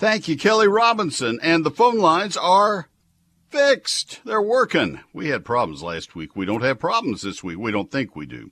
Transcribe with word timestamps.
Thank 0.00 0.28
you, 0.28 0.38
Kelly 0.38 0.66
Robinson. 0.66 1.38
And 1.42 1.62
the 1.62 1.70
phone 1.70 1.98
lines 1.98 2.34
are 2.34 2.88
fixed. 3.50 4.22
They're 4.24 4.40
working. 4.40 5.00
We 5.12 5.28
had 5.28 5.44
problems 5.44 5.82
last 5.82 6.14
week. 6.14 6.34
We 6.34 6.46
don't 6.46 6.62
have 6.62 6.78
problems 6.78 7.20
this 7.20 7.44
week. 7.44 7.58
We 7.58 7.70
don't 7.70 7.90
think 7.90 8.16
we 8.16 8.24
do. 8.24 8.50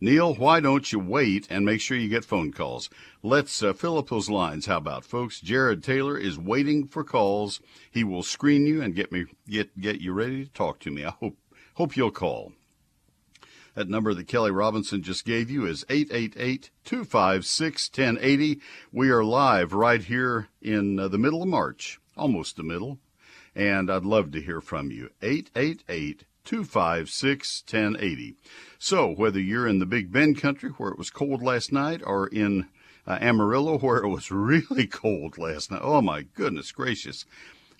Neil, 0.00 0.34
why 0.34 0.60
don't 0.60 0.90
you 0.90 0.98
wait 0.98 1.46
and 1.50 1.66
make 1.66 1.82
sure 1.82 1.98
you 1.98 2.08
get 2.08 2.24
phone 2.24 2.50
calls? 2.50 2.88
Let's 3.22 3.62
uh, 3.62 3.74
fill 3.74 3.98
up 3.98 4.08
those 4.08 4.30
lines. 4.30 4.64
How 4.64 4.78
about 4.78 5.04
folks? 5.04 5.38
Jared 5.38 5.84
Taylor 5.84 6.16
is 6.16 6.38
waiting 6.38 6.86
for 6.86 7.04
calls. 7.04 7.60
He 7.90 8.02
will 8.02 8.22
screen 8.22 8.64
you 8.64 8.80
and 8.80 8.94
get 8.94 9.12
me 9.12 9.26
get 9.46 9.78
get 9.78 10.00
you 10.00 10.14
ready 10.14 10.46
to 10.46 10.50
talk 10.50 10.78
to 10.80 10.90
me. 10.90 11.04
I 11.04 11.10
hope 11.10 11.36
hope 11.74 11.94
you'll 11.94 12.10
call. 12.10 12.54
That 13.76 13.90
number 13.90 14.14
that 14.14 14.26
Kelly 14.26 14.50
Robinson 14.50 15.02
just 15.02 15.26
gave 15.26 15.50
you 15.50 15.66
is 15.66 15.84
888 15.90 16.70
256 16.86 17.90
1080. 17.90 18.60
We 18.90 19.10
are 19.10 19.22
live 19.22 19.74
right 19.74 20.02
here 20.02 20.48
in 20.62 20.98
uh, 20.98 21.08
the 21.08 21.18
middle 21.18 21.42
of 21.42 21.48
March, 21.48 22.00
almost 22.16 22.56
the 22.56 22.62
middle, 22.62 23.00
and 23.54 23.90
I'd 23.90 24.06
love 24.06 24.30
to 24.30 24.40
hear 24.40 24.62
from 24.62 24.90
you. 24.90 25.10
888 25.20 26.24
256 26.46 27.64
1080. 27.70 28.36
So, 28.78 29.10
whether 29.10 29.38
you're 29.40 29.68
in 29.68 29.78
the 29.78 29.84
Big 29.84 30.10
Bend 30.10 30.40
country 30.40 30.70
where 30.70 30.90
it 30.90 30.98
was 30.98 31.10
cold 31.10 31.42
last 31.42 31.70
night 31.70 32.00
or 32.02 32.28
in 32.28 32.68
uh, 33.06 33.18
Amarillo 33.20 33.76
where 33.76 33.98
it 33.98 34.08
was 34.08 34.30
really 34.30 34.86
cold 34.86 35.36
last 35.36 35.70
night, 35.70 35.82
oh 35.82 36.00
my 36.00 36.22
goodness 36.22 36.72
gracious. 36.72 37.26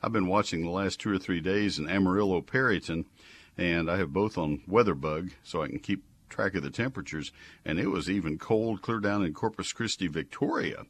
I've 0.03 0.13
been 0.13 0.27
watching 0.27 0.63
the 0.63 0.71
last 0.71 1.01
two 1.01 1.11
or 1.11 1.19
three 1.19 1.41
days 1.41 1.79
in 1.79 1.89
Amarillo, 1.89 2.43
Perryton, 2.43 3.07
and 3.57 3.91
I 3.91 3.97
have 3.97 4.13
both 4.13 4.37
on 4.37 4.63
WeatherBug 4.69 5.33
so 5.43 5.63
I 5.63 5.69
can 5.69 5.79
keep 5.79 6.05
track 6.29 6.55
of 6.55 6.63
the 6.63 6.71
temperatures. 6.71 7.33
And 7.65 7.79
it 7.79 7.89
was 7.89 8.11
even 8.11 8.39
cold 8.39 8.83
clear 8.83 9.01
down 9.01 9.25
in 9.25 9.33
Corpus 9.33 9.73
Christi, 9.73 10.09
Victoria. 10.09 10.85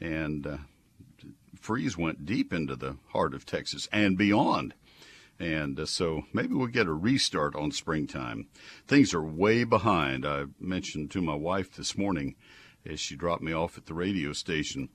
And 0.00 0.46
uh, 0.46 0.56
freeze 1.60 1.96
went 1.96 2.24
deep 2.24 2.52
into 2.52 2.76
the 2.76 2.96
heart 3.08 3.34
of 3.34 3.46
Texas 3.46 3.88
and 3.92 4.16
beyond. 4.16 4.74
And 5.38 5.78
uh, 5.78 5.86
so 5.86 6.22
maybe 6.32 6.54
we'll 6.54 6.68
get 6.68 6.86
a 6.86 6.92
restart 6.92 7.54
on 7.54 7.70
springtime. 7.72 8.46
Things 8.86 9.12
are 9.12 9.22
way 9.22 9.64
behind. 9.64 10.24
I 10.24 10.44
mentioned 10.58 11.10
to 11.10 11.20
my 11.20 11.34
wife 11.34 11.72
this 11.72 11.98
morning 11.98 12.36
as 12.86 13.00
she 13.00 13.16
dropped 13.16 13.42
me 13.42 13.52
off 13.52 13.76
at 13.76 13.86
the 13.86 13.94
radio 13.94 14.32
station. 14.32 14.88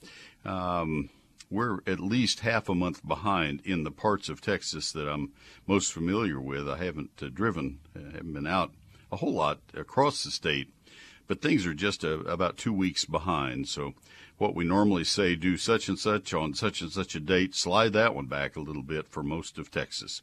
Um, 0.45 1.09
we're 1.51 1.79
at 1.85 1.99
least 1.99 2.39
half 2.39 2.69
a 2.69 2.75
month 2.75 3.05
behind 3.05 3.61
in 3.65 3.83
the 3.83 3.91
parts 3.91 4.29
of 4.29 4.41
Texas 4.41 4.91
that 4.93 5.07
I'm 5.07 5.33
most 5.67 5.91
familiar 5.91 6.39
with. 6.39 6.67
I 6.67 6.77
haven't 6.77 7.11
uh, 7.21 7.27
driven, 7.31 7.79
uh, 7.95 8.11
haven't 8.13 8.33
been 8.33 8.47
out 8.47 8.71
a 9.11 9.17
whole 9.17 9.33
lot 9.33 9.59
across 9.73 10.23
the 10.23 10.31
state, 10.31 10.69
but 11.27 11.41
things 11.41 11.65
are 11.65 11.73
just 11.73 12.05
uh, 12.05 12.19
about 12.21 12.57
two 12.57 12.73
weeks 12.73 13.03
behind. 13.03 13.67
So 13.67 13.93
what 14.37 14.55
we 14.55 14.63
normally 14.63 15.03
say, 15.03 15.35
do 15.35 15.57
such 15.57 15.89
and 15.89 15.99
such 15.99 16.33
on 16.33 16.53
such 16.53 16.81
and 16.81 16.91
such 16.91 17.13
a 17.13 17.19
date, 17.19 17.53
slide 17.53 17.93
that 17.93 18.15
one 18.15 18.27
back 18.27 18.55
a 18.55 18.61
little 18.61 18.81
bit 18.81 19.09
for 19.09 19.21
most 19.21 19.57
of 19.57 19.69
Texas. 19.69 20.21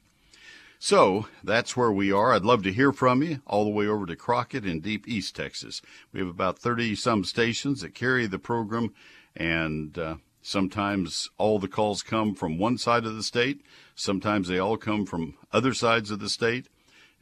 So 0.80 1.26
that's 1.42 1.76
where 1.76 1.92
we 1.92 2.10
are. 2.10 2.32
I'd 2.32 2.44
love 2.44 2.62
to 2.62 2.72
hear 2.72 2.92
from 2.92 3.22
you 3.22 3.42
all 3.46 3.64
the 3.64 3.70
way 3.70 3.86
over 3.86 4.06
to 4.06 4.16
Crockett 4.16 4.64
in 4.64 4.80
deep 4.80 5.06
East 5.08 5.36
Texas. 5.36 5.82
We 6.12 6.20
have 6.20 6.28
about 6.28 6.58
30 6.58 6.94
some 6.94 7.24
stations 7.24 7.80
that 7.82 7.94
carry 7.94 8.26
the 8.26 8.38
program, 8.38 8.94
and 9.36 9.98
uh, 9.98 10.16
sometimes 10.42 11.30
all 11.38 11.58
the 11.58 11.68
calls 11.68 12.02
come 12.02 12.34
from 12.34 12.58
one 12.58 12.78
side 12.78 13.04
of 13.04 13.14
the 13.16 13.22
state. 13.22 13.62
Sometimes 13.94 14.48
they 14.48 14.58
all 14.58 14.76
come 14.76 15.06
from 15.06 15.34
other 15.52 15.74
sides 15.74 16.10
of 16.10 16.20
the 16.20 16.28
state. 16.28 16.68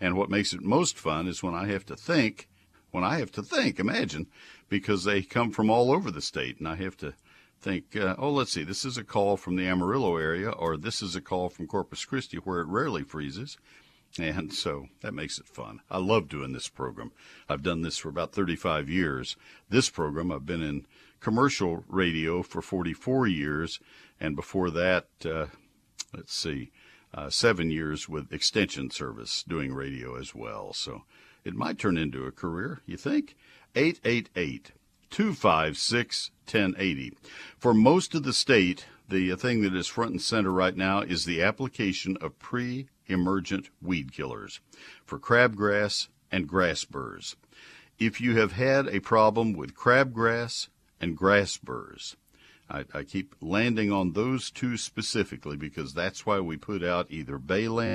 And 0.01 0.17
what 0.17 0.31
makes 0.31 0.53
it 0.53 0.63
most 0.63 0.99
fun 0.99 1.27
is 1.27 1.43
when 1.43 1.55
I 1.55 1.67
have 1.69 1.87
to 1.87 1.97
think, 1.97 2.49
when 2.91 3.05
I 3.05 3.19
have 3.19 3.33
to 3.33 3.43
think, 3.43 3.79
imagine, 3.79 4.27
because 4.69 5.05
they 5.05 5.23
come 5.23 5.51
from 5.51 5.71
all 5.71 5.93
over 5.93 6.11
the 6.11 6.21
state, 6.21 6.59
and 6.59 6.69
I 6.69 6.77
have 6.77 6.97
to 6.99 7.15
think, 7.61 7.97
uh, 7.97 8.15
oh, 8.19 8.31
let's 8.31 8.53
see, 8.53 8.65
this 8.65 8.85
is 8.85 8.99
a 8.99 9.05
call 9.05 9.37
from 9.37 9.57
the 9.57 9.67
Amarillo 9.67 10.17
area, 10.17 10.51
or 10.51 10.77
this 10.77 11.03
is 11.03 11.17
a 11.17 11.21
call 11.21 11.49
from 11.49 11.67
Corpus 11.67 12.05
Christi, 12.05 12.37
where 12.39 12.61
it 12.61 12.69
rarely 12.69 13.03
freezes. 13.03 13.57
And 14.19 14.53
so 14.53 14.87
that 15.03 15.13
makes 15.13 15.39
it 15.39 15.49
fun. 15.49 15.81
I 15.91 15.99
love 15.99 16.29
doing 16.29 16.53
this 16.53 16.69
program. 16.69 17.13
I've 17.49 17.63
done 17.63 17.83
this 17.83 17.99
for 17.99 18.09
about 18.09 18.33
35 18.33 18.89
years. 18.89 19.37
This 19.69 19.91
program, 19.91 20.33
I've 20.33 20.47
been 20.47 20.63
in 20.63 20.87
commercial 21.21 21.85
radio 21.89 22.43
for 22.43 22.63
44 22.63 23.27
years, 23.27 23.81
and 24.21 24.37
before 24.37 24.71
that, 24.71 25.07
uh, 25.25 25.47
let's 26.15 26.35
see, 26.35 26.71
uh, 27.15 27.31
seven 27.31 27.71
years 27.71 28.09
with 28.09 28.33
extension 28.33 28.91
service 28.91 29.43
doing 29.43 29.73
radio 29.73 30.17
as 30.17 30.35
well. 30.35 30.73
So 30.73 31.05
it 31.45 31.55
might 31.55 31.79
turn 31.79 31.97
into 31.97 32.25
a 32.25 32.33
career, 32.33 32.81
you 32.87 32.97
think? 32.97 33.37
888 33.75 34.73
256 35.11 36.31
1080. 36.45 37.13
For 37.59 37.73
most 37.73 38.15
of 38.15 38.23
the 38.25 38.33
state, 38.33 38.87
the 39.09 39.35
thing 39.37 39.63
that 39.63 39.75
is 39.75 39.87
front 39.87 40.11
and 40.13 40.23
center 40.23 40.51
right 40.51 40.77
now 40.77 41.01
is 41.01 41.25
the 41.25 41.43
application 41.43 42.17
of 42.21 42.39
pre 42.39 42.89
emergent 43.07 43.71
weed 43.81 44.13
killers 44.13 44.61
for 45.05 45.19
crabgrass 45.19 46.09
and 46.31 46.49
grass 46.49 46.85
burrs. 46.85 47.37
If 47.99 48.21
you 48.21 48.37
have 48.37 48.53
had 48.53 48.89
a 48.89 49.01
problem 49.01 49.53
with 49.53 49.75
crabgrass 49.75 50.69
and 51.01 51.17
grass 51.17 51.57
burrs, 51.57 52.17
I, 52.69 52.85
I, 52.93 53.03
keep 53.05 53.35
landing 53.41 53.93
on 53.93 54.13
those 54.13 54.51
two 54.51 54.77
specifically 54.77 55.57
because 55.57 55.95
that's 55.95 56.27
why 56.27 56.41
we 56.41 56.57
put 56.57 56.83
out 56.83 57.07
either 57.11 57.39
Balan 57.39 57.95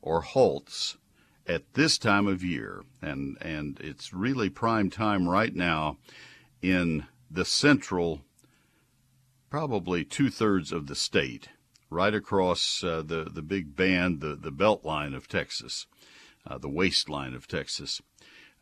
or 0.00 0.20
Halts 0.22 0.96
at 1.46 1.74
this 1.74 1.98
time 1.98 2.26
of 2.26 2.42
year, 2.42 2.82
and 3.02 3.36
and 3.40 3.78
it's 3.80 4.12
really 4.12 4.48
prime 4.48 4.90
time 4.90 5.28
right 5.28 5.54
now 5.54 5.98
in 6.62 7.06
the 7.30 7.44
central, 7.44 8.22
probably 9.50 10.04
two 10.04 10.30
thirds 10.30 10.72
of 10.72 10.86
the 10.86 10.94
state, 10.94 11.48
right 11.90 12.14
across 12.14 12.82
uh, 12.82 13.02
the 13.02 13.24
the 13.24 13.42
big 13.42 13.76
band, 13.76 14.20
the 14.20 14.34
the 14.34 14.50
belt 14.50 14.84
line 14.84 15.14
of 15.14 15.28
Texas, 15.28 15.86
uh, 16.46 16.58
the 16.58 16.68
waistline 16.68 17.34
of 17.34 17.46
Texas. 17.46 18.00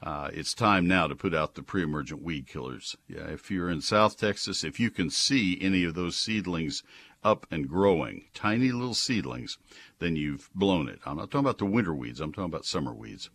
Uh, 0.03 0.29
it's 0.33 0.53
time 0.53 0.87
now 0.87 1.07
to 1.07 1.15
put 1.15 1.33
out 1.33 1.55
the 1.55 1.63
pre-emergent 1.63 2.21
weed 2.23 2.47
killers. 2.49 2.97
Yeah, 3.07 3.29
if 3.29 3.51
you're 3.51 3.71
in 3.71 3.81
South 3.81 4.19
Texas, 4.19 4.65
if 4.65 4.81
you 4.81 4.91
can 4.91 5.11
see 5.11 5.59
any 5.61 5.85
of 5.85 5.95
those 5.95 6.17
seedlings 6.17 6.83
up 7.23 7.47
and 7.53 7.69
growing, 7.69 8.25
tiny 8.35 8.73
little 8.73 8.95
seedlings, 8.95 9.59
then 10.01 10.17
you've 10.17 10.51
blown 10.57 10.89
it. 10.89 10.99
I'm 11.07 11.19
not 11.19 11.31
talking 11.31 11.47
about 11.47 11.59
the 11.59 11.67
winter 11.67 11.95
weeds. 11.95 12.21
I'm 12.21 12.33
talking 12.33 12.51
about 12.51 12.65
summer 12.65 12.93
weeds. 12.93 13.31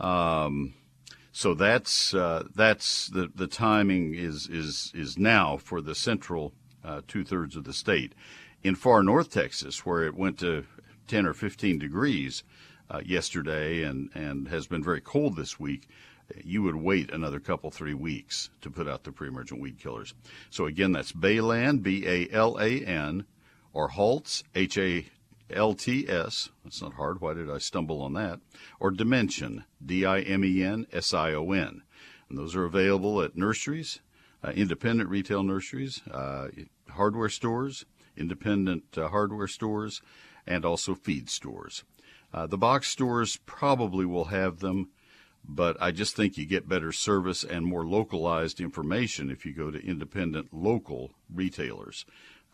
Um, 0.00 0.72
so 1.32 1.52
that's 1.52 2.14
uh, 2.14 2.44
that's 2.54 3.08
the 3.08 3.30
the 3.34 3.46
timing 3.46 4.14
is 4.14 4.48
is 4.48 4.90
is 4.94 5.18
now 5.18 5.58
for 5.58 5.82
the 5.82 5.94
central 5.94 6.54
uh, 6.82 7.02
two 7.06 7.24
thirds 7.24 7.56
of 7.56 7.64
the 7.64 7.74
state. 7.74 8.14
In 8.62 8.74
far 8.74 9.02
north 9.02 9.30
Texas, 9.30 9.84
where 9.84 10.04
it 10.04 10.14
went 10.14 10.38
to 10.38 10.64
10 11.08 11.26
or 11.26 11.34
15 11.34 11.78
degrees 11.78 12.42
uh, 12.90 13.00
yesterday 13.04 13.82
and 13.82 14.10
and 14.14 14.48
has 14.48 14.66
been 14.66 14.82
very 14.82 15.00
cold 15.00 15.36
this 15.36 15.60
week, 15.60 15.88
you 16.44 16.62
would 16.62 16.76
wait 16.76 17.10
another 17.10 17.40
couple, 17.40 17.70
three 17.70 17.94
weeks 17.94 18.50
to 18.60 18.70
put 18.70 18.88
out 18.88 19.04
the 19.04 19.12
pre-emergent 19.12 19.60
weed 19.60 19.78
killers. 19.78 20.14
So 20.50 20.66
again, 20.66 20.92
that's 20.92 21.12
Balan, 21.12 21.78
B-A-L-A-N, 21.78 23.24
or 23.72 23.88
Halts, 23.88 24.44
H-A-L-T-S. 24.54 26.48
That's 26.64 26.82
not 26.82 26.94
hard. 26.94 27.20
Why 27.20 27.34
did 27.34 27.50
I 27.50 27.58
stumble 27.58 28.02
on 28.02 28.14
that? 28.14 28.40
Or 28.80 28.90
Dimension, 28.90 29.64
D-I-M-E-N-S-I-O-N. 29.84 31.82
And 32.28 32.38
those 32.38 32.54
are 32.54 32.64
available 32.64 33.22
at 33.22 33.36
nurseries, 33.36 34.00
uh, 34.44 34.50
independent 34.50 35.08
retail 35.08 35.42
nurseries, 35.42 36.02
uh, 36.10 36.48
hardware 36.90 37.30
stores, 37.30 37.86
independent 38.16 38.84
uh, 38.98 39.08
hardware 39.08 39.48
stores, 39.48 40.02
and 40.46 40.64
also 40.64 40.94
feed 40.94 41.30
stores. 41.30 41.84
Uh, 42.32 42.46
the 42.46 42.58
box 42.58 42.88
stores 42.88 43.38
probably 43.46 44.04
will 44.04 44.26
have 44.26 44.60
them 44.60 44.88
but 45.48 45.78
I 45.80 45.92
just 45.92 46.14
think 46.14 46.36
you 46.36 46.44
get 46.44 46.68
better 46.68 46.92
service 46.92 47.42
and 47.42 47.64
more 47.64 47.86
localized 47.86 48.60
information 48.60 49.30
if 49.30 49.46
you 49.46 49.54
go 49.54 49.70
to 49.70 49.84
independent 49.84 50.52
local 50.52 51.12
retailers. 51.32 52.04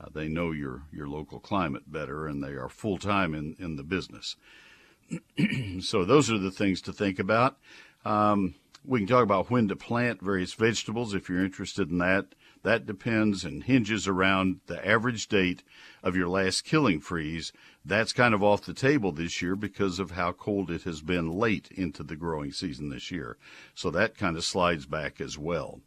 Uh, 0.00 0.06
they 0.12 0.29
know 0.29 0.53
your, 0.53 0.82
your 0.93 1.09
local 1.09 1.41
climate 1.41 1.91
better 1.91 2.26
and 2.29 2.43
they 2.43 2.53
are 2.53 2.69
full 2.69 2.99
time 2.99 3.35
in, 3.35 3.56
in 3.59 3.76
the 3.76 3.82
business. 3.82 4.37
so, 5.81 6.05
those 6.05 6.31
are 6.31 6.38
the 6.38 6.50
things 6.50 6.81
to 6.82 6.93
think 6.93 7.19
about. 7.19 7.59
Um, 8.05 8.55
we 8.87 9.00
can 9.00 9.09
talk 9.09 9.23
about 9.23 9.50
when 9.50 9.69
to 9.69 9.76
plant 9.76 10.23
various 10.23 10.55
vegetables 10.55 11.15
if 11.15 11.29
you're 11.29 11.44
interested 11.44 11.91
in 11.91 11.99
that. 11.99 12.35
That 12.62 12.87
depends 12.87 13.44
and 13.44 13.65
hinges 13.65 14.09
around 14.09 14.61
the 14.67 14.87
average 14.87 15.29
date 15.29 15.62
of 16.03 16.17
your 16.17 16.29
last 16.29 16.65
killing 16.65 17.00
freeze. 17.00 17.53
That's 17.85 18.15
kind 18.15 18.33
of 18.33 18.43
off 18.43 18.63
the 18.63 18.73
table 18.73 19.13
this 19.13 19.43
year 19.43 19.55
because 19.55 19.99
of 19.99 20.13
how 20.13 20.33
cold 20.33 20.71
it 20.71 20.85
has 20.85 21.03
been 21.03 21.31
late 21.31 21.69
into 21.71 22.03
the 22.03 22.17
growing 22.17 22.51
season 22.51 22.89
this 22.89 23.11
year. 23.11 23.37
So 23.75 23.91
that 23.91 24.17
kind 24.17 24.37
of 24.37 24.45
slides 24.45 24.87
back 24.87 25.21
as 25.21 25.37
well. 25.37 25.81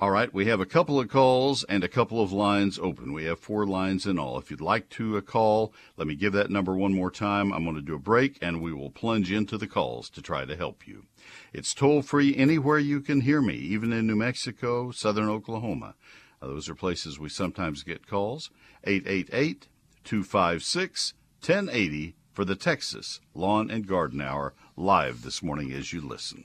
All 0.00 0.12
right, 0.12 0.32
we 0.32 0.46
have 0.46 0.60
a 0.60 0.64
couple 0.64 1.00
of 1.00 1.08
calls 1.08 1.64
and 1.64 1.82
a 1.82 1.88
couple 1.88 2.22
of 2.22 2.32
lines 2.32 2.78
open. 2.78 3.12
We 3.12 3.24
have 3.24 3.40
four 3.40 3.66
lines 3.66 4.06
in 4.06 4.16
all. 4.16 4.38
If 4.38 4.48
you'd 4.48 4.60
like 4.60 4.88
to 4.90 5.18
uh, 5.18 5.20
call, 5.22 5.74
let 5.96 6.06
me 6.06 6.14
give 6.14 6.32
that 6.34 6.52
number 6.52 6.76
one 6.76 6.94
more 6.94 7.10
time. 7.10 7.52
I'm 7.52 7.64
going 7.64 7.74
to 7.74 7.82
do 7.82 7.96
a 7.96 7.98
break 7.98 8.38
and 8.40 8.62
we 8.62 8.72
will 8.72 8.90
plunge 8.90 9.32
into 9.32 9.58
the 9.58 9.66
calls 9.66 10.08
to 10.10 10.22
try 10.22 10.44
to 10.44 10.56
help 10.56 10.86
you. 10.86 11.06
It's 11.52 11.74
toll 11.74 12.02
free 12.02 12.36
anywhere 12.36 12.78
you 12.78 13.00
can 13.00 13.22
hear 13.22 13.42
me, 13.42 13.54
even 13.54 13.92
in 13.92 14.06
New 14.06 14.14
Mexico, 14.14 14.92
southern 14.92 15.28
Oklahoma. 15.28 15.96
Uh, 16.40 16.46
those 16.46 16.68
are 16.68 16.74
places 16.74 17.18
we 17.18 17.28
sometimes 17.28 17.82
get 17.82 18.06
calls. 18.06 18.50
888 18.84 19.68
256 20.04 21.14
1080 21.40 22.14
for 22.32 22.44
the 22.44 22.56
Texas 22.56 23.20
Lawn 23.34 23.70
and 23.70 23.86
Garden 23.86 24.20
Hour 24.20 24.54
live 24.76 25.22
this 25.22 25.42
morning 25.42 25.72
as 25.72 25.92
you 25.92 26.00
listen. 26.00 26.44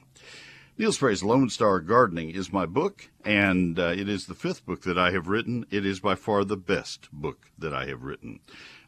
Neil 0.76 0.92
Sperry's 0.92 1.24
Lone 1.24 1.50
Star 1.50 1.80
Gardening 1.80 2.32
is 2.32 2.52
my 2.52 2.66
book, 2.66 3.10
and 3.24 3.78
uh, 3.78 3.94
it 3.96 4.10
is 4.10 4.26
the 4.26 4.34
fifth 4.34 4.66
book 4.66 4.82
that 4.82 4.98
I 4.98 5.12
have 5.12 5.28
written. 5.28 5.68
It 5.70 5.86
is 5.86 6.00
by 6.00 6.16
far 6.16 6.44
the 6.44 6.58
best 6.58 7.10
book 7.12 7.52
that 7.60 7.76
I 7.76 7.86
have 7.86 8.04
written 8.04 8.40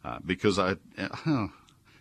uh, 0.03 0.19
because 0.25 0.57
I. 0.57 0.77
Uh, 0.97 1.47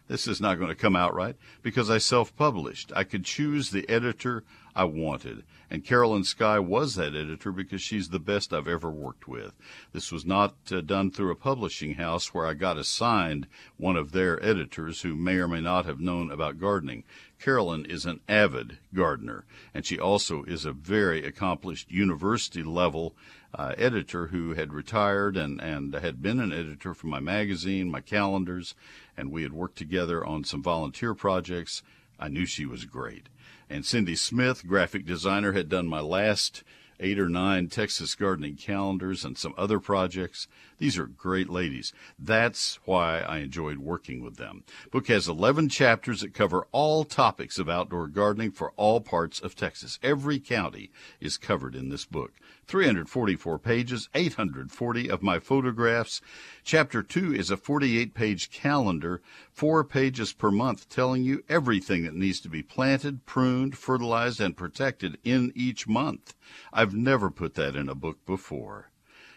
this 0.07 0.27
is 0.27 0.41
not 0.41 0.57
going 0.57 0.69
to 0.69 0.75
come 0.75 0.97
out 0.97 1.15
right 1.15 1.37
because 1.63 1.91
I 1.91 1.99
self 1.99 2.35
published. 2.37 2.93
I 2.95 3.05
could 3.05 3.25
choose 3.25 3.71
the 3.71 3.89
editor 3.89 4.45
I 4.75 4.85
wanted. 4.85 5.45
And 5.71 5.85
Carolyn 5.85 6.25
Sky 6.25 6.59
was 6.59 6.95
that 6.95 7.15
editor 7.15 7.51
because 7.51 7.83
she's 7.83 8.11
the 8.11 8.19
best 8.19 8.53
I've 8.53 8.69
ever 8.69 8.91
worked 8.91 9.27
with. 9.27 9.53
This 9.93 10.13
was 10.13 10.25
not 10.25 10.55
uh, 10.71 10.81
done 10.81 11.11
through 11.11 11.33
a 11.33 11.37
publishing 11.37 11.95
house 11.95 12.35
where 12.35 12.47
I 12.47 12.55
got 12.55 12.79
assigned 12.79 13.47
one 13.77 13.97
of 13.97 14.13
their 14.13 14.43
editors 14.45 15.03
who 15.03 15.17
may 15.17 15.37
or 15.37 15.49
may 15.49 15.61
not 15.61 15.87
have 15.87 16.01
known 16.01 16.31
about 16.31 16.61
gardening. 16.61 17.05
Carolyn 17.41 17.85
is 17.85 18.07
an 18.07 18.21
avid 18.29 18.79
gardener, 18.95 19.45
and 19.75 19.85
she 19.85 19.99
also 19.99 20.45
is 20.45 20.65
a 20.65 20.73
very 20.73 21.27
accomplished 21.27 21.91
university 21.91 22.63
level 22.63 23.15
uh, 23.55 23.75
editor 23.77 24.29
who 24.29 24.55
had 24.55 24.73
retired 24.73 25.37
and, 25.37 25.61
and 25.61 25.95
had 25.95 26.23
been 26.23 26.41
an 26.41 26.53
editor 26.53 26.95
for 26.95 27.07
my 27.07 27.21
magazine, 27.21 27.91
my 27.91 28.01
calendars, 28.01 28.75
and 29.17 29.31
we 29.31 29.43
had 29.43 29.53
worked 29.53 29.77
together 29.77 30.25
on 30.25 30.45
some 30.45 30.63
volunteer 30.63 31.15
projects. 31.15 31.83
I 32.19 32.29
knew 32.29 32.47
she 32.47 32.67
was 32.67 32.85
great. 32.85 33.29
And 33.71 33.85
Cindy 33.85 34.17
Smith, 34.17 34.67
graphic 34.67 35.07
designer, 35.07 35.53
had 35.53 35.69
done 35.69 35.87
my 35.87 36.01
last 36.01 36.63
eight 37.01 37.19
or 37.19 37.29
nine 37.29 37.69
Texas 37.69 38.15
gardening 38.15 38.57
calendars 38.57 39.25
and 39.25 39.37
some 39.37 39.55
other 39.57 39.81
projects. 39.81 40.47
These 40.85 40.99
are 40.99 41.07
great 41.07 41.49
ladies. 41.49 41.95
That's 42.19 42.79
why 42.85 43.21
I 43.21 43.39
enjoyed 43.39 43.79
working 43.79 44.23
with 44.23 44.37
them. 44.37 44.65
Book 44.91 45.07
has 45.07 45.27
11 45.27 45.71
chapters 45.71 46.21
that 46.21 46.35
cover 46.35 46.67
all 46.73 47.05
topics 47.05 47.59
of 47.59 47.71
outdoor 47.71 48.07
gardening 48.07 48.51
for 48.51 48.73
all 48.77 49.01
parts 49.01 49.41
of 49.41 49.57
Texas. 49.57 49.99
Every 50.03 50.39
county 50.39 50.91
is 51.21 51.39
covered 51.39 51.75
in 51.75 51.89
this 51.89 52.05
book. 52.05 52.33
344 52.67 53.59
pages, 53.61 54.11
840 54.15 55.09
of 55.09 55.23
my 55.23 55.39
photographs. 55.39 56.21
Chapter 56.65 57.03
2 57.03 57.35
is 57.35 57.51
a 57.51 57.57
48 57.57 58.13
page 58.13 58.51
calendar, 58.51 59.23
four 59.51 59.85
pages 59.85 60.35
per 60.35 60.51
month, 60.51 60.91
telling 60.91 61.25
you 61.25 61.43
everything 61.49 62.03
that 62.03 62.15
needs 62.15 62.41
to 62.41 62.51
be 62.51 62.63
planted, 62.63 63.25
pruned, 63.25 63.79
fertilized, 63.79 64.39
and 64.39 64.55
protected 64.55 65.17
in 65.25 65.51
each 65.55 65.89
month. 65.89 66.35
I've 66.75 66.95
never 66.95 67.31
put 67.31 67.55
that 67.55 67.75
in 67.75 67.89
a 67.89 67.95
book 67.95 68.19
before. 68.27 68.91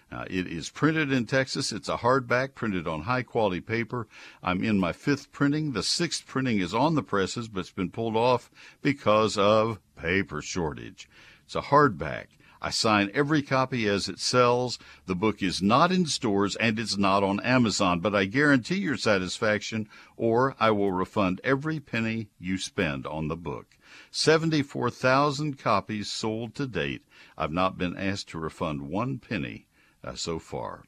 Uh, 0.10 0.24
it 0.30 0.48
is 0.48 0.70
printed 0.70 1.12
in 1.12 1.26
Texas. 1.26 1.74
It's 1.74 1.90
a 1.90 1.98
hardback 1.98 2.56
printed 2.56 2.88
on 2.88 3.02
high 3.02 3.24
quality 3.24 3.60
paper. 3.60 4.08
I'm 4.42 4.64
in 4.64 4.80
my 4.80 4.94
fifth 4.94 5.34
printing. 5.34 5.74
The 5.74 5.84
sixth 5.84 6.26
printing 6.26 6.60
is 6.60 6.74
on 6.74 6.96
the 6.96 7.04
presses, 7.04 7.50
but 7.50 7.60
it's 7.62 7.72
been 7.72 7.92
pulled 7.92 8.16
off 8.16 8.50
because 8.82 9.38
of 9.38 9.80
paper 9.98 10.42
shortage. 10.42 11.10
It's 11.44 11.56
a 11.56 11.62
hardback. 11.62 12.28
I 12.62 12.70
sign 12.70 13.12
every 13.14 13.42
copy 13.42 13.88
as 13.88 14.08
it 14.08 14.18
sells. 14.18 14.80
The 15.06 15.16
book 15.16 15.44
is 15.44 15.62
not 15.62 15.92
in 15.92 16.06
stores 16.06 16.56
and 16.56 16.80
it's 16.80 16.98
not 16.98 17.22
on 17.22 17.40
Amazon, 17.42 18.00
but 18.00 18.16
I 18.16 18.26
guarantee 18.26 18.78
your 18.78 18.98
satisfaction 18.98 19.90
or 20.16 20.56
I 20.58 20.72
will 20.72 20.92
refund 20.92 21.42
every 21.44 21.80
penny 21.80 22.30
you 22.40 22.58
spend 22.58 23.06
on 23.06 23.28
the 23.28 23.36
book. 23.36 23.78
74,000 24.10 25.60
copies 25.60 26.10
sold 26.10 26.56
to 26.56 26.66
date. 26.66 27.06
I've 27.38 27.52
not 27.52 27.78
been 27.78 27.98
asked 27.98 28.30
to 28.30 28.40
refund 28.40 28.84
one 28.84 29.20
penny 29.20 29.67
uh, 30.04 30.16
so 30.16 30.40
far. 30.40 30.84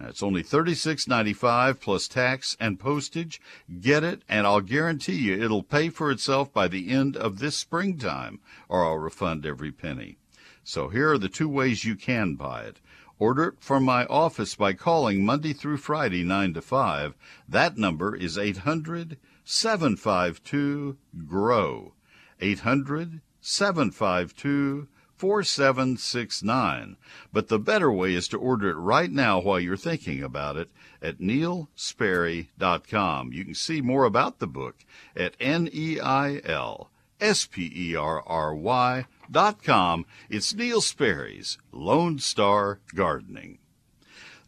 it's 0.00 0.22
only 0.22 0.42
$36.95 0.42 1.80
plus 1.80 2.08
tax 2.08 2.56
and 2.58 2.80
postage. 2.80 3.40
Get 3.80 4.02
it, 4.04 4.22
and 4.28 4.46
I'll 4.46 4.60
guarantee 4.60 5.16
you 5.16 5.42
it'll 5.42 5.62
pay 5.62 5.88
for 5.88 6.10
itself 6.10 6.52
by 6.52 6.68
the 6.68 6.90
end 6.90 7.16
of 7.16 7.38
this 7.38 7.56
springtime, 7.56 8.40
or 8.68 8.84
I'll 8.84 8.98
refund 8.98 9.44
every 9.44 9.72
penny. 9.72 10.18
So 10.62 10.88
here 10.88 11.12
are 11.12 11.18
the 11.18 11.28
two 11.28 11.48
ways 11.48 11.84
you 11.84 11.96
can 11.96 12.34
buy 12.34 12.62
it. 12.62 12.80
Order 13.18 13.48
it 13.48 13.54
from 13.60 13.84
my 13.84 14.06
office 14.06 14.54
by 14.54 14.72
calling 14.72 15.24
Monday 15.24 15.52
through 15.52 15.76
Friday, 15.76 16.24
9 16.24 16.54
to 16.54 16.62
5. 16.62 17.14
That 17.48 17.76
number 17.76 18.16
is 18.16 18.38
800 18.38 19.18
752 19.44 20.96
GROW. 21.26 21.92
800 22.40 23.20
752 23.42 24.88
4769. 25.20 26.96
But 27.30 27.48
the 27.48 27.58
better 27.58 27.92
way 27.92 28.14
is 28.14 28.26
to 28.28 28.38
order 28.38 28.70
it 28.70 28.76
right 28.76 29.10
now 29.10 29.38
while 29.38 29.60
you're 29.60 29.76
thinking 29.76 30.22
about 30.22 30.56
it 30.56 30.70
at 31.02 31.18
neilsperry.com. 31.18 33.32
You 33.34 33.44
can 33.44 33.54
see 33.54 33.82
more 33.82 34.04
about 34.04 34.38
the 34.38 34.46
book 34.46 34.76
at 35.14 35.36
N 35.38 35.68
E 35.70 36.00
I 36.00 36.40
L 36.42 36.90
S 37.20 37.44
P 37.44 37.70
E 37.74 37.94
R 37.94 38.22
R 38.26 38.54
Y 38.54 39.04
dot 39.30 39.62
com. 39.62 40.06
It's 40.30 40.54
Neil 40.54 40.80
Sperry's 40.80 41.58
Lone 41.70 42.18
Star 42.18 42.80
Gardening. 42.94 43.58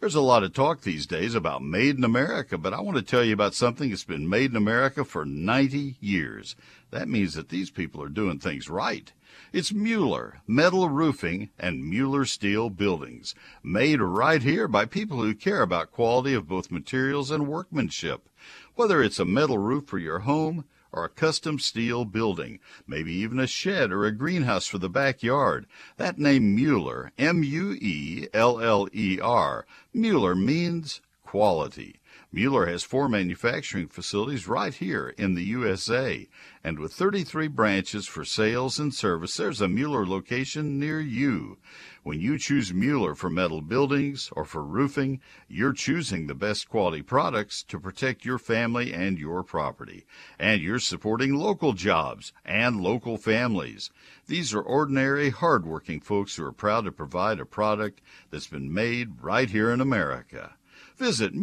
There's 0.01 0.15
a 0.15 0.23
lot 0.23 0.43
of 0.43 0.55
talk 0.55 0.81
these 0.81 1.07
days 1.07 1.35
about 1.35 1.63
made 1.63 1.97
in 1.97 2.03
America, 2.03 2.57
but 2.57 2.73
I 2.73 2.81
want 2.81 2.97
to 2.97 3.05
tell 3.05 3.23
you 3.23 3.35
about 3.35 3.55
something 3.55 3.91
that's 3.91 4.05
been 4.05 4.29
made 4.29 4.51
in 4.51 4.57
America 4.57 5.05
for 5.05 5.27
90 5.27 5.97
years. 6.01 6.57
That 6.91 7.09
means 7.09 7.35
that 7.35 7.51
these 7.51 7.71
people 7.71 8.03
are 8.03 8.09
doing 8.09 8.39
things 8.39 8.69
right. 8.69 9.13
It's 9.53 9.71
Mueller 9.71 10.41
Metal 10.47 10.89
Roofing 10.89 11.51
and 11.59 11.85
Mueller 11.85 12.25
Steel 12.25 12.71
Buildings, 12.71 13.35
made 13.63 14.01
right 14.01 14.43
here 14.43 14.67
by 14.67 14.87
people 14.87 15.19
who 15.19 15.35
care 15.35 15.61
about 15.61 15.93
quality 15.93 16.33
of 16.33 16.49
both 16.49 16.71
materials 16.71 17.31
and 17.31 17.47
workmanship. 17.47 18.31
Whether 18.77 19.03
it's 19.03 19.19
a 19.19 19.27
metal 19.27 19.59
roof 19.59 19.85
for 19.87 19.99
your 19.99 20.21
home, 20.21 20.65
or 20.91 21.05
a 21.05 21.11
custom 21.11 21.59
steel 21.59 22.07
building, 22.07 22.61
maybe 22.87 23.13
even 23.13 23.39
a 23.39 23.47
shed 23.47 23.93
or 23.93 24.07
a 24.07 24.11
greenhouse 24.11 24.67
for 24.67 24.79
the 24.79 24.89
backyard. 24.89 25.67
That 25.99 26.19
name 26.19 26.55
Mueller, 26.55 27.13
M 27.19 27.43
U 27.43 27.73
E 27.79 28.29
L 28.33 28.59
L 28.59 28.89
E 28.95 29.21
R, 29.21 29.67
Mueller 29.93 30.35
means 30.35 31.03
quality. 31.23 32.01
Mueller 32.35 32.65
has 32.65 32.83
four 32.83 33.11
manufacturing 33.11 33.87
facilities 33.87 34.49
right 34.49 34.73
here 34.73 35.15
in 35.19 35.35
the 35.35 35.45
USA, 35.45 36.27
and 36.65 36.79
with 36.79 36.95
33 36.95 37.47
branches 37.49 38.07
for 38.07 38.25
sales 38.25 38.79
and 38.79 38.95
service, 38.95 39.37
there's 39.37 39.61
a 39.61 39.69
Mueller 39.69 40.07
location 40.07 40.79
near 40.79 40.99
you. 40.99 41.59
When 42.05 42.21
you 42.21 42.39
choose 42.39 42.73
Mueller 42.73 43.15
for 43.15 43.29
metal 43.29 43.61
buildings 43.61 44.31
or 44.33 44.47
for 44.47 44.65
roofing, 44.65 45.21
you're 45.47 45.75
choosing 45.75 46.27
the 46.27 46.35
best 46.35 46.71
quality 46.71 47.03
products 47.03 47.63
to 47.65 47.79
protect 47.79 48.25
your 48.25 48.39
family 48.39 48.95
and 48.95 49.19
your 49.19 49.43
property. 49.43 50.07
And 50.39 50.63
you're 50.63 50.79
supporting 50.79 51.35
local 51.35 51.75
jobs 51.75 52.33
and 52.47 52.81
local 52.81 53.19
families. 53.19 53.91
These 54.27 54.55
are 54.55 54.63
ordinary, 54.63 55.29
hardworking 55.29 56.01
folks 56.01 56.37
who 56.37 56.47
are 56.47 56.53
proud 56.53 56.87
to 56.87 56.93
provide 56.93 57.41
a 57.41 57.45
product 57.45 58.01
that's 58.31 58.47
been 58.47 58.73
made 58.73 59.21
right 59.21 59.51
here 59.51 59.71
in 59.71 59.83
America. 59.83 60.55
Visit 60.97 61.35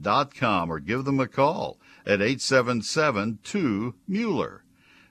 MuellerInc.com 0.00 0.70
or 0.70 0.80
give 0.80 1.04
them 1.04 1.20
a 1.20 1.28
call 1.28 1.78
at 2.04 2.22
877 2.22 3.38
2 3.42 3.94
Mueller. 4.06 4.64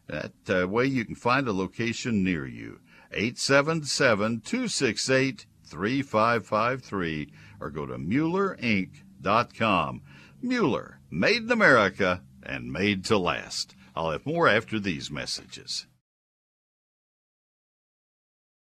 That 0.08 0.34
uh, 0.48 0.68
way 0.68 0.86
you 0.86 1.04
can 1.06 1.15
find 1.15 1.48
a 1.48 1.54
location 1.54 2.24
near 2.24 2.46
you. 2.46 2.80
877 3.12 4.42
268 4.42 5.46
3553 5.65 7.34
or 7.60 7.70
go 7.70 7.86
to 7.86 7.98
MuellerInc.com. 7.98 10.01
Mueller, 10.42 11.00
made 11.10 11.44
in 11.44 11.51
America 11.51 12.22
and 12.44 12.72
made 12.72 13.04
to 13.06 13.18
last. 13.18 13.75
I'll 13.96 14.12
have 14.12 14.25
more 14.25 14.48
after 14.48 14.80
these 14.80 15.10
messages. 15.10 15.88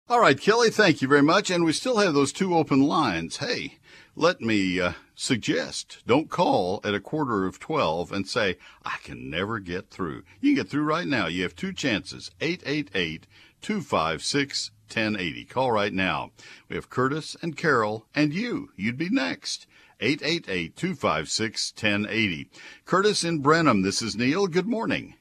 All 0.06 0.20
right, 0.20 0.38
Kelly, 0.38 0.68
thank 0.68 1.00
you 1.00 1.08
very 1.08 1.22
much. 1.22 1.50
And 1.50 1.64
we 1.64 1.72
still 1.72 1.96
have 1.96 2.12
those 2.12 2.30
two 2.30 2.54
open 2.54 2.82
lines. 2.82 3.38
Hey, 3.38 3.78
let 4.16 4.40
me 4.40 4.80
uh, 4.80 4.92
suggest 5.14 5.98
don't 6.06 6.30
call 6.30 6.80
at 6.84 6.94
a 6.94 7.00
quarter 7.00 7.46
of 7.46 7.58
12 7.58 8.12
and 8.12 8.28
say, 8.28 8.56
I 8.84 8.96
can 9.02 9.28
never 9.28 9.58
get 9.58 9.90
through. 9.90 10.22
You 10.40 10.50
can 10.50 10.62
get 10.62 10.70
through 10.70 10.84
right 10.84 11.06
now. 11.06 11.26
You 11.26 11.42
have 11.42 11.56
two 11.56 11.72
chances 11.72 12.30
888 12.40 13.26
256 13.60 14.70
1080. 14.86 15.44
Call 15.46 15.72
right 15.72 15.92
now. 15.92 16.30
We 16.68 16.76
have 16.76 16.90
Curtis 16.90 17.36
and 17.42 17.56
Carol 17.56 18.06
and 18.14 18.32
you. 18.32 18.70
You'd 18.76 18.98
be 18.98 19.08
next. 19.08 19.66
888 20.00 20.76
256 20.76 21.72
1080. 21.72 22.50
Curtis 22.84 23.24
in 23.24 23.38
Brenham, 23.38 23.82
this 23.82 24.02
is 24.02 24.16
Neil. 24.16 24.46
Good 24.46 24.66
morning. 24.66 25.14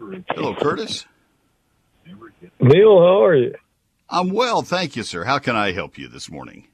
Hello, 0.00 0.54
Curtis. 0.54 1.06
Neil, 2.60 3.00
how 3.00 3.24
are 3.24 3.36
you? 3.36 3.54
I'm 4.10 4.30
well, 4.30 4.62
thank 4.62 4.96
you, 4.96 5.02
sir. 5.02 5.24
How 5.24 5.38
can 5.38 5.54
I 5.56 5.72
help 5.72 5.98
you 5.98 6.08
this 6.08 6.30
morning? 6.30 6.66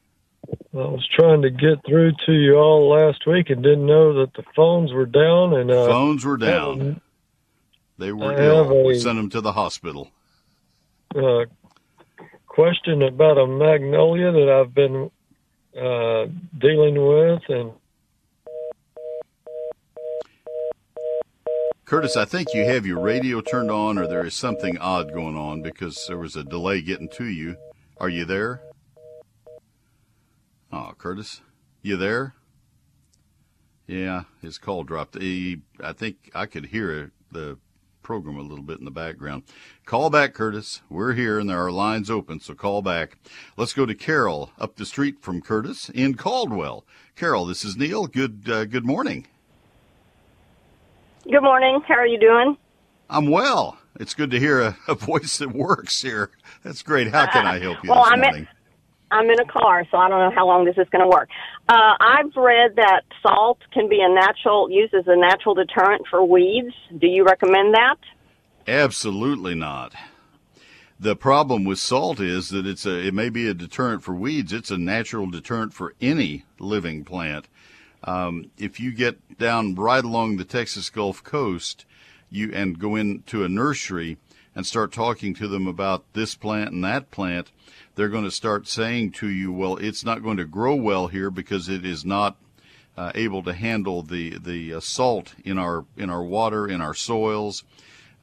I 0.72 0.76
was 0.78 1.06
trying 1.16 1.42
to 1.42 1.50
get 1.50 1.84
through 1.86 2.12
to 2.26 2.32
you 2.32 2.54
all 2.56 2.88
last 2.88 3.26
week 3.26 3.50
and 3.50 3.62
didn't 3.62 3.86
know 3.86 4.14
that 4.20 4.34
the 4.34 4.42
phones 4.54 4.92
were 4.92 5.06
down. 5.06 5.54
And 5.54 5.70
uh, 5.70 5.86
Phones 5.86 6.24
were 6.24 6.36
down. 6.36 7.00
They 7.98 8.12
were 8.12 8.32
I 8.32 8.44
ill. 8.44 8.64
have 8.64 8.84
We 8.86 8.98
sent 8.98 9.16
them 9.16 9.30
to 9.30 9.40
the 9.40 9.52
hospital. 9.52 10.10
uh, 11.14 11.44
question 12.46 13.02
about 13.02 13.38
a 13.38 13.46
magnolia 13.46 14.32
that 14.32 14.48
I've 14.48 14.74
been 14.74 15.10
uh, 15.76 16.26
dealing 16.58 16.94
with, 17.06 17.42
and 17.48 17.72
Curtis, 21.84 22.16
I 22.16 22.24
think 22.24 22.54
you 22.54 22.64
have 22.64 22.86
your 22.86 22.98
radio 22.98 23.42
turned 23.42 23.70
on, 23.70 23.98
or 23.98 24.06
there 24.06 24.24
is 24.24 24.34
something 24.34 24.78
odd 24.78 25.12
going 25.12 25.36
on 25.36 25.60
because 25.60 26.06
there 26.08 26.16
was 26.16 26.34
a 26.34 26.42
delay 26.42 26.80
getting 26.80 27.10
to 27.10 27.24
you. 27.24 27.56
Are 27.98 28.08
you 28.08 28.24
there? 28.24 28.62
Oh, 30.72 30.92
Curtis, 30.96 31.42
you 31.82 31.98
there? 31.98 32.34
Yeah, 33.86 34.24
his 34.40 34.56
call 34.56 34.82
dropped. 34.82 35.20
He, 35.20 35.60
I 35.78 35.92
think 35.92 36.30
I 36.34 36.46
could 36.46 36.66
hear 36.66 37.12
the 37.30 37.58
program 38.02 38.38
a 38.38 38.42
little 38.42 38.64
bit 38.64 38.78
in 38.78 38.86
the 38.86 38.90
background. 38.90 39.42
Call 39.84 40.08
back, 40.08 40.32
Curtis. 40.32 40.80
We're 40.88 41.12
here, 41.12 41.38
and 41.38 41.50
there 41.50 41.62
are 41.62 41.70
lines 41.70 42.10
open, 42.10 42.40
so 42.40 42.54
call 42.54 42.80
back. 42.80 43.18
Let's 43.58 43.74
go 43.74 43.84
to 43.84 43.94
Carol 43.94 44.52
up 44.58 44.76
the 44.76 44.86
street 44.86 45.20
from 45.20 45.42
Curtis 45.42 45.90
in 45.90 46.14
Caldwell. 46.14 46.86
Carol, 47.14 47.44
this 47.44 47.62
is 47.62 47.76
Neil. 47.76 48.06
Good, 48.06 48.48
uh, 48.48 48.64
good 48.64 48.86
morning. 48.86 49.26
Good 51.24 51.40
morning. 51.42 51.80
How 51.88 51.94
are 51.94 52.06
you 52.06 52.18
doing? 52.20 52.56
I'm 53.08 53.30
well. 53.30 53.78
It's 53.98 54.14
good 54.14 54.30
to 54.32 54.38
hear 54.38 54.60
a, 54.60 54.76
a 54.88 54.94
voice 54.94 55.38
that 55.38 55.52
works 55.52 56.02
here. 56.02 56.30
That's 56.62 56.82
great. 56.82 57.08
How 57.08 57.26
can 57.26 57.46
I 57.46 57.58
help 57.58 57.82
you 57.82 57.90
Well, 57.90 58.04
this 58.04 58.12
I'm 58.12 58.24
in- 58.24 58.48
I'm 59.10 59.30
in 59.30 59.38
a 59.38 59.44
car, 59.44 59.84
so 59.92 59.96
I 59.96 60.08
don't 60.08 60.18
know 60.18 60.34
how 60.34 60.44
long 60.44 60.64
this 60.64 60.76
is 60.76 60.88
going 60.90 61.02
to 61.02 61.08
work. 61.08 61.28
Uh, 61.68 61.92
I've 62.00 62.34
read 62.34 62.74
that 62.76 63.02
salt 63.22 63.58
can 63.72 63.88
be 63.88 64.00
a 64.00 64.08
natural 64.12 64.68
used 64.68 64.92
as 64.92 65.04
a 65.06 65.14
natural 65.14 65.54
deterrent 65.54 66.06
for 66.10 66.24
weeds. 66.24 66.74
Do 66.98 67.06
you 67.06 67.24
recommend 67.24 67.74
that? 67.74 67.96
Absolutely 68.66 69.54
not. 69.54 69.94
The 70.98 71.14
problem 71.14 71.64
with 71.64 71.78
salt 71.78 72.18
is 72.18 72.48
that 72.48 72.66
it's 72.66 72.86
a 72.86 73.06
it 73.06 73.14
may 73.14 73.28
be 73.28 73.46
a 73.46 73.54
deterrent 73.54 74.02
for 74.02 74.14
weeds. 74.14 74.52
It's 74.52 74.70
a 74.70 74.78
natural 74.78 75.30
deterrent 75.30 75.74
for 75.74 75.94
any 76.00 76.44
living 76.58 77.04
plant. 77.04 77.46
Um, 78.04 78.50
if 78.58 78.78
you 78.78 78.92
get 78.92 79.38
down 79.38 79.74
right 79.74 80.04
along 80.04 80.36
the 80.36 80.44
Texas 80.44 80.90
Gulf 80.90 81.24
Coast, 81.24 81.86
you 82.30 82.50
and 82.52 82.78
go 82.78 82.96
into 82.96 83.44
a 83.44 83.48
nursery 83.48 84.18
and 84.54 84.66
start 84.66 84.92
talking 84.92 85.34
to 85.34 85.48
them 85.48 85.66
about 85.66 86.12
this 86.12 86.34
plant 86.34 86.72
and 86.72 86.84
that 86.84 87.10
plant, 87.10 87.50
they're 87.94 88.08
going 88.08 88.24
to 88.24 88.30
start 88.30 88.68
saying 88.68 89.12
to 89.12 89.28
you, 89.28 89.52
"Well, 89.52 89.76
it's 89.76 90.04
not 90.04 90.22
going 90.22 90.36
to 90.36 90.44
grow 90.44 90.74
well 90.74 91.08
here 91.08 91.30
because 91.30 91.68
it 91.68 91.84
is 91.84 92.04
not 92.04 92.36
uh, 92.96 93.10
able 93.14 93.42
to 93.44 93.54
handle 93.54 94.02
the 94.02 94.38
the 94.38 94.74
uh, 94.74 94.80
salt 94.80 95.34
in 95.44 95.58
our 95.58 95.86
in 95.96 96.10
our 96.10 96.22
water 96.22 96.68
in 96.68 96.80
our 96.80 96.94
soils." 96.94 97.64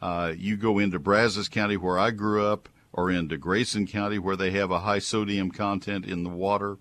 Uh, 0.01 0.33
you 0.35 0.57
go 0.57 0.79
into 0.79 0.99
Brazos 0.99 1.47
County, 1.47 1.77
where 1.77 1.97
I 1.97 2.09
grew 2.11 2.45
up, 2.45 2.69
or 2.93 3.09
into 3.09 3.37
Grayson 3.37 3.87
County, 3.87 4.19
where 4.19 4.35
they 4.35 4.51
have 4.51 4.71
a 4.71 4.79
high 4.79 4.99
sodium 4.99 5.51
content 5.51 6.05
in 6.05 6.23
the 6.23 6.29
water. 6.29 6.77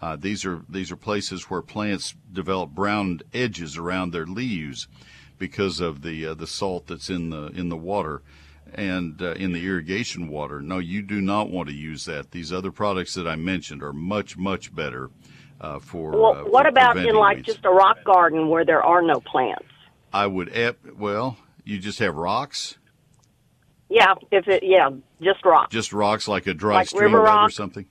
Uh, 0.00 0.16
these 0.16 0.44
are 0.44 0.62
these 0.68 0.90
are 0.92 0.96
places 0.96 1.44
where 1.44 1.62
plants 1.62 2.14
develop 2.32 2.70
brown 2.70 3.20
edges 3.32 3.76
around 3.78 4.12
their 4.12 4.26
leaves 4.26 4.88
because 5.38 5.80
of 5.80 6.02
the 6.02 6.26
uh, 6.26 6.34
the 6.34 6.46
salt 6.46 6.86
that's 6.86 7.08
in 7.10 7.30
the 7.30 7.46
in 7.48 7.68
the 7.70 7.76
water 7.76 8.22
and 8.74 9.22
uh, 9.22 9.32
in 9.32 9.52
the 9.52 9.64
irrigation 9.66 10.28
water. 10.28 10.60
No, 10.60 10.78
you 10.78 11.00
do 11.02 11.20
not 11.20 11.50
want 11.50 11.68
to 11.68 11.74
use 11.74 12.04
that. 12.04 12.30
These 12.32 12.52
other 12.52 12.70
products 12.70 13.14
that 13.14 13.26
I 13.26 13.36
mentioned 13.36 13.82
are 13.82 13.92
much 13.92 14.36
much 14.36 14.74
better 14.74 15.10
uh, 15.60 15.78
for. 15.78 16.10
Well, 16.10 16.34
uh, 16.34 16.44
what 16.50 16.64
for 16.64 16.68
about 16.68 16.98
in 16.98 17.14
like 17.14 17.36
weeds. 17.38 17.46
just 17.46 17.64
a 17.64 17.70
rock 17.70 17.96
garden 18.04 18.48
where 18.48 18.64
there 18.66 18.82
are 18.82 19.00
no 19.00 19.20
plants? 19.20 19.64
I 20.12 20.26
would 20.26 20.54
ep- 20.54 20.94
well, 20.98 21.38
you 21.64 21.78
just 21.78 21.98
have 22.00 22.14
rocks, 22.16 22.76
Yeah, 23.88 24.14
if 24.30 24.46
it 24.48 24.62
yeah, 24.62 24.90
just 25.22 25.44
rocks. 25.44 25.72
just 25.72 25.92
rocks 25.92 26.28
like 26.28 26.46
a 26.46 26.54
dry 26.54 26.76
Like 26.76 26.92
bed 26.92 27.12
or 27.14 27.50
something. 27.50 27.86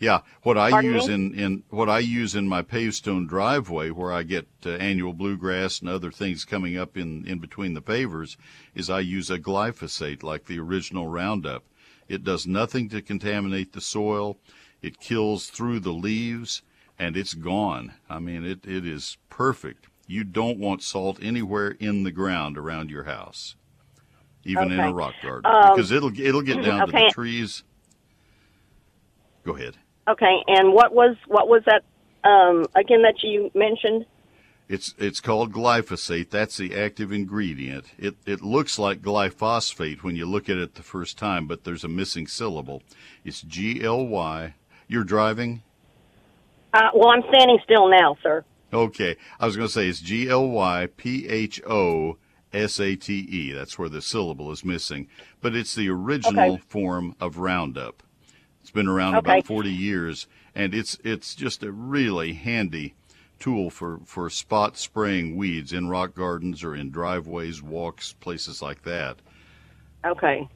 Yeah, 0.00 0.22
what 0.42 0.56
I 0.56 0.70
Pardon 0.70 0.94
use 0.94 1.08
me? 1.08 1.14
in, 1.14 1.34
in 1.34 1.62
what 1.68 1.90
I 1.90 1.98
use 1.98 2.34
in 2.34 2.48
my 2.48 2.62
paved 2.62 2.94
stone 2.94 3.26
driveway, 3.26 3.90
where 3.90 4.10
I 4.10 4.22
get 4.22 4.48
uh, 4.64 4.70
annual 4.70 5.12
bluegrass 5.12 5.80
and 5.80 5.90
other 5.90 6.10
things 6.10 6.46
coming 6.46 6.78
up 6.78 6.96
in 6.96 7.26
in 7.26 7.38
between 7.38 7.74
the 7.74 7.82
pavers, 7.82 8.38
is 8.74 8.88
I 8.88 9.00
use 9.00 9.30
a 9.30 9.38
glyphosate 9.38 10.22
like 10.22 10.46
the 10.46 10.58
original 10.58 11.06
Roundup. 11.06 11.64
It 12.08 12.24
does 12.24 12.46
nothing 12.46 12.88
to 12.88 13.02
contaminate 13.02 13.74
the 13.74 13.82
soil. 13.82 14.38
It 14.80 15.00
kills 15.00 15.48
through 15.50 15.80
the 15.80 15.92
leaves, 15.92 16.62
and 16.98 17.14
it's 17.14 17.34
gone. 17.34 17.92
I 18.08 18.20
mean, 18.20 18.42
it, 18.44 18.66
it 18.66 18.86
is 18.86 19.18
perfect. 19.28 19.86
You 20.06 20.24
don't 20.24 20.58
want 20.58 20.82
salt 20.82 21.18
anywhere 21.22 21.72
in 21.78 22.04
the 22.04 22.10
ground 22.10 22.56
around 22.56 22.90
your 22.90 23.04
house, 23.04 23.54
even 24.44 24.72
in 24.72 24.80
a 24.80 24.92
rock 24.94 25.14
garden, 25.22 25.50
Um, 25.52 25.74
because 25.74 25.90
it'll 25.92 26.18
it'll 26.18 26.40
get 26.42 26.62
down 26.64 26.86
to 26.86 26.92
the 26.92 27.10
trees. 27.12 27.64
Go 29.44 29.54
ahead. 29.56 29.76
Okay, 30.08 30.38
and 30.48 30.72
what 30.72 30.92
was 30.94 31.16
what 31.28 31.48
was 31.48 31.62
that 31.66 31.82
um, 32.28 32.66
again 32.74 33.02
that 33.02 33.22
you 33.22 33.50
mentioned? 33.54 34.06
It's 34.68 34.94
it's 34.98 35.20
called 35.20 35.52
glyphosate. 35.52 36.30
That's 36.30 36.56
the 36.56 36.78
active 36.78 37.12
ingredient. 37.12 37.86
It 37.98 38.16
it 38.26 38.40
looks 38.40 38.78
like 38.78 39.02
glyphosate 39.02 40.02
when 40.02 40.16
you 40.16 40.26
look 40.26 40.48
at 40.48 40.56
it 40.56 40.74
the 40.74 40.82
first 40.82 41.18
time, 41.18 41.46
but 41.46 41.64
there's 41.64 41.84
a 41.84 41.88
missing 41.88 42.26
syllable. 42.26 42.82
It's 43.24 43.42
G 43.42 43.82
L 43.84 44.06
Y. 44.06 44.54
You're 44.88 45.04
driving? 45.04 45.62
Uh, 46.72 46.88
well, 46.94 47.08
I'm 47.10 47.22
standing 47.28 47.58
still 47.64 47.88
now, 47.88 48.16
sir. 48.22 48.44
Okay. 48.72 49.16
I 49.40 49.46
was 49.46 49.56
going 49.56 49.68
to 49.68 49.72
say 49.72 49.88
it's 49.88 50.00
G 50.00 50.28
L 50.28 50.48
Y 50.48 50.88
P 50.96 51.28
H 51.28 51.60
O 51.68 52.16
S 52.52 52.78
A 52.78 52.94
T 52.96 53.14
E. 53.14 53.52
That's 53.52 53.78
where 53.78 53.88
the 53.88 54.00
syllable 54.00 54.52
is 54.52 54.64
missing. 54.64 55.08
But 55.40 55.56
it's 55.56 55.74
the 55.74 55.88
original 55.90 56.54
Okay. 56.54 56.62
form 56.68 57.16
of 57.20 57.38
Roundup. 57.38 58.02
It's 58.70 58.74
been 58.76 58.86
around 58.86 59.16
Okay. 59.16 59.32
about 59.38 59.46
40 59.46 59.68
years, 59.68 60.28
and 60.54 60.72
it's 60.72 60.96
it's 61.02 61.34
just 61.34 61.64
a 61.64 61.72
really 61.72 62.34
handy 62.34 62.94
tool 63.40 63.68
for, 63.68 63.98
for 64.04 64.30
spot 64.30 64.76
spraying 64.76 65.36
weeds 65.36 65.72
in 65.72 65.88
rock 65.88 66.14
gardens 66.14 66.62
or 66.62 66.76
in 66.76 66.92
driveways, 66.92 67.60
walks, 67.60 68.12
places 68.12 68.62
like 68.62 68.82
that. 68.84 69.16
Okay. 70.06 70.46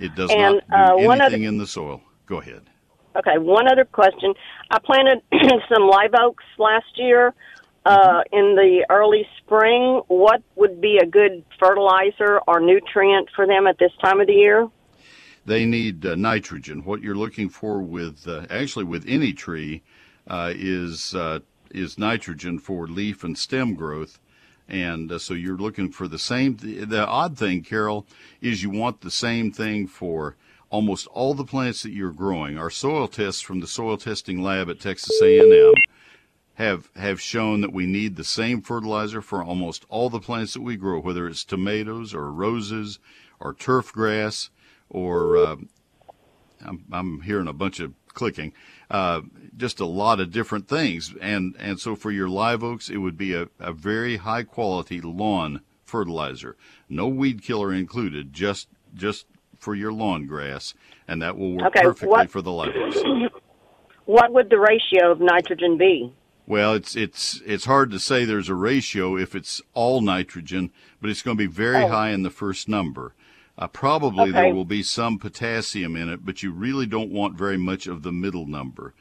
It 0.00 0.16
does 0.16 0.32
And, 0.32 0.60
not 0.68 0.68
do 0.68 0.74
uh, 0.74 1.06
one 1.06 1.20
anything 1.20 1.42
other- 1.42 1.48
in 1.48 1.58
the 1.58 1.66
soil. 1.68 2.00
Go 2.26 2.40
ahead. 2.40 2.62
Okay, 3.14 3.38
one 3.38 3.70
other 3.70 3.84
question. 3.84 4.34
I 4.72 4.80
planted 4.80 5.22
some 5.72 5.86
live 5.86 6.14
oaks 6.20 6.42
last 6.58 6.96
year 6.96 7.32
uh, 7.86 8.22
in 8.32 8.56
the 8.56 8.84
early 8.90 9.28
spring. 9.38 10.00
What 10.08 10.42
would 10.56 10.80
be 10.80 10.98
a 11.00 11.06
good 11.06 11.44
fertilizer 11.60 12.40
or 12.48 12.58
nutrient 12.58 13.28
for 13.36 13.46
them 13.46 13.68
at 13.68 13.78
this 13.78 13.92
time 14.02 14.20
of 14.20 14.26
the 14.26 14.32
year? 14.32 14.68
They 15.50 15.66
need 15.66 16.06
uh, 16.06 16.14
nitrogen. 16.14 16.84
What 16.84 17.02
you're 17.02 17.16
looking 17.16 17.48
for 17.48 17.82
with 17.82 18.28
uh, 18.28 18.46
actually 18.48 18.84
with 18.84 19.04
any 19.08 19.32
tree 19.32 19.82
uh, 20.28 20.52
is 20.54 21.12
uh, 21.12 21.40
is 21.72 21.98
nitrogen 21.98 22.60
for 22.60 22.86
leaf 22.86 23.24
and 23.24 23.36
stem 23.36 23.74
growth, 23.74 24.20
and 24.68 25.10
uh, 25.10 25.18
so 25.18 25.34
you're 25.34 25.58
looking 25.58 25.90
for 25.90 26.06
the 26.06 26.20
same. 26.20 26.54
Th- 26.54 26.88
the 26.88 27.04
odd 27.04 27.36
thing, 27.36 27.64
Carol, 27.64 28.06
is 28.40 28.62
you 28.62 28.70
want 28.70 29.00
the 29.00 29.10
same 29.10 29.50
thing 29.50 29.88
for 29.88 30.36
almost 30.70 31.08
all 31.08 31.34
the 31.34 31.44
plants 31.44 31.82
that 31.82 31.90
you're 31.90 32.12
growing. 32.12 32.56
Our 32.56 32.70
soil 32.70 33.08
tests 33.08 33.40
from 33.40 33.58
the 33.58 33.66
soil 33.66 33.96
testing 33.96 34.40
lab 34.40 34.70
at 34.70 34.78
Texas 34.78 35.20
A&M 35.20 35.74
have 36.54 36.90
have 36.94 37.20
shown 37.20 37.60
that 37.62 37.72
we 37.72 37.86
need 37.86 38.14
the 38.14 38.22
same 38.22 38.62
fertilizer 38.62 39.20
for 39.20 39.42
almost 39.42 39.84
all 39.88 40.10
the 40.10 40.20
plants 40.20 40.54
that 40.54 40.62
we 40.62 40.76
grow, 40.76 41.00
whether 41.00 41.26
it's 41.26 41.42
tomatoes 41.42 42.14
or 42.14 42.30
roses 42.30 43.00
or 43.40 43.52
turf 43.52 43.92
grass 43.92 44.48
or 44.90 45.36
uh, 45.36 45.56
I'm, 46.64 46.84
I'm 46.92 47.20
hearing 47.22 47.48
a 47.48 47.52
bunch 47.52 47.80
of 47.80 47.94
clicking, 48.12 48.52
uh, 48.90 49.22
just 49.56 49.80
a 49.80 49.86
lot 49.86 50.20
of 50.20 50.30
different 50.32 50.68
things. 50.68 51.14
And 51.20 51.54
and 51.58 51.80
so 51.80 51.94
for 51.96 52.10
your 52.10 52.28
live 52.28 52.62
oaks, 52.62 52.90
it 52.90 52.98
would 52.98 53.16
be 53.16 53.32
a, 53.34 53.48
a 53.58 53.72
very 53.72 54.18
high 54.18 54.42
quality 54.42 55.00
lawn 55.00 55.62
fertilizer, 55.84 56.56
no 56.88 57.08
weed 57.08 57.42
killer 57.42 57.72
included, 57.72 58.32
just 58.32 58.68
just 58.94 59.26
for 59.58 59.74
your 59.74 59.92
lawn 59.92 60.26
grass, 60.26 60.74
and 61.08 61.20
that 61.22 61.36
will 61.36 61.56
work 61.56 61.66
Okay, 61.76 61.82
perfectly 61.82 62.08
what- 62.08 62.30
for 62.30 62.42
the 62.42 62.52
live 62.52 62.74
oaks. 62.76 62.98
What 64.06 64.32
would 64.32 64.50
the 64.50 64.58
ratio 64.58 65.12
of 65.12 65.20
nitrogen 65.20 65.76
be? 65.78 66.12
Well, 66.46 66.74
it's 66.74 66.96
it's 66.96 67.40
it's 67.46 67.66
hard 67.66 67.92
to 67.92 68.00
say 68.00 68.24
there's 68.24 68.48
a 68.48 68.56
ratio 68.56 69.16
if 69.16 69.36
it's 69.36 69.62
all 69.72 70.00
nitrogen, 70.00 70.72
but 71.00 71.10
it's 71.10 71.22
going 71.22 71.36
to 71.36 71.42
be 71.46 71.46
very 71.52 71.84
Oh. 71.84 71.88
high 71.88 72.10
in 72.10 72.24
the 72.24 72.30
first 72.30 72.68
number. 72.68 73.14
Uh, 73.60 73.68
probably 73.68 74.32
there 74.32 74.54
will 74.54 74.64
be 74.64 74.82
some 74.82 75.18
potassium 75.18 75.94
in 75.94 76.08
it, 76.08 76.24
but 76.24 76.42
you 76.42 76.50
really 76.50 76.86
don't 76.86 77.10
want 77.10 77.36
very 77.36 77.58
much 77.58 77.86
of 77.86 78.02
the 78.02 78.10
middle 78.10 78.46
number. 78.46 78.94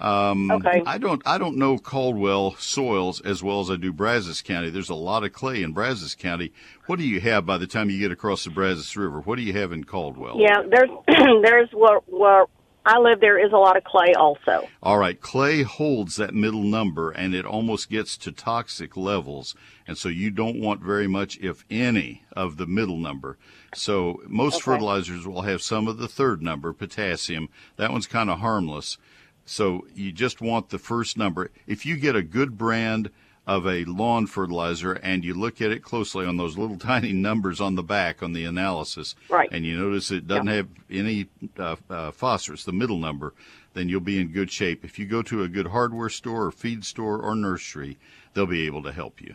Um, 0.00 0.50
Okay. 0.50 0.82
I 0.86 0.98
don't 0.98 1.22
I 1.26 1.36
don't 1.38 1.56
know 1.58 1.76
Caldwell 1.78 2.56
soils 2.56 3.20
as 3.20 3.42
well 3.42 3.60
as 3.60 3.70
I 3.70 3.76
do 3.76 3.92
Brazos 3.92 4.40
County. 4.40 4.70
There's 4.70 4.88
a 4.88 4.94
lot 4.94 5.24
of 5.24 5.32
clay 5.32 5.62
in 5.62 5.72
Brazos 5.72 6.14
County. 6.14 6.52
What 6.86 6.98
do 6.98 7.04
you 7.06 7.20
have 7.20 7.44
by 7.44 7.58
the 7.58 7.66
time 7.66 7.90
you 7.90 8.00
get 8.00 8.10
across 8.10 8.44
the 8.44 8.50
Brazos 8.50 8.96
River? 8.96 9.20
What 9.20 9.36
do 9.36 9.42
you 9.42 9.52
have 9.52 9.72
in 9.72 9.84
Caldwell? 9.84 10.38
Yeah, 10.40 10.62
there's 10.68 10.90
there's 11.42 11.68
where 11.72 12.00
where 12.06 12.46
I 12.92 12.98
live. 12.98 13.20
There 13.20 13.38
is 13.38 13.52
a 13.52 13.56
lot 13.56 13.76
of 13.76 13.84
clay 13.84 14.14
also. 14.14 14.66
All 14.82 14.98
right, 14.98 15.20
clay 15.20 15.62
holds 15.62 16.16
that 16.16 16.34
middle 16.34 16.64
number 16.64 17.12
and 17.12 17.36
it 17.36 17.44
almost 17.44 17.88
gets 17.88 18.16
to 18.18 18.32
toxic 18.32 18.96
levels. 18.96 19.54
And 19.86 19.96
so 19.96 20.08
you 20.08 20.30
don't 20.32 20.60
want 20.60 20.82
very 20.82 21.06
much, 21.06 21.38
if 21.38 21.64
any, 21.70 22.24
of 22.32 22.56
the 22.56 22.66
middle 22.66 22.98
number. 22.98 23.38
So 23.74 24.20
most 24.26 24.56
Okay. 24.56 24.64
fertilizers 24.64 25.24
will 25.24 25.42
have 25.42 25.62
some 25.62 25.86
of 25.86 25.98
the 25.98 26.08
third 26.08 26.42
number, 26.42 26.72
potassium. 26.72 27.48
That 27.76 27.92
one's 27.92 28.08
kind 28.08 28.28
of 28.28 28.40
harmless. 28.40 28.98
So 29.44 29.86
you 29.94 30.10
just 30.10 30.40
want 30.40 30.70
the 30.70 30.78
first 30.78 31.16
number. 31.16 31.52
If 31.68 31.86
you 31.86 31.96
get 31.96 32.16
a 32.16 32.22
good 32.22 32.58
brand 32.58 33.10
of 33.50 33.66
a 33.66 33.84
lawn 33.86 34.28
fertilizer 34.28 34.92
and 34.92 35.24
you 35.24 35.34
look 35.34 35.60
at 35.60 35.72
it 35.72 35.82
closely 35.82 36.24
on 36.24 36.36
those 36.36 36.56
little 36.56 36.78
tiny 36.92 37.12
numbers 37.12 37.60
on 37.60 37.74
the 37.74 37.82
back 37.82 38.22
on 38.22 38.32
the 38.32 38.44
analysis, 38.44 39.16
Right. 39.28 39.48
and 39.50 39.66
you 39.66 39.76
notice 39.76 40.12
it 40.12 40.28
doesn't 40.28 40.46
have 40.46 40.68
any 40.88 41.26
uh, 41.58 41.74
uh, 41.90 42.12
phosphorus, 42.12 42.62
the 42.62 42.72
middle 42.72 42.98
number, 42.98 43.34
then 43.74 43.88
you'll 43.88 44.00
be 44.00 44.20
in 44.20 44.28
good 44.28 44.52
shape. 44.52 44.84
If 44.84 45.00
you 45.00 45.06
go 45.06 45.20
to 45.22 45.42
a 45.42 45.48
good 45.48 45.66
hardware 45.66 46.10
store 46.10 46.44
or 46.44 46.52
feed 46.52 46.84
store 46.84 47.20
or 47.20 47.34
nursery, 47.34 47.98
they'll 48.34 48.46
be 48.46 48.66
able 48.66 48.84
to 48.84 48.92
help 48.92 49.20
you. 49.20 49.34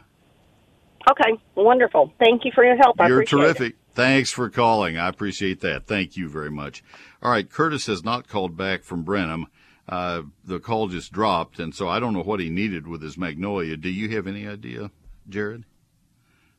Okay, 1.12 1.38
wonderful. 1.56 2.14
Thank 2.18 2.46
you 2.46 2.52
for 2.56 2.64
your 2.64 2.78
help. 2.78 3.00
I 3.00 3.10
You're 3.10 3.26
terrific. 3.26 3.76
Thanks 3.96 4.32
for 4.32 4.50
calling. 4.50 4.98
I 4.98 5.10
appreciate 5.10 5.60
that. 5.60 5.88
Thank 5.88 6.16
you 6.16 6.30
very 6.30 6.50
much. 6.50 6.84
All 7.22 7.32
right, 7.32 7.50
Curtis 7.50 7.86
has 7.88 8.04
not 8.04 8.30
called 8.30 8.56
back 8.56 8.84
from 8.84 9.04
Brenham. 9.04 9.48
Uh, 9.88 10.24
the 10.44 10.60
call 10.60 10.88
just 10.88 11.12
dropped, 11.12 11.60
and 11.60 11.76
so 11.76 11.88
I 11.88 12.00
don't 12.00 12.14
know 12.14 12.24
what 12.24 12.40
he 12.40 12.50
needed 12.50 12.88
with 12.88 13.02
his 13.04 13.18
magnolia. 13.18 13.78
Do 13.78 13.90
you 13.90 14.10
have 14.16 14.26
any 14.26 14.48
idea, 14.48 14.90
Jared? 15.30 15.66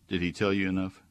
Did 0.08 0.22
he 0.22 0.30
tell 0.30 0.52
you 0.52 0.68
enough? 0.68 1.02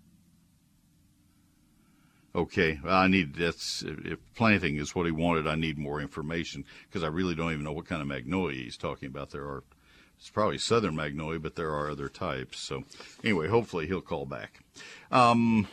Okay, 2.34 2.80
well, 2.84 2.94
I 2.94 3.08
need 3.08 3.36
that's 3.36 3.84
if 3.86 4.20
planting 4.36 4.78
is 4.78 4.94
what 4.94 5.06
he 5.06 5.12
wanted. 5.12 5.48
I 5.48 5.56
need 5.56 5.78
more 5.78 6.02
information 6.02 6.66
because 6.88 7.04
I 7.04 7.08
really 7.08 7.36
don't 7.36 7.52
even 7.52 7.64
know 7.64 7.72
what 7.72 7.86
kind 7.86 8.02
of 8.02 8.08
magnolia 8.08 8.62
he's 8.62 8.78
talking 8.78 9.08
about. 9.08 9.32
There 9.32 9.44
are 9.44 9.64
it's 10.18 10.30
probably 10.30 10.58
southern 10.58 10.96
magnolia, 10.96 11.40
but 11.40 11.56
there 11.56 11.72
are 11.74 11.90
other 11.90 12.10
types. 12.10 12.60
So 12.60 12.84
anyway, 13.24 13.48
hopefully 13.48 13.88
he'll 13.88 14.02
call 14.02 14.26
back. 14.26 14.64
Um, 15.12 15.68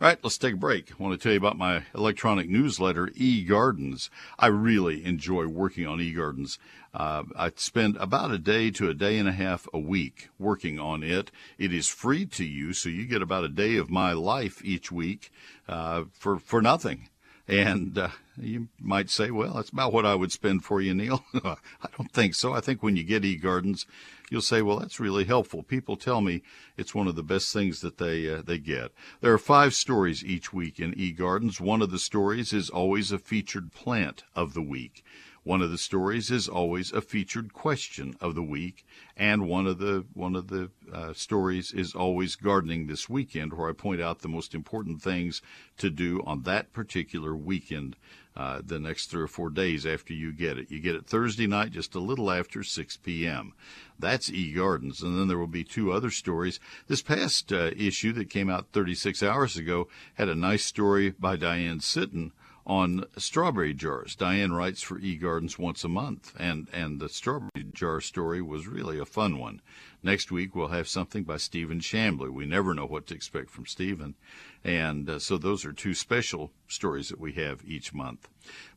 all 0.00 0.08
right, 0.08 0.18
let's 0.22 0.38
take 0.38 0.54
a 0.54 0.58
break. 0.58 0.92
I 0.92 1.02
want 1.02 1.18
to 1.18 1.22
tell 1.22 1.32
you 1.32 1.38
about 1.38 1.58
my 1.58 1.84
electronic 1.94 2.48
newsletter, 2.48 3.08
eGardens. 3.08 4.08
I 4.38 4.46
really 4.46 5.04
enjoy 5.04 5.46
working 5.46 5.86
on 5.86 5.98
eGardens. 5.98 6.58
Uh, 6.92 7.24
I 7.36 7.50
spend 7.56 7.96
about 7.96 8.30
a 8.30 8.38
day 8.38 8.70
to 8.72 8.88
a 8.88 8.94
day 8.94 9.18
and 9.18 9.28
a 9.28 9.32
half 9.32 9.68
a 9.72 9.78
week 9.78 10.28
working 10.38 10.78
on 10.78 11.02
it. 11.02 11.30
It 11.58 11.72
is 11.72 11.88
free 11.88 12.26
to 12.26 12.44
you, 12.44 12.72
so 12.72 12.88
you 12.88 13.06
get 13.06 13.22
about 13.22 13.44
a 13.44 13.48
day 13.48 13.76
of 13.76 13.90
my 13.90 14.12
life 14.12 14.64
each 14.64 14.92
week 14.92 15.30
uh, 15.68 16.04
for 16.12 16.38
for 16.38 16.62
nothing. 16.62 17.08
And 17.46 17.98
uh, 17.98 18.08
you 18.40 18.68
might 18.80 19.10
say, 19.10 19.30
well, 19.30 19.54
that's 19.54 19.68
about 19.68 19.92
what 19.92 20.06
I 20.06 20.14
would 20.14 20.32
spend 20.32 20.64
for 20.64 20.80
you, 20.80 20.94
Neil. 20.94 21.24
I 21.34 21.56
don't 21.96 22.10
think 22.10 22.34
so. 22.34 22.54
I 22.54 22.60
think 22.60 22.82
when 22.82 22.96
you 22.96 23.04
get 23.04 23.22
eGardens, 23.22 23.84
you'll 24.30 24.40
say, 24.40 24.62
well, 24.62 24.78
that's 24.78 24.98
really 24.98 25.24
helpful. 25.24 25.62
People 25.62 25.96
tell 25.96 26.22
me 26.22 26.42
it's 26.78 26.94
one 26.94 27.06
of 27.06 27.16
the 27.16 27.22
best 27.22 27.52
things 27.52 27.80
that 27.80 27.98
they 27.98 28.28
uh, 28.32 28.40
they 28.40 28.58
get. 28.58 28.92
There 29.20 29.32
are 29.32 29.38
five 29.38 29.74
stories 29.74 30.24
each 30.24 30.54
week 30.54 30.80
in 30.80 30.94
eGardens. 30.94 31.60
One 31.60 31.82
of 31.82 31.90
the 31.90 31.98
stories 31.98 32.54
is 32.54 32.70
always 32.70 33.12
a 33.12 33.18
featured 33.18 33.72
plant 33.72 34.24
of 34.34 34.54
the 34.54 34.62
week. 34.62 35.04
One 35.44 35.60
of 35.60 35.70
the 35.70 35.76
stories 35.76 36.30
is 36.30 36.48
always 36.48 36.90
a 36.90 37.02
featured 37.02 37.52
question 37.52 38.16
of 38.18 38.34
the 38.34 38.42
week, 38.42 38.86
and 39.14 39.46
one 39.46 39.66
of 39.66 39.76
the 39.76 40.06
one 40.14 40.36
of 40.36 40.48
the 40.48 40.70
uh, 40.90 41.12
stories 41.12 41.70
is 41.70 41.94
always 41.94 42.34
gardening 42.34 42.86
this 42.86 43.10
weekend, 43.10 43.52
where 43.52 43.68
I 43.68 43.74
point 43.74 44.00
out 44.00 44.20
the 44.20 44.28
most 44.28 44.54
important 44.54 45.02
things 45.02 45.42
to 45.76 45.90
do 45.90 46.22
on 46.24 46.44
that 46.44 46.72
particular 46.72 47.36
weekend. 47.36 47.96
Uh, 48.34 48.62
the 48.64 48.80
next 48.80 49.10
three 49.10 49.22
or 49.22 49.28
four 49.28 49.50
days 49.50 49.84
after 49.86 50.12
you 50.12 50.32
get 50.32 50.58
it, 50.58 50.70
you 50.70 50.80
get 50.80 50.96
it 50.96 51.06
Thursday 51.06 51.46
night, 51.46 51.70
just 51.70 51.94
a 51.94 52.00
little 52.00 52.32
after 52.32 52.64
6 52.64 52.96
p.m. 52.96 53.52
That's 53.96 54.28
eGardens, 54.28 55.02
and 55.02 55.16
then 55.16 55.28
there 55.28 55.38
will 55.38 55.46
be 55.46 55.62
two 55.62 55.92
other 55.92 56.10
stories. 56.10 56.58
This 56.88 57.02
past 57.02 57.52
uh, 57.52 57.70
issue 57.76 58.12
that 58.14 58.30
came 58.30 58.50
out 58.50 58.72
36 58.72 59.22
hours 59.22 59.56
ago 59.56 59.88
had 60.14 60.28
a 60.28 60.34
nice 60.34 60.64
story 60.64 61.10
by 61.10 61.36
Diane 61.36 61.78
Sitten 61.78 62.32
on 62.66 63.04
strawberry 63.18 63.74
jars. 63.74 64.16
Diane 64.16 64.52
writes 64.52 64.80
for 64.80 64.98
eGardens 64.98 65.58
once 65.58 65.84
a 65.84 65.88
month, 65.88 66.34
and, 66.38 66.68
and 66.72 67.00
the 67.00 67.08
strawberry 67.08 67.64
jar 67.72 68.00
story 68.00 68.40
was 68.40 68.66
really 68.66 68.98
a 68.98 69.04
fun 69.04 69.38
one. 69.38 69.60
Next 70.02 70.30
week, 70.30 70.54
we'll 70.54 70.68
have 70.68 70.88
something 70.88 71.24
by 71.24 71.36
Steven 71.36 71.80
Chamblee. 71.80 72.30
We 72.30 72.46
never 72.46 72.74
know 72.74 72.86
what 72.86 73.06
to 73.08 73.14
expect 73.14 73.50
from 73.50 73.66
Steven. 73.66 74.14
And 74.62 75.08
uh, 75.08 75.18
so 75.18 75.36
those 75.36 75.64
are 75.64 75.72
two 75.72 75.94
special 75.94 76.52
stories 76.68 77.08
that 77.08 77.20
we 77.20 77.32
have 77.32 77.62
each 77.66 77.92
month. 77.92 78.28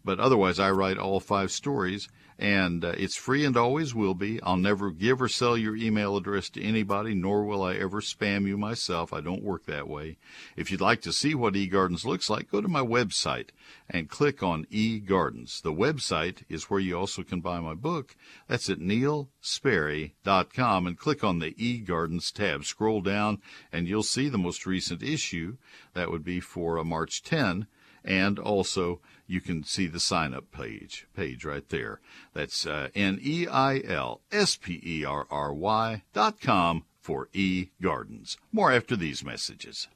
But 0.04 0.20
otherwise, 0.20 0.60
I 0.60 0.72
write 0.72 0.98
all 0.98 1.20
five 1.20 1.52
stories, 1.52 2.10
and 2.40 2.86
uh, 2.86 2.94
it's 2.98 3.16
free 3.16 3.44
and 3.44 3.58
always 3.58 3.96
will 3.96 4.14
be. 4.14 4.40
I'll 4.44 4.58
never 4.58 4.92
give 4.92 5.20
or 5.22 5.28
sell 5.28 5.58
your 5.58 5.76
email 5.76 6.16
address 6.16 6.50
to 6.52 6.64
anybody, 6.64 7.16
nor 7.16 7.44
will 7.44 7.64
I 7.64 7.74
ever 7.76 8.02
spam 8.02 8.48
you 8.48 8.58
myself. 8.58 9.12
I 9.12 9.22
don't 9.22 9.44
work 9.44 9.66
that 9.66 9.88
way. 9.88 10.18
If 10.56 10.70
you'd 10.70 10.82
like 10.82 11.02
to 11.02 11.12
see 11.12 11.34
what 11.34 11.56
eGardens 11.56 12.06
looks 12.06 12.30
like, 12.30 12.52
go 12.52 12.62
to 12.62 12.68
my 12.68 12.82
website 12.82 13.50
and 13.90 14.10
click 14.10 14.44
on 14.44 14.66
eGardens. 14.66 15.62
The 15.62 15.74
website 15.74 16.44
is 16.48 16.70
where 16.70 16.80
you 16.80 16.96
also 16.98 17.24
can 17.24 17.42
buy 17.42 17.60
my 17.60 17.74
book. 17.74 18.16
That's 18.48 18.70
at 18.70 18.78
neilsperry.com 18.80 20.88
and 20.88 20.98
click 20.98 21.24
on 21.24 21.40
the 21.40 21.54
eGardens 21.54 22.32
tab. 22.32 22.66
Scroll 22.66 23.02
down 23.02 23.42
and 23.72 23.88
you'll 23.88 24.04
see 24.04 24.30
the 24.30 24.38
most 24.38 24.68
recent 24.68 25.02
issue. 25.02 25.58
That 25.94 26.12
would 26.12 26.24
be 26.24 26.40
for 26.40 26.78
uh, 26.78 26.84
March 26.84 27.24
10 27.24 27.66
and 28.08 28.40
also 28.40 29.00
you 29.28 29.42
can 29.42 29.64
see 29.64 29.86
the 29.88 30.00
sign 30.00 30.34
up 30.34 30.50
page 30.52 31.06
page 31.16 31.46
right 31.46 31.70
there. 31.70 32.00
That's 32.34 32.66
uh, 32.66 32.88
n-e-i-l-s-p-e-r-r-y 32.96 33.54
dot 36.14 36.42
com 36.42 36.86
for 37.02 37.28
e 37.34 37.68
gardens 37.82 38.38
more 38.52 38.72
after 38.72 38.96
these 38.96 39.24
messages. 39.24 39.88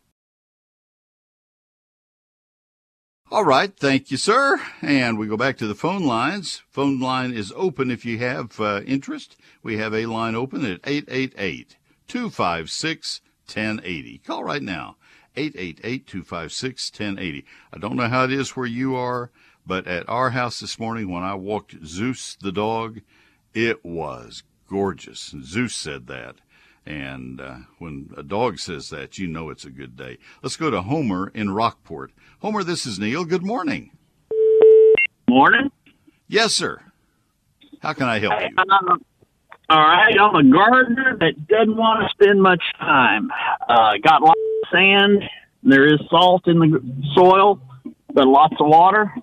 All 3.32 3.45
right. 3.45 3.74
Thank 3.74 4.12
you 4.12 4.17
sir. 4.17 4.62
And 4.82 5.17
we 5.17 5.26
go 5.28 5.38
back 5.38 5.58
to 5.60 5.67
the 5.67 5.74
phone 5.74 6.04
lines. 6.06 6.63
Phone 6.69 7.00
line 7.00 7.32
is 7.32 7.54
open 7.56 7.89
if 7.89 8.04
you 8.04 8.17
have 8.17 8.60
uh, 8.60 8.82
interest. 8.86 9.38
We 9.63 9.78
have 9.78 9.93
a 9.93 10.06
line 10.06 10.36
open 10.36 10.65
at 10.65 10.82
888 10.84 11.78
256 12.10 13.21
1080 13.47 14.17
call 14.19 14.43
right 14.43 14.62
now 14.62 14.97
888-256-1080. 15.36 17.44
I 17.74 17.78
don't 17.78 17.96
know 17.96 18.08
how 18.08 18.24
it 18.26 18.34
is 18.34 18.56
where 18.56 18.65
you 18.65 18.96
are, 18.96 19.30
but 19.65 19.88
at 19.88 20.08
our 20.10 20.32
house 20.32 20.60
this 20.60 20.80
morning 20.80 21.10
when 21.10 21.24
I 21.24 21.36
walked 21.36 21.86
Zeus 21.86 22.36
the 22.41 22.52
dog, 22.52 23.02
it 23.54 23.86
was 23.86 24.44
gorgeous. 24.70 25.34
Zeus 25.44 25.76
said 25.76 26.08
that. 26.08 26.36
And 26.86 27.39
uh, 27.39 27.58
when 27.78 28.10
a 28.17 28.24
dog 28.24 28.58
says 28.58 28.89
that, 28.89 29.20
you 29.20 29.28
know 29.28 29.50
it's 29.50 29.65
a 29.65 29.70
good 29.70 29.96
day. 29.96 30.17
Let's 30.41 30.58
go 30.58 30.72
to 30.72 30.82
Homer 30.82 31.32
in 31.34 31.52
Rockport. 31.52 32.12
Homer, 32.39 32.63
this 32.63 32.88
is 32.88 33.00
Neil. 33.00 33.24
Good 33.24 33.46
morning. 33.46 33.91
Morning. 35.30 35.72
Yes, 36.28 36.54
sir. 36.54 36.82
How 37.82 37.94
can 37.94 38.08
I 38.08 38.20
help 38.20 38.34
you? 38.41 38.48
Um, 38.58 39.06
all 39.70 39.80
right, 39.80 40.13
I'm 40.20 40.36
a 40.36 40.44
gardener 40.44 41.17
that 41.20 41.48
doesn't 41.48 41.78
want 41.78 42.02
to 42.02 42.10
spend 42.10 42.41
much 42.41 42.63
time. 42.80 43.30
Uh, 43.70 43.94
got 44.04 44.22
lots 44.22 44.39
sand. 44.71 45.23
There 45.63 45.86
is 45.86 45.99
salt 46.10 46.47
in 46.47 46.60
the 46.60 46.81
soil, 47.15 47.62
but 48.13 48.25
lots 48.27 48.55
of 48.60 48.67
water. 48.67 49.13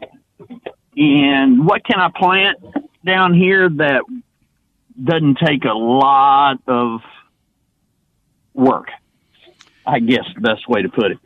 And 0.97 1.67
what 1.67 1.85
can 1.85 2.01
I 2.01 2.11
plant 2.17 2.59
down 3.05 3.35
here 3.35 3.69
that 3.69 4.03
doesn't 5.03 5.39
take 5.45 5.65
a 5.65 5.77
lot 5.77 6.57
of 6.67 7.01
work? 8.55 8.89
I 9.87 10.01
guess 10.01 10.25
the 10.35 10.41
best 10.41 10.69
way 10.69 10.83
to 10.83 10.89
put 10.89 11.13
it. 11.13 11.19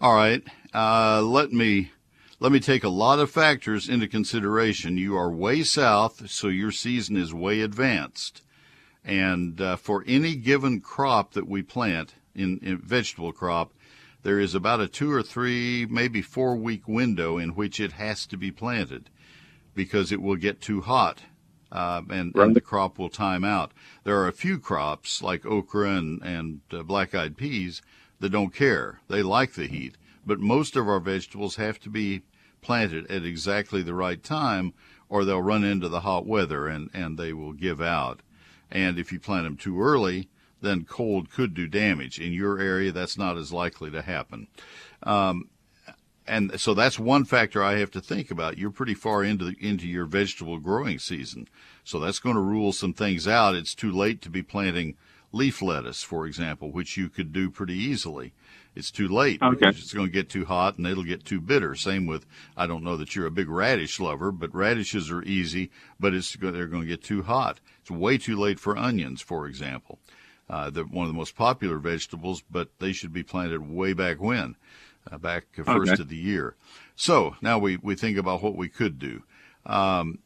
All 0.00 0.14
right. 0.14 0.42
Uh, 0.74 1.22
let 1.22 1.52
me 1.52 1.92
let 2.38 2.52
me 2.52 2.60
take 2.60 2.84
a 2.84 2.88
lot 2.88 3.18
of 3.18 3.30
factors 3.30 3.88
into 3.88 4.06
consideration. 4.06 4.98
You 4.98 5.16
are 5.16 5.30
way 5.30 5.62
south, 5.62 6.28
so 6.28 6.48
your 6.48 6.70
season 6.70 7.16
is 7.16 7.32
way 7.32 7.60
advanced. 7.60 8.42
And 9.04 9.60
uh, 9.60 9.76
for 9.76 10.04
any 10.06 10.34
given 10.34 10.80
crop 10.80 11.32
that 11.32 11.48
we 11.48 11.62
plant 11.62 12.14
in, 12.36 12.58
in 12.62 12.78
vegetable 12.78 13.32
crop, 13.32 13.72
there 14.22 14.38
is 14.40 14.54
about 14.54 14.80
a 14.80 14.88
two 14.88 15.12
or 15.12 15.22
three, 15.22 15.86
maybe 15.88 16.22
four 16.22 16.56
week 16.56 16.86
window 16.88 17.38
in 17.38 17.50
which 17.50 17.80
it 17.80 17.92
has 17.92 18.26
to 18.26 18.36
be 18.36 18.50
planted 18.50 19.10
because 19.74 20.10
it 20.12 20.22
will 20.22 20.36
get 20.36 20.60
too 20.60 20.80
hot 20.80 21.22
uh, 21.70 22.02
and, 22.10 22.32
Right. 22.34 22.46
and 22.46 22.56
the 22.56 22.60
crop 22.60 22.98
will 22.98 23.08
time 23.08 23.44
out. 23.44 23.72
There 24.04 24.18
are 24.18 24.28
a 24.28 24.32
few 24.32 24.58
crops 24.58 25.22
like 25.22 25.44
okra 25.44 25.96
and, 25.96 26.22
and 26.22 26.60
uh, 26.72 26.82
black 26.82 27.14
eyed 27.14 27.36
peas 27.36 27.82
that 28.20 28.30
don't 28.30 28.54
care. 28.54 29.00
They 29.08 29.22
like 29.22 29.54
the 29.54 29.66
heat. 29.66 29.96
But 30.24 30.40
most 30.40 30.74
of 30.76 30.88
our 30.88 31.00
vegetables 31.00 31.56
have 31.56 31.78
to 31.80 31.90
be 31.90 32.22
planted 32.62 33.08
at 33.10 33.24
exactly 33.24 33.82
the 33.82 33.94
right 33.94 34.20
time, 34.22 34.74
or 35.08 35.24
they'll 35.24 35.42
run 35.42 35.62
into 35.62 35.88
the 35.88 36.00
hot 36.00 36.26
weather 36.26 36.66
and, 36.66 36.90
and 36.92 37.16
they 37.16 37.32
will 37.32 37.52
give 37.52 37.80
out. 37.80 38.22
And 38.70 38.98
if 38.98 39.12
you 39.12 39.20
plant 39.20 39.44
them 39.44 39.56
too 39.56 39.80
early, 39.80 40.28
then 40.60 40.84
cold 40.84 41.30
could 41.30 41.54
do 41.54 41.66
damage. 41.66 42.18
In 42.18 42.32
your 42.32 42.60
area, 42.60 42.92
that's 42.92 43.18
not 43.18 43.36
as 43.36 43.52
likely 43.52 43.90
to 43.90 44.02
happen. 44.02 44.48
Um, 45.02 45.48
and 46.26 46.60
so 46.60 46.74
that's 46.74 46.98
one 46.98 47.24
factor 47.24 47.62
I 47.62 47.78
have 47.78 47.90
to 47.92 48.00
think 48.00 48.30
about. 48.30 48.58
You're 48.58 48.70
pretty 48.70 48.94
far 48.94 49.22
into 49.22 49.44
the, 49.44 49.56
into 49.60 49.86
your 49.86 50.06
vegetable 50.06 50.58
growing 50.58 50.98
season, 50.98 51.48
so 51.84 52.00
that's 52.00 52.18
going 52.18 52.34
to 52.34 52.40
rule 52.40 52.72
some 52.72 52.92
things 52.92 53.28
out. 53.28 53.54
It's 53.54 53.74
too 53.74 53.92
late 53.92 54.22
to 54.22 54.30
be 54.30 54.42
planting 54.42 54.96
leaf 55.32 55.62
lettuce, 55.62 56.02
for 56.02 56.26
example, 56.26 56.72
which 56.72 56.96
you 56.96 57.08
could 57.08 57.32
do 57.32 57.50
pretty 57.50 57.74
easily. 57.74 58.32
It's 58.74 58.90
too 58.90 59.08
late 59.08 59.40
Okay. 59.40 59.54
because 59.56 59.78
it's 59.78 59.94
going 59.94 60.06
to 60.08 60.12
get 60.12 60.28
too 60.28 60.44
hot 60.44 60.76
and 60.76 60.86
it'll 60.86 61.04
get 61.04 61.24
too 61.24 61.40
bitter. 61.40 61.74
Same 61.74 62.06
with 62.06 62.26
I 62.56 62.66
don't 62.66 62.84
know 62.84 62.96
that 62.96 63.14
you're 63.14 63.26
a 63.26 63.30
big 63.30 63.48
radish 63.48 63.98
lover, 64.00 64.30
but 64.32 64.54
radishes 64.54 65.10
are 65.10 65.22
easy, 65.22 65.70
but 65.98 66.12
it's 66.12 66.34
they're 66.34 66.66
going 66.66 66.82
to 66.82 66.88
get 66.88 67.02
too 67.02 67.22
hot. 67.22 67.60
It's 67.80 67.90
way 67.90 68.18
too 68.18 68.36
late 68.36 68.58
for 68.60 68.76
onions, 68.76 69.22
for 69.22 69.46
example. 69.46 69.98
Uh, 70.48 70.70
they're 70.70 70.84
one 70.84 71.06
of 71.06 71.12
the 71.12 71.18
most 71.18 71.36
popular 71.36 71.78
vegetables, 71.78 72.42
but 72.50 72.68
they 72.78 72.92
should 72.92 73.12
be 73.12 73.22
planted 73.22 73.68
way 73.68 73.92
back 73.92 74.20
when, 74.20 74.56
uh, 75.10 75.18
back 75.18 75.46
first 75.54 75.92
Okay. 75.92 76.02
of 76.02 76.08
the 76.08 76.16
year. 76.16 76.54
So 76.94 77.36
now 77.40 77.58
we, 77.58 77.76
we 77.76 77.94
think 77.94 78.16
about 78.16 78.42
what 78.42 78.56
we 78.56 78.68
could 78.68 78.98
do. 78.98 79.22
Um, 79.64 80.20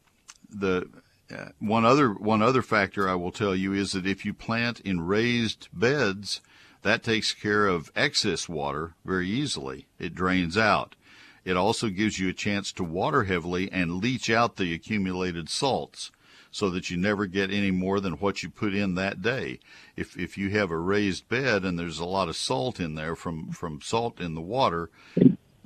the 0.49 0.89
uh, 1.35 1.49
one 1.59 1.85
other 1.85 2.09
one 2.13 2.41
other 2.41 2.61
factor 2.61 3.09
I 3.09 3.15
will 3.15 3.31
tell 3.31 3.55
you 3.55 3.73
is 3.73 3.93
that 3.93 4.05
if 4.05 4.25
you 4.25 4.33
plant 4.33 4.79
in 4.81 5.07
raised 5.07 5.69
beds, 5.73 6.41
that 6.81 7.03
takes 7.03 7.33
care 7.33 7.67
of 7.67 7.91
excess 7.95 8.49
water 8.49 8.95
very 9.05 9.29
easily. 9.29 9.87
It 9.97 10.13
drains 10.13 10.57
out. 10.57 10.95
It 11.43 11.57
also 11.57 11.89
gives 11.89 12.19
you 12.19 12.29
a 12.29 12.33
chance 12.33 12.71
to 12.73 12.83
water 12.83 13.23
heavily 13.23 13.71
and 13.71 14.01
leach 14.01 14.29
out 14.29 14.57
the 14.57 14.73
accumulated 14.73 15.49
salts 15.49 16.11
so 16.51 16.69
that 16.69 16.89
you 16.89 16.97
never 16.97 17.25
get 17.25 17.49
any 17.49 17.71
more 17.71 17.99
than 17.99 18.13
what 18.13 18.43
you 18.43 18.49
put 18.49 18.75
in 18.75 18.95
that 18.95 19.21
day. 19.21 19.59
If 19.95 20.17
if 20.17 20.37
you 20.37 20.49
have 20.51 20.69
a 20.69 20.77
raised 20.77 21.27
bed 21.29 21.63
and 21.63 21.79
there's 21.79 21.99
a 21.99 22.05
lot 22.05 22.27
of 22.29 22.35
salt 22.35 22.79
in 22.79 22.95
there 22.95 23.15
from 23.15 23.51
from 23.51 23.81
salt 23.81 24.19
in 24.19 24.35
the 24.35 24.41
water, 24.41 24.89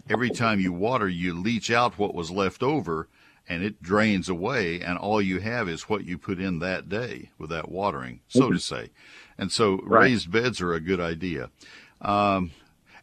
every 0.10 0.30
time 0.30 0.60
you 0.60 0.72
water 0.72 1.10
you 1.10 1.34
leach 1.34 1.72
out 1.72 1.98
what 1.98 2.14
was 2.14 2.30
left 2.32 2.62
over 2.62 3.08
and 3.48 3.64
it 3.64 3.82
drains 3.82 4.30
away 4.30 4.80
and 4.82 4.98
all 4.98 5.22
you 5.22 5.40
have 5.40 5.68
is 5.70 5.90
what 5.90 6.06
you 6.06 6.18
put 6.18 6.40
in 6.40 6.60
that 6.60 6.88
day 6.90 7.30
with 7.38 7.50
that 7.50 7.70
watering, 7.70 8.20
so 8.28 8.52
to 8.52 8.60
say. 8.60 8.90
And 9.38 9.52
so 9.52 9.80
Right. 9.84 10.04
raised 10.04 10.32
beds 10.32 10.62
are 10.62 10.74
a 10.74 10.80
good 10.80 11.00
idea. 11.00 11.50
Um, 12.02 12.52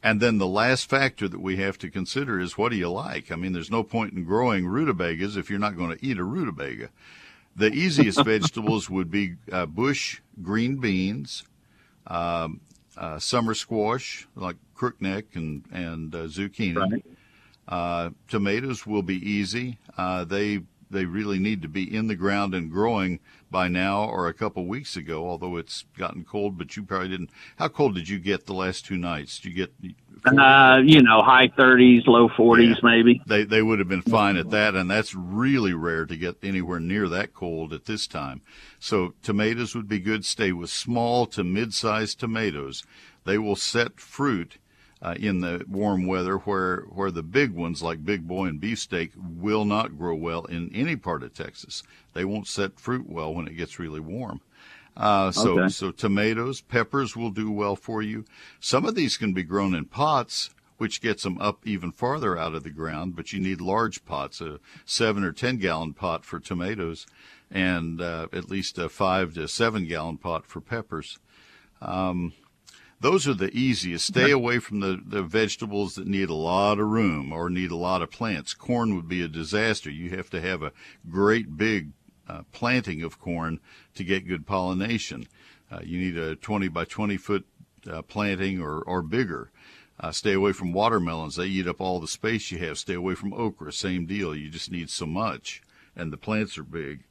and 0.02 0.20
then 0.20 0.38
the 0.38 0.48
last 0.48 0.88
factor 0.90 1.28
that 1.28 1.40
we 1.40 1.56
have 1.56 1.78
to 1.78 1.90
consider 1.90 2.40
is 2.40 2.58
what 2.58 2.72
do 2.72 2.76
you 2.76 2.90
like? 2.90 3.30
I 3.30 3.36
mean, 3.36 3.52
there's 3.52 3.70
no 3.70 3.84
point 3.84 4.14
in 4.14 4.24
growing 4.24 4.66
rutabagas 4.66 5.36
if 5.36 5.48
you're 5.48 5.60
not 5.60 5.76
going 5.76 5.96
to 5.96 6.04
eat 6.04 6.18
a 6.18 6.24
rutabaga. 6.24 6.88
The 7.56 7.72
easiest 7.72 8.24
vegetables 8.24 8.88
would 8.88 9.10
be 9.10 9.34
uh, 9.50 9.66
bush 9.66 10.20
green 10.42 10.76
beans, 10.76 11.44
um, 12.06 12.60
uh, 12.96 13.18
summer 13.18 13.54
squash 13.54 14.26
like 14.34 14.56
crookneck 14.76 15.34
and 15.34 15.64
and 15.72 16.14
uh, 16.14 16.24
zucchini. 16.24 16.76
Right. 16.76 17.04
Uh, 17.68 18.10
tomatoes 18.28 18.86
will 18.86 19.02
be 19.02 19.16
easy. 19.16 19.78
Uh, 19.96 20.24
they 20.24 20.62
they 20.92 21.04
really 21.04 21.38
need 21.38 21.62
to 21.62 21.68
be 21.68 21.94
in 21.94 22.06
the 22.06 22.14
ground 22.14 22.54
and 22.54 22.70
growing 22.70 23.20
by 23.50 23.68
now 23.68 24.04
or 24.04 24.28
a 24.28 24.34
couple 24.34 24.66
weeks 24.66 24.96
ago. 24.96 25.28
Although 25.28 25.56
it's 25.56 25.84
gotten 25.96 26.24
cold, 26.24 26.58
but 26.58 26.76
you 26.76 26.82
probably 26.82 27.08
didn't. 27.08 27.30
How 27.56 27.68
cold 27.68 27.94
did 27.94 28.08
you 28.08 28.18
get 28.18 28.46
the 28.46 28.54
last 28.54 28.86
two 28.86 28.96
nights? 28.96 29.38
Did 29.38 29.48
you 29.50 29.54
get? 29.54 29.72
40? 30.24 30.38
Uh, 30.38 30.76
you 30.78 31.02
know, 31.02 31.22
high 31.22 31.48
30s, 31.48 32.06
low 32.06 32.28
40s, 32.28 32.82
maybe. 32.82 33.20
they 33.26 33.44
they 33.44 33.62
would 33.62 33.80
have 33.80 33.88
been 33.88 34.02
fine 34.02 34.36
at 34.36 34.50
that, 34.50 34.74
and 34.74 34.90
that's 34.90 35.14
really 35.14 35.74
rare 35.74 36.06
to 36.06 36.16
get 36.16 36.36
anywhere 36.42 36.78
near 36.78 37.08
that 37.08 37.34
cold 37.34 37.72
at 37.72 37.86
this 37.86 38.06
time. 38.06 38.42
So 38.78 39.14
tomatoes 39.22 39.74
would 39.74 39.88
be 39.88 39.98
good. 39.98 40.24
Stay 40.24 40.52
with 40.52 40.70
small 40.70 41.26
to 41.26 41.42
mid-sized 41.42 42.20
tomatoes. 42.20 42.84
They 43.24 43.38
will 43.38 43.56
set 43.56 44.00
fruit 44.00 44.58
uh, 45.02 45.16
in 45.18 45.40
the 45.40 45.64
warm 45.68 46.06
weather, 46.06 46.36
where 46.38 46.82
where 46.82 47.10
the 47.10 47.22
big 47.22 47.50
ones 47.50 47.82
like 47.82 48.04
Big 48.04 48.26
Boy 48.28 48.46
and 48.46 48.60
Beefsteak 48.60 49.10
will 49.16 49.64
not 49.64 49.98
grow 49.98 50.14
well 50.14 50.44
in 50.44 50.70
any 50.74 50.96
part 50.96 51.22
of 51.22 51.34
Texas. 51.34 51.82
They 52.14 52.24
won't 52.24 52.46
set 52.46 52.78
fruit 52.78 53.08
well 53.08 53.34
when 53.34 53.48
it 53.48 53.56
gets 53.56 53.78
really 53.78 54.00
warm. 54.00 54.40
Uh, 54.96 55.32
so, 55.32 55.58
Okay. 55.58 55.68
so 55.70 55.90
tomatoes, 55.90 56.60
peppers 56.60 57.16
will 57.16 57.30
do 57.30 57.50
well 57.50 57.76
for 57.76 58.02
you. 58.02 58.24
Some 58.60 58.84
of 58.84 58.94
these 58.94 59.16
can 59.16 59.32
be 59.32 59.42
grown 59.42 59.74
in 59.74 59.86
pots, 59.86 60.50
which 60.76 61.00
gets 61.00 61.22
them 61.22 61.38
up 61.40 61.66
even 61.66 61.92
farther 61.92 62.36
out 62.36 62.54
of 62.54 62.62
the 62.62 62.70
ground, 62.70 63.16
but 63.16 63.32
you 63.32 63.40
need 63.40 63.60
large 63.60 64.04
pots, 64.04 64.40
a 64.42 64.60
seven 64.84 65.24
or 65.24 65.32
10 65.32 65.56
gallon 65.56 65.94
pot 65.94 66.24
for 66.26 66.38
tomatoes, 66.38 67.06
and 67.50 68.00
uh, 68.02 68.26
at 68.34 68.50
least 68.50 68.76
a 68.78 68.88
five 68.90 69.32
to 69.34 69.48
seven 69.48 69.86
gallon 69.86 70.18
pot 70.18 70.46
for 70.46 70.60
peppers. 70.60 71.18
Um, 71.80 72.34
those 73.02 73.26
are 73.28 73.34
the 73.34 73.50
easiest. 73.56 74.06
Stay 74.06 74.30
away 74.30 74.58
from 74.60 74.80
the, 74.80 75.00
the 75.04 75.22
vegetables 75.22 75.96
that 75.96 76.06
need 76.06 76.30
a 76.30 76.34
lot 76.34 76.78
of 76.78 76.86
room 76.86 77.32
or 77.32 77.50
need 77.50 77.70
a 77.70 77.76
lot 77.76 78.00
of 78.00 78.10
plants. 78.10 78.54
Corn 78.54 78.94
would 78.94 79.08
be 79.08 79.22
a 79.22 79.28
disaster. 79.28 79.90
You 79.90 80.10
have 80.10 80.30
to 80.30 80.40
have 80.40 80.62
a 80.62 80.72
great 81.10 81.56
big 81.56 81.90
uh, 82.28 82.42
planting 82.52 83.02
of 83.02 83.18
corn 83.20 83.58
to 83.94 84.04
get 84.04 84.26
good 84.28 84.46
pollination. 84.46 85.26
Uh, 85.70 85.80
you 85.82 85.98
need 85.98 86.16
a 86.16 86.36
20 86.36 86.68
by 86.68 86.84
20 86.84 87.16
foot 87.16 87.44
uh, 87.90 88.02
planting 88.02 88.60
or, 88.60 88.80
or 88.82 89.02
bigger. 89.02 89.50
Uh, 89.98 90.12
stay 90.12 90.32
away 90.32 90.52
from 90.52 90.72
watermelons. 90.72 91.36
They 91.36 91.46
eat 91.46 91.66
up 91.66 91.80
all 91.80 92.00
the 92.00 92.06
space 92.08 92.50
you 92.50 92.58
have. 92.58 92.78
Stay 92.78 92.94
away 92.94 93.14
from 93.14 93.32
okra. 93.32 93.72
Same 93.72 94.06
deal. 94.06 94.34
You 94.34 94.48
just 94.48 94.70
need 94.70 94.90
so 94.90 95.06
much, 95.06 95.62
and 95.96 96.12
the 96.12 96.16
plants 96.16 96.56
are 96.56 96.64
big. 96.64 97.04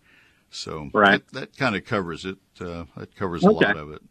So 0.49 0.89
Right. 0.93 1.25
that, 1.31 1.33
that 1.33 1.57
kind 1.57 1.75
of 1.75 1.85
covers 1.85 2.25
it. 2.25 2.37
Uh, 2.59 2.85
that 2.97 3.15
covers 3.15 3.43
a 3.43 3.51
lot 3.51 3.77
of 3.77 3.91
it. 3.91 4.01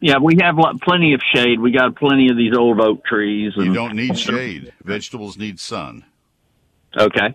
Yeah, 0.00 0.18
we 0.18 0.36
have 0.42 0.56
plenty 0.82 1.14
of 1.14 1.20
shade. 1.34 1.58
We 1.58 1.70
got 1.72 1.96
plenty 1.96 2.28
of 2.30 2.36
these 2.36 2.54
old 2.56 2.80
oak 2.80 3.04
trees. 3.04 3.52
And, 3.56 3.66
You 3.66 3.74
don't 3.74 3.96
need 3.96 4.18
shade. 4.18 4.72
Vegetables 4.84 5.38
need 5.38 5.58
sun. 5.58 6.04
Okay. 6.96 7.34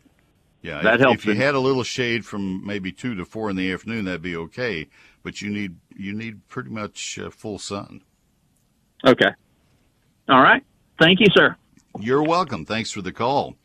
Yeah, 0.61 0.81
That 0.83 0.95
if, 0.95 0.99
helps 1.01 1.19
if 1.19 1.25
you 1.25 1.31
it. 1.31 1.37
had 1.37 1.55
a 1.55 1.59
little 1.59 1.83
shade 1.83 2.23
from 2.25 2.65
maybe 2.65 2.91
two 2.91 3.15
to 3.15 3.25
four 3.25 3.49
in 3.49 3.55
the 3.55 3.71
afternoon, 3.71 4.05
that'd 4.05 4.21
be 4.21 4.35
okay. 4.35 4.87
But 5.23 5.41
you 5.41 5.49
need 5.49 5.75
you 5.95 6.13
need 6.13 6.47
pretty 6.49 6.69
much 6.69 7.17
uh, 7.19 7.29
full 7.31 7.57
sun. 7.59 8.01
Okay. 9.05 9.29
All 10.29 10.41
right. 10.41 10.63
Thank 10.99 11.19
you, 11.19 11.27
sir. 11.33 11.55
You're 11.99 12.23
welcome. 12.23 12.65
Thanks 12.65 12.91
for 12.91 13.01
the 13.01 13.11
call. 13.11 13.55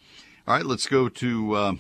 All 0.49 0.55
right, 0.55 0.65
let's 0.67 0.87
go 0.87 1.09
to 1.09 1.55
uh, 1.55 1.73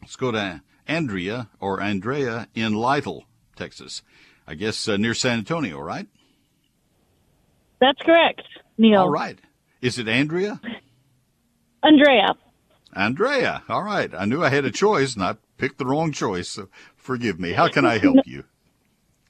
let's 0.00 0.16
go 0.16 0.30
to 0.32 0.62
Andrea 0.86 1.48
or 1.60 1.80
Andrea 1.80 2.48
in 2.54 2.74
Lytle, 2.74 3.24
Texas. 3.56 4.02
I 4.46 4.54
guess 4.54 4.88
uh, 4.88 4.96
near 4.96 5.14
San 5.14 5.38
Antonio, 5.38 5.78
right? 5.78 6.06
That's 7.80 8.00
correct, 8.02 8.42
Neil. 8.76 9.02
All 9.02 9.10
right. 9.10 9.38
Is 9.80 9.98
it 9.98 10.08
Andrea? 10.08 10.60
Andrea. 11.82 12.34
Andrea. 12.92 13.62
All 13.68 13.82
right. 13.82 14.12
I 14.14 14.24
knew 14.24 14.42
I 14.42 14.48
had 14.48 14.64
a 14.64 14.70
choice, 14.70 15.14
and 15.14 15.22
I 15.22 15.36
picked 15.56 15.78
the 15.78 15.86
wrong 15.86 16.12
choice. 16.12 16.48
So 16.48 16.68
forgive 16.96 17.38
me. 17.38 17.52
How 17.52 17.68
can 17.68 17.84
I 17.84 17.98
help 17.98 18.26
you? 18.26 18.44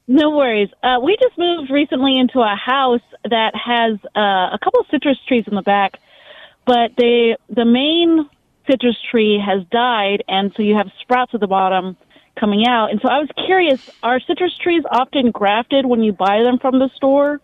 No 0.07 0.31
worries. 0.31 0.71
Uh, 0.83 0.99
we 1.03 1.19
just 1.21 1.37
moved 1.37 1.71
recently 1.71 2.19
into 2.19 2.41
a 2.41 2.57
house 2.57 3.03
that 3.25 3.53
has 3.55 3.99
uh, 4.17 4.55
a 4.55 4.59
couple 4.63 4.81
of 4.81 4.87
citrus 4.91 5.19
trees 5.29 5.45
in 5.47 5.55
the 5.55 5.63
back, 5.63 5.99
but 6.67 6.93
they 6.97 7.37
the 7.51 7.67
main 7.67 8.27
citrus 8.67 8.97
tree 9.11 9.39
has 9.45 9.65
died, 9.71 10.25
and 10.27 10.51
so 10.57 10.63
you 10.63 10.75
have 10.77 10.91
sprouts 11.03 11.35
at 11.35 11.41
the 11.41 11.47
bottom 11.47 11.95
coming 12.41 12.67
out. 12.67 12.91
And 12.91 13.01
so 13.03 13.09
I 13.11 13.19
was 13.19 13.29
curious: 13.45 13.91
are 14.03 14.19
citrus 14.21 14.57
trees 14.57 14.83
often 14.91 15.31
grafted 15.31 15.85
when 15.85 16.03
you 16.03 16.15
buy 16.15 16.43
them 16.43 16.59
from 16.59 16.79
the 16.79 16.89
store? 16.97 17.43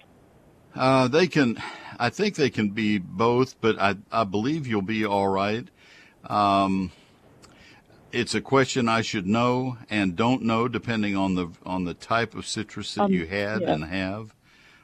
Uh, 0.75 1.09
they 1.09 1.27
can, 1.27 1.57
I 1.99 2.11
think 2.11 2.35
they 2.35 2.51
can 2.51 2.71
be 2.71 2.99
both, 2.99 3.61
but 3.61 3.79
I, 3.81 3.97
I 4.11 4.25
believe 4.25 4.67
you'll 4.67 4.83
be 4.83 5.05
all 5.05 5.29
right. 5.29 5.69
Um, 6.25 6.91
it's 8.13 8.35
a 8.35 8.41
question 8.41 8.89
I 8.89 9.03
should 9.03 9.27
know 9.27 9.77
and 9.91 10.17
don't 10.17 10.43
know 10.43 10.69
depending 10.69 11.17
on 11.17 11.35
the 11.35 11.49
on 11.67 11.85
the 11.85 11.95
type 11.95 12.35
of 12.35 12.47
citrus 12.47 12.95
that 12.95 13.03
Um, 13.03 13.13
you 13.13 13.27
had 13.27 13.63
yeah. 13.63 13.73
and 13.73 13.85
have. 13.85 14.35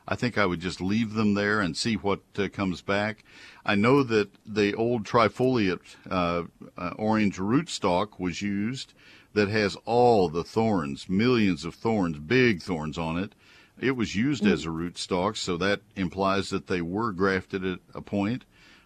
I 0.09 0.17
think 0.17 0.37
I 0.37 0.47
would 0.47 0.61
just 0.61 0.81
leave 0.81 1.15
them 1.15 1.35
there 1.35 1.61
and 1.61 1.77
see 1.77 1.95
what 1.95 2.21
uh, 2.37 2.49
comes 2.53 2.83
back. 2.83 3.25
I 3.65 3.77
know 3.77 4.03
that 4.03 4.31
the 4.45 4.75
old 4.75 5.05
trifoliate 5.05 5.97
uh, 6.11 6.45
uh, 6.77 6.91
orange 6.97 7.39
rootstock 7.39 8.19
was 8.19 8.43
used 8.43 8.93
that 9.35 9.49
has 9.49 9.77
all 9.85 10.29
the 10.29 10.43
thorns, 10.43 11.09
millions 11.09 11.65
of 11.65 11.77
thorns, 11.77 12.19
big 12.19 12.61
thorns 12.63 12.99
on 12.99 13.17
it. 13.17 13.35
It 13.81 13.97
was 13.97 14.15
used 14.15 14.47
as 14.47 14.67
a 14.67 14.69
rootstock, 14.69 15.37
so 15.37 15.57
that 15.57 15.81
implies 15.97 16.51
that 16.51 16.67
they 16.67 16.83
were 16.83 17.13
grafted 17.13 17.65
at 17.65 17.79
a 17.95 18.03
point. 18.03 18.45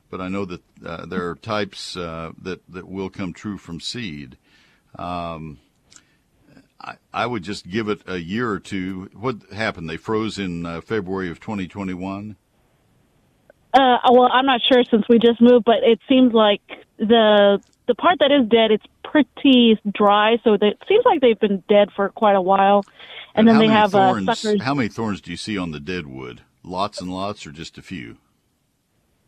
But 0.09 0.21
I 0.21 0.29
know 0.29 0.45
that 0.45 0.63
uh, 0.85 1.07
there 1.07 1.29
are 1.29 1.35
types 1.35 1.97
uh, 1.97 2.33
that 2.41 2.63
that 2.69 2.89
will 2.89 3.11
come 3.11 3.33
true 3.33 3.59
from 3.59 3.81
seed. 3.81 4.37
Um, 4.97 5.59
I, 6.81 6.95
I 7.13 7.27
would 7.27 7.43
just 7.43 7.69
give 7.69 7.89
it 7.89 8.03
a 8.07 8.19
year 8.19 8.51
or 8.51 8.61
two. 8.61 9.11
What 9.15 9.43
happened? 9.53 9.91
They 9.91 9.97
froze 9.97 10.39
in 10.39 10.65
uh, 10.65 10.81
February 10.83 11.31
of 11.31 11.41
2021. 11.41 12.37
Uh, 13.73 13.99
well, 14.13 14.29
I'm 14.33 14.47
not 14.47 14.61
sure 14.71 14.85
since 14.89 15.05
we 15.09 15.19
just 15.19 15.41
moved, 15.41 15.65
but 15.65 15.83
it 15.83 15.99
seems 16.09 16.33
like 16.33 16.63
the 16.99 17.61
the 17.87 17.95
part 17.95 18.19
that 18.21 18.33
is 18.33 18.49
dead, 18.49 18.71
it's 18.71 18.87
pretty 19.03 19.79
dry, 19.93 20.39
so 20.45 20.57
that 20.57 20.67
it 20.67 20.83
seems 20.89 21.05
like 21.05 21.21
they've 21.21 21.39
been 21.39 21.63
dead 21.69 21.91
for 21.95 22.09
quite 22.11 22.37
a 22.37 22.43
while. 22.43 22.85
And, 23.35 23.49
then 23.49 23.59
they 23.59 23.67
have 23.67 23.93
thorns, 23.93 24.29
uh, 24.29 24.35
suckers. 24.35 24.63
How 24.63 24.75
many 24.75 24.89
thorns 24.89 25.21
do 25.21 25.31
you 25.31 25.37
see 25.37 25.59
on 25.59 25.73
the 25.73 25.81
dead 25.81 26.07
wood? 26.07 26.43
Lots 26.63 27.01
and 27.01 27.13
lots, 27.13 27.47
or 27.47 27.53
just 27.53 27.77
a 27.79 27.83
few? 27.83 28.17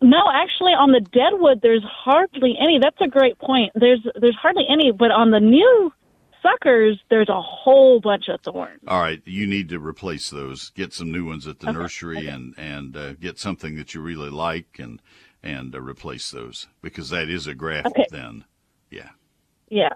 No, 0.01 0.23
actually, 0.33 0.73
on 0.73 0.93
the 0.93 1.01
deadwood, 1.01 1.61
there's 1.63 1.83
hardly 1.85 2.57
any. 2.61 2.79
That's 2.79 3.01
a 3.01 3.09
great 3.09 3.39
point. 3.39 3.73
There's 3.75 4.07
there's 4.21 4.37
hardly 4.37 4.65
any, 4.69 4.93
but 4.93 5.11
on 5.11 5.31
the 5.31 5.41
new 5.41 5.93
suckers, 6.43 7.01
there's 7.09 7.29
a 7.29 7.41
whole 7.41 8.01
bunch 8.01 8.29
of 8.29 8.41
thorns. 8.43 8.81
All 8.87 9.01
right, 9.01 9.23
you 9.25 9.47
need 9.47 9.69
to 9.71 9.79
replace 9.79 10.31
those. 10.31 10.71
Get 10.71 10.93
some 10.93 11.11
new 11.11 11.25
ones 11.25 11.47
at 11.47 11.61
the 11.61 11.73
nursery, 11.73 12.27
and 12.27 12.55
and 12.59 12.97
uh, 12.97 13.13
get 13.15 13.39
something 13.39 13.77
that 13.77 13.95
you 13.95 14.03
really 14.03 14.31
like, 14.31 14.79
and 14.79 15.01
and 15.47 15.75
uh, 15.75 15.81
replace 15.81 16.31
those 16.31 16.67
because 16.83 17.11
that 17.11 17.31
is 17.31 17.47
a 17.47 17.55
graft. 17.55 17.87
Okay. 17.89 18.07
Then, 18.11 18.45
yeah. 18.91 19.11
Yeah. 19.69 19.91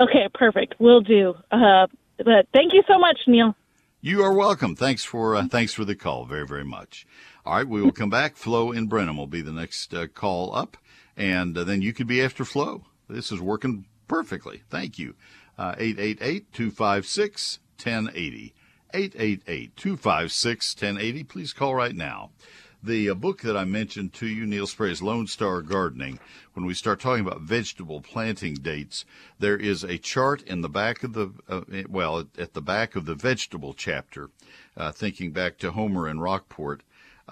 Okay, 0.00 0.28
perfect. 0.32 0.76
We'll 0.78 1.00
do. 1.00 1.34
Uh, 1.50 1.86
but 2.18 2.46
thank 2.52 2.72
you 2.72 2.82
so 2.88 2.98
much, 2.98 3.18
Neil. 3.26 3.56
You 4.00 4.22
are 4.22 4.32
welcome. 4.32 4.74
Thanks 4.74 5.04
for 5.04 5.36
uh, 5.36 5.46
thanks 5.46 5.72
for 5.72 5.84
the 5.84 5.94
call. 5.94 6.24
Very 6.24 6.46
very 6.46 6.64
much. 6.64 7.06
All 7.46 7.54
right, 7.54 7.68
we 7.68 7.80
will 7.80 7.92
come 7.92 8.10
back. 8.10 8.36
Flo 8.36 8.72
and 8.72 8.88
Brenham 8.88 9.16
will 9.16 9.28
be 9.28 9.42
the 9.42 9.52
next 9.52 9.94
uh, 9.94 10.08
call 10.08 10.52
up, 10.54 10.76
and 11.16 11.56
uh, 11.56 11.64
then 11.64 11.82
you 11.82 11.92
could 11.92 12.08
be 12.08 12.22
after 12.22 12.44
Flo. 12.44 12.84
This 13.08 13.30
is 13.30 13.40
working 13.40 13.84
perfectly. 14.08 14.62
Thank 14.70 14.98
you. 14.98 15.14
Uh, 15.58 15.74
888-256-1080. 15.76 18.52
888-256-1080. 18.94 21.28
Please 21.28 21.52
call 21.52 21.74
right 21.74 21.94
now. 21.94 22.30
The 22.84 23.10
uh, 23.10 23.14
book 23.14 23.42
that 23.42 23.56
I 23.56 23.64
mentioned 23.64 24.12
to 24.14 24.26
you, 24.26 24.44
Neil 24.44 24.66
Sperry's 24.66 25.00
Lone 25.00 25.28
Star 25.28 25.62
Gardening, 25.62 26.18
when 26.54 26.66
we 26.66 26.74
start 26.74 26.98
talking 26.98 27.24
about 27.24 27.42
vegetable 27.42 28.00
planting 28.00 28.54
dates, 28.54 29.04
there 29.38 29.56
is 29.56 29.84
a 29.84 29.98
chart 29.98 30.42
in 30.42 30.62
the 30.62 30.68
back 30.68 31.04
of 31.04 31.12
the, 31.12 31.32
uh, 31.48 31.60
well, 31.88 32.18
at, 32.18 32.26
at 32.36 32.54
the 32.54 32.60
back 32.60 32.96
of 32.96 33.04
the 33.04 33.14
vegetable 33.14 33.72
chapter, 33.72 34.30
uh, 34.76 34.90
thinking 34.90 35.30
back 35.30 35.58
to 35.58 35.70
Homer 35.70 36.08
and 36.08 36.20
Rockport, 36.20 36.82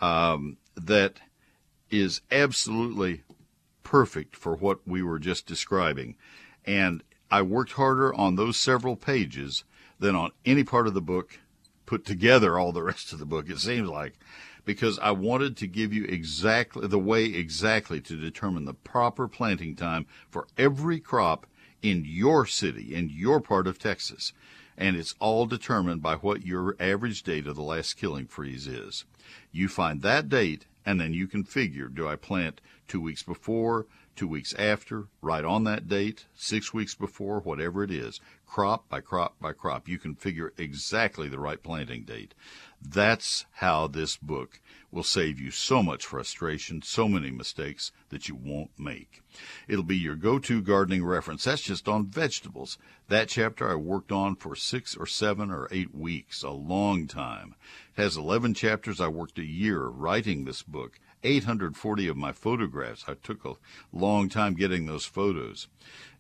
um, 0.00 0.56
that 0.76 1.18
is 1.90 2.20
absolutely 2.30 3.24
perfect 3.82 4.36
for 4.36 4.54
what 4.54 4.86
we 4.86 5.02
were 5.02 5.18
just 5.18 5.46
describing. 5.46 6.14
And 6.64 7.02
I 7.28 7.42
worked 7.42 7.72
harder 7.72 8.14
on 8.14 8.36
those 8.36 8.56
several 8.56 8.94
pages 8.94 9.64
than 9.98 10.14
on 10.14 10.30
any 10.46 10.62
part 10.62 10.86
of 10.86 10.94
the 10.94 11.00
book 11.00 11.40
put 11.86 12.04
together 12.04 12.56
all 12.56 12.70
the 12.70 12.84
rest 12.84 13.12
of 13.12 13.18
the 13.18 13.26
book, 13.26 13.50
it 13.50 13.58
seems 13.58 13.88
like, 13.88 14.14
because 14.64 14.99
I 14.99 15.11
wanted 15.12 15.57
to 15.59 15.66
give 15.66 15.92
you 15.92 16.05
exactly 16.05 16.87
the 16.87 16.99
way 16.99 17.25
exactly 17.25 18.01
to 18.03 18.16
determine 18.16 18.64
the 18.64 18.75
proper 18.75 19.29
planting 19.29 19.77
time 19.77 20.07
for 20.29 20.46
every 20.59 21.01
crop 21.01 21.46
in 21.83 22.05
your 22.07 22.46
city, 22.46 22.94
in 22.94 23.09
your 23.09 23.40
part 23.40 23.66
of 23.66 23.79
Texas. 23.79 24.33
And 24.77 24.96
it's 24.96 25.14
all 25.18 25.46
determined 25.46 26.03
by 26.03 26.16
what 26.16 26.46
your 26.46 26.77
average 26.81 27.23
date 27.23 27.46
of 27.46 27.57
the 27.57 27.62
last 27.62 27.94
killing 27.94 28.27
freeze 28.27 28.66
is. 28.66 29.05
You 29.53 29.68
find 29.68 30.03
that 30.03 30.29
date, 30.29 30.66
and 30.87 31.01
then 31.01 31.12
you 31.12 31.27
can 31.27 31.44
figure 31.44 31.88
do 31.88 32.09
I 32.09 32.16
plant 32.16 32.61
two 32.88 33.01
weeks 33.01 33.23
before, 33.23 33.87
two 34.20 34.28
weeks 34.28 34.52
after, 34.59 35.06
right 35.22 35.46
on 35.46 35.64
that 35.64 35.88
date, 35.88 36.26
six 36.35 36.74
weeks 36.74 36.94
before, 36.94 37.40
whatever 37.40 37.83
it 37.83 37.90
is, 37.90 38.20
crop 38.46 38.87
by 38.87 39.00
crop 39.00 39.35
by 39.40 39.50
crop. 39.50 39.88
You 39.88 39.98
can 39.98 40.14
figure 40.14 40.52
exactly 40.59 41.26
the 41.26 41.38
right 41.38 41.62
planting 41.62 42.04
date. 42.04 42.35
That's 42.87 43.46
how 43.50 43.87
this 43.87 44.18
book 44.18 44.61
will 44.90 45.04
save 45.04 45.40
you 45.40 45.50
so 45.50 45.83
much 45.83 46.04
frustration, 46.04 46.83
so 46.83 47.09
many 47.09 47.30
mistakes 47.30 47.92
that 48.11 48.28
you 48.28 48.35
won't 48.35 48.78
make. 48.78 49.22
It'll 49.66 49.83
be 49.83 49.96
your 49.96 50.16
go-to 50.16 50.61
gardening 50.61 51.02
reference. 51.02 51.44
That's 51.44 51.62
just 51.62 51.88
on 51.88 52.04
vegetables. 52.04 52.76
That 53.09 53.30
chapter 53.30 53.70
I 53.70 53.76
worked 53.76 54.12
on 54.12 54.37
for 54.37 54.54
six 54.54 54.94
or 54.94 55.06
seven 55.06 55.50
or 55.50 55.66
eight 55.70 55.94
weeks, 55.94 56.42
a 56.42 56.50
long 56.50 57.06
time. 57.06 57.54
It 57.96 58.02
has 58.02 58.18
11 58.18 58.52
chapters. 58.52 59.00
I 59.00 59.09
worked 59.09 59.38
a 59.38 59.46
year 59.46 59.87
writing 59.87 60.44
this 60.44 60.62
book. 60.62 61.00
840 61.22 62.09
of 62.09 62.16
my 62.16 62.33
photographs. 62.33 63.04
I 63.06 63.14
took 63.14 63.44
a 63.44 63.54
long 63.92 64.28
time 64.28 64.54
getting 64.54 64.87
those 64.87 65.04
photos. 65.04 65.68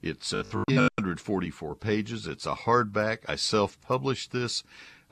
It's 0.02 0.32
uh, 0.32 0.42
344 0.42 1.74
pages. 1.74 2.26
It's 2.26 2.46
a 2.46 2.54
hardback. 2.54 3.18
I 3.28 3.36
self-published 3.36 4.32
this. 4.32 4.62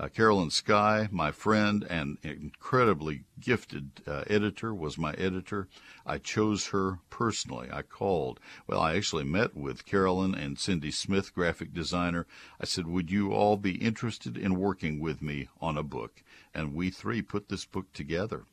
Uh, 0.00 0.06
Carolyn 0.06 0.50
Sky, 0.50 1.08
my 1.10 1.32
friend 1.32 1.84
and 1.90 2.18
incredibly 2.22 3.24
gifted 3.40 4.00
uh, 4.06 4.22
editor, 4.28 4.72
was 4.72 4.96
my 4.96 5.12
editor. 5.14 5.66
I 6.06 6.18
chose 6.18 6.68
her 6.68 7.00
personally. 7.10 7.68
I 7.72 7.82
called. 7.82 8.38
Well, 8.68 8.80
I 8.80 8.94
actually 8.94 9.24
met 9.24 9.56
with 9.56 9.84
Carolyn 9.84 10.36
and 10.36 10.56
Cindy 10.56 10.92
Smith, 10.92 11.34
graphic 11.34 11.74
designer. 11.74 12.28
I 12.60 12.64
said, 12.64 12.86
Would 12.86 13.10
you 13.10 13.32
all 13.32 13.56
be 13.56 13.72
interested 13.72 14.36
in 14.36 14.60
working 14.60 15.00
with 15.00 15.20
me 15.20 15.48
on 15.60 15.76
a 15.76 15.82
book? 15.82 16.22
And 16.54 16.74
we 16.74 16.90
three 16.90 17.20
put 17.20 17.48
this 17.48 17.64
book 17.64 17.92
together. 17.92 18.44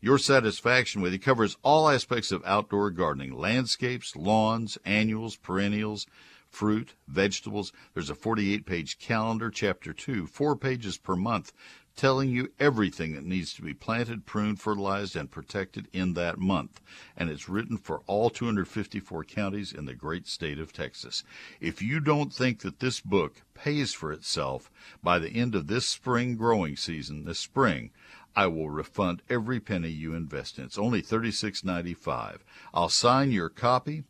Your 0.00 0.18
satisfaction 0.18 1.00
with 1.00 1.14
it 1.14 1.22
covers 1.22 1.56
all 1.62 1.88
aspects 1.88 2.32
of 2.32 2.42
outdoor 2.44 2.90
gardening 2.90 3.32
landscapes, 3.32 4.16
lawns, 4.16 4.78
annuals, 4.84 5.36
perennials 5.36 6.06
fruit, 6.54 6.94
vegetables. 7.08 7.72
There's 7.92 8.10
a 8.10 8.14
48 8.14 8.64
page 8.64 8.98
calendar, 8.98 9.50
chapter 9.50 9.92
2, 9.92 10.26
four 10.26 10.56
pages 10.56 10.96
per 10.96 11.16
month, 11.16 11.52
telling 11.96 12.30
you 12.30 12.50
everything 12.58 13.14
that 13.14 13.24
needs 13.24 13.54
to 13.54 13.62
be 13.62 13.74
planted, 13.74 14.26
pruned, 14.26 14.60
fertilized, 14.60 15.14
and 15.14 15.30
protected 15.30 15.88
in 15.92 16.14
that 16.14 16.38
month. 16.38 16.80
And 17.16 17.30
it's 17.30 17.48
written 17.48 17.76
for 17.76 18.02
all 18.06 18.30
254 18.30 19.24
counties 19.24 19.72
in 19.72 19.84
the 19.84 19.94
great 19.94 20.26
state 20.26 20.58
of 20.58 20.72
Texas. 20.72 21.22
If 21.60 21.80
you 21.80 22.00
don't 22.00 22.32
think 22.32 22.60
that 22.60 22.80
this 22.80 23.00
book 23.00 23.42
pays 23.54 23.92
for 23.92 24.12
itself 24.12 24.70
by 25.02 25.18
the 25.18 25.30
end 25.30 25.54
of 25.54 25.68
this 25.68 25.86
spring 25.86 26.36
growing 26.36 26.76
season, 26.76 27.24
this 27.24 27.38
spring, 27.38 27.90
I 28.36 28.48
will 28.48 28.70
refund 28.70 29.22
every 29.30 29.60
penny 29.60 29.90
you 29.90 30.14
invest 30.14 30.58
in. 30.58 30.64
It's 30.64 30.78
only 30.78 31.02
$36.95. 31.02 32.38
I'll 32.72 32.88
sign 32.88 33.30
your 33.30 33.48
copy 33.48 34.04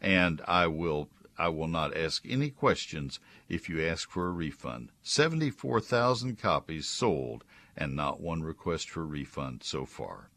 and 0.00 0.42
I 0.46 0.66
will 0.66 1.08
I 1.42 1.48
will 1.48 1.66
not 1.66 1.96
ask 1.96 2.24
any 2.24 2.50
questions 2.50 3.18
if 3.48 3.68
you 3.68 3.84
ask 3.84 4.08
for 4.08 4.28
a 4.28 4.30
refund. 4.30 4.90
74,000 5.02 6.38
copies 6.38 6.86
sold 6.86 7.42
and 7.76 7.96
not 7.96 8.20
one 8.20 8.44
request 8.44 8.88
for 8.88 9.04
refund 9.04 9.64
so 9.64 9.84
far. 9.84 10.30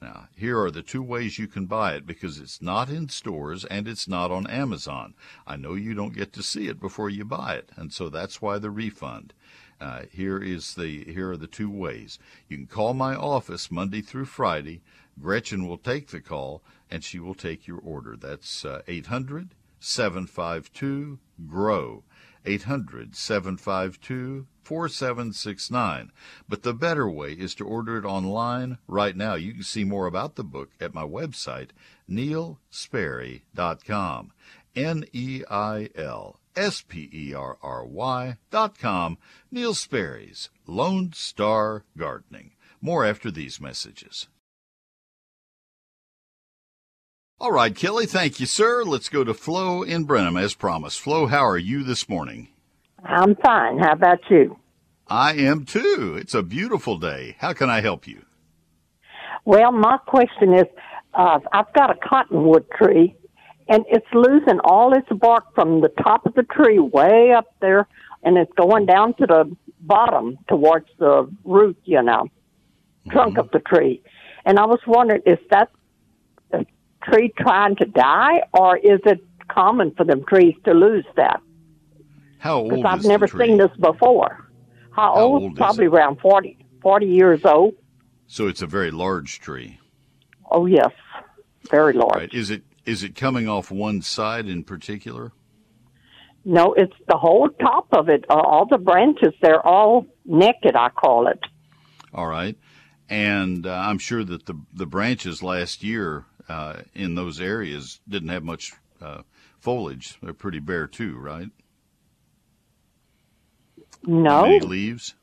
Now, 0.00 0.28
here 0.36 0.60
are 0.60 0.70
the 0.70 0.80
two 0.80 1.02
ways 1.02 1.40
you 1.40 1.48
can 1.48 1.66
buy 1.66 1.94
it 1.94 2.06
because 2.06 2.38
it's 2.38 2.62
not 2.62 2.88
in 2.88 3.08
stores 3.08 3.64
and 3.64 3.88
it's 3.88 4.06
not 4.06 4.30
on 4.30 4.46
Amazon. 4.46 5.14
I 5.44 5.56
know 5.56 5.74
you 5.74 5.92
don't 5.92 6.14
get 6.14 6.32
to 6.34 6.42
see 6.44 6.68
it 6.68 6.78
before 6.78 7.10
you 7.10 7.24
buy 7.24 7.56
it, 7.56 7.72
and 7.74 7.92
so 7.92 8.08
that's 8.08 8.40
why 8.40 8.58
the 8.58 8.70
refund. 8.70 9.34
Uh, 9.80 10.02
here 10.12 10.38
is 10.38 10.74
the 10.74 11.02
here 11.12 11.32
are 11.32 11.36
the 11.36 11.48
two 11.48 11.68
ways. 11.68 12.20
You 12.46 12.58
can 12.58 12.68
call 12.68 12.94
my 12.94 13.16
office 13.16 13.72
Monday 13.72 14.02
through 14.02 14.26
Friday. 14.26 14.82
Gretchen 15.20 15.66
will 15.66 15.78
take 15.78 16.10
the 16.10 16.20
call 16.20 16.62
and 16.88 17.02
she 17.02 17.18
will 17.18 17.34
take 17.34 17.66
your 17.66 17.80
order. 17.80 18.14
That's 18.16 18.64
uh, 18.64 18.82
800 18.86 19.56
752 19.84 21.18
GROW. 21.46 22.04
800 22.46 23.16
752 23.16 24.46
4769. 24.62 26.12
But 26.48 26.62
the 26.62 26.74
better 26.74 27.08
way 27.08 27.32
is 27.32 27.54
to 27.56 27.66
order 27.66 27.98
it 27.98 28.04
online 28.04 28.78
right 28.86 29.16
now. 29.16 29.34
You 29.34 29.54
can 29.54 29.62
see 29.62 29.84
more 29.84 30.06
about 30.06 30.36
the 30.36 30.44
book 30.44 30.70
at 30.80 30.94
my 30.94 31.04
website, 31.04 31.70
neilsperry.com. 32.08 34.32
N 34.76 35.04
E 35.12 35.42
I 35.48 35.88
L 35.94 36.40
S 36.56 36.82
P 36.82 37.08
E 37.12 37.34
R 37.34 37.58
R 37.62 37.84
Y 37.84 38.36
dot 38.50 38.78
com. 38.78 39.18
Neil 39.50 39.74
Sperry's 39.74 40.50
Lone 40.66 41.12
Star 41.12 41.84
Gardening. 41.96 42.52
More 42.80 43.04
after 43.04 43.30
these 43.30 43.60
messages. 43.60 44.28
All 47.44 47.52
right, 47.52 47.76
Kelly, 47.76 48.06
thank 48.06 48.40
you, 48.40 48.46
sir. 48.46 48.84
Let's 48.84 49.10
go 49.10 49.22
to 49.22 49.34
Flo 49.34 49.82
in 49.82 50.04
Brenham 50.04 50.38
as 50.38 50.54
promised. 50.54 50.98
Flo, 50.98 51.26
how 51.26 51.44
are 51.46 51.58
you 51.58 51.84
this 51.84 52.08
morning? 52.08 52.48
I'm 53.04 53.34
fine. 53.36 53.76
How 53.80 53.92
about 53.92 54.20
you? 54.30 54.56
I 55.08 55.34
am 55.34 55.66
too. 55.66 56.16
It's 56.18 56.32
a 56.32 56.42
beautiful 56.42 56.96
day. 56.96 57.36
How 57.40 57.52
can 57.52 57.68
I 57.68 57.82
help 57.82 58.06
you? 58.08 58.22
Well, 59.44 59.72
my 59.72 59.98
question 60.06 60.54
is 60.54 60.64
uh, 61.12 61.38
I've 61.52 61.70
got 61.74 61.90
a 61.90 62.08
cottonwood 62.08 62.64
tree, 62.70 63.14
and 63.68 63.84
it's 63.90 64.06
losing 64.14 64.58
all 64.64 64.96
its 64.96 65.10
bark 65.10 65.54
from 65.54 65.82
the 65.82 65.90
top 66.02 66.24
of 66.24 66.32
the 66.32 66.44
tree 66.44 66.78
way 66.78 67.34
up 67.36 67.48
there, 67.60 67.86
and 68.22 68.38
it's 68.38 68.52
going 68.54 68.86
down 68.86 69.12
to 69.18 69.26
the 69.26 69.54
bottom 69.80 70.38
towards 70.48 70.88
the 70.98 71.30
root, 71.44 71.76
you 71.84 72.02
know, 72.02 72.26
trunk 73.12 73.32
Mm-hmm. 73.32 73.40
of 73.40 73.50
the 73.50 73.58
tree. 73.58 74.02
And 74.46 74.58
I 74.58 74.64
was 74.64 74.80
wondering, 74.86 75.20
is 75.26 75.38
that 75.50 75.68
tree 77.04 77.32
trying 77.38 77.76
to 77.76 77.84
die, 77.84 78.42
or 78.52 78.76
is 78.78 79.00
it 79.04 79.20
common 79.48 79.92
for 79.94 80.04
them 80.04 80.24
trees 80.26 80.54
to 80.64 80.72
lose 80.72 81.04
that? 81.16 81.40
How 82.38 82.58
old 82.58 82.72
is 82.72 82.78
it? 82.78 82.82
Because 82.82 82.98
I've 83.00 83.04
never 83.04 83.26
seen 83.28 83.58
this 83.58 83.70
before. 83.80 84.48
How, 84.92 85.14
How 85.14 85.20
old? 85.22 85.42
old 85.42 85.56
Probably 85.56 85.86
around 85.86 86.20
40, 86.20 86.58
40 86.82 87.06
years 87.06 87.40
old. 87.44 87.74
So 88.26 88.48
it's 88.48 88.62
a 88.62 88.66
very 88.66 88.90
large 88.90 89.40
tree. 89.40 89.78
Oh, 90.50 90.66
yes. 90.66 90.90
very 91.70 91.92
large. 91.94 92.14
Right. 92.16 92.34
Is 92.34 92.50
it 92.50 92.62
is 92.86 93.02
it 93.02 93.14
coming 93.14 93.48
off 93.48 93.70
one 93.70 94.02
side 94.02 94.46
in 94.46 94.62
particular? 94.62 95.32
No, 96.44 96.74
it's 96.74 96.92
the 97.08 97.16
whole 97.16 97.48
top 97.48 97.86
of 97.92 98.10
it. 98.10 98.26
Uh, 98.28 98.34
all 98.34 98.66
the 98.66 98.76
branches, 98.76 99.32
they're 99.40 99.66
all 99.66 100.06
naked, 100.26 100.76
I 100.76 100.90
call 100.90 101.26
it. 101.28 101.40
All 102.12 102.26
right. 102.26 102.58
And 103.08 103.66
uh, 103.66 103.70
I'm 103.72 103.98
sure 103.98 104.22
that 104.24 104.44
the 104.46 104.54
the 104.72 104.86
branches 104.86 105.42
last 105.42 105.82
year 105.82 106.26
uh, 106.48 106.80
in 106.94 107.14
those 107.14 107.40
areas 107.40 108.00
didn't 108.08 108.28
have 108.28 108.44
much 108.44 108.72
uh, 109.00 109.22
foliage. 109.60 110.18
They're 110.22 110.34
pretty 110.34 110.60
bare 110.60 110.86
too, 110.86 111.16
right? 111.16 111.48
No. 114.06 114.44
Any 114.44 114.60
leaves? 114.60 115.14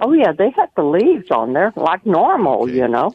Oh 0.00 0.12
yeah, 0.12 0.32
they 0.36 0.50
had 0.56 0.70
the 0.76 0.82
leaves 0.82 1.30
on 1.30 1.52
there 1.52 1.72
like 1.76 2.04
normal, 2.06 2.62
Okay. 2.62 2.76
you 2.76 2.88
know. 2.88 3.14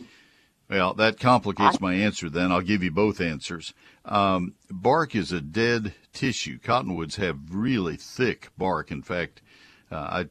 Well, 0.69 0.93
that 0.95 1.19
complicates 1.19 1.79
my 1.79 1.93
answer 1.93 2.29
then. 2.29 2.51
I'll 2.51 2.61
give 2.61 2.83
you 2.83 2.91
both 2.91 3.21
answers. 3.21 3.73
Um, 4.03 4.55
bark 4.69 5.15
is 5.15 5.31
a 5.31 5.39
dead 5.39 5.93
tissue. 6.11 6.59
Cottonwoods 6.59 7.15
have 7.15 7.39
really 7.51 7.95
thick 7.95 8.49
bark. 8.57 8.91
In 8.91 9.01
fact, 9.01 9.41
uh, 9.89 10.25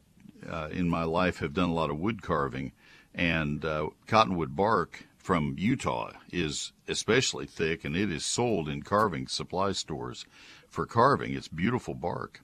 I, 0.45 0.47
uh, 0.47 0.67
in 0.69 0.89
my 0.89 1.03
life, 1.03 1.39
have 1.39 1.53
done 1.53 1.69
a 1.69 1.73
lot 1.73 1.89
of 1.89 1.97
wood 1.97 2.21
carving, 2.21 2.71
and 3.15 3.65
uh, 3.65 3.89
cottonwood 4.05 4.55
bark 4.55 5.06
from 5.27 5.55
Utah 5.57 6.13
is 6.31 6.71
especially 6.87 7.45
thick, 7.45 7.83
and 7.83 7.97
it 7.97 8.09
is 8.09 8.25
sold 8.25 8.69
in 8.69 8.81
carving 8.81 9.27
supply 9.27 9.73
stores 9.73 10.25
for 10.69 10.85
carving. 10.85 11.33
It's 11.33 11.49
beautiful 11.49 11.95
bark. 11.95 12.39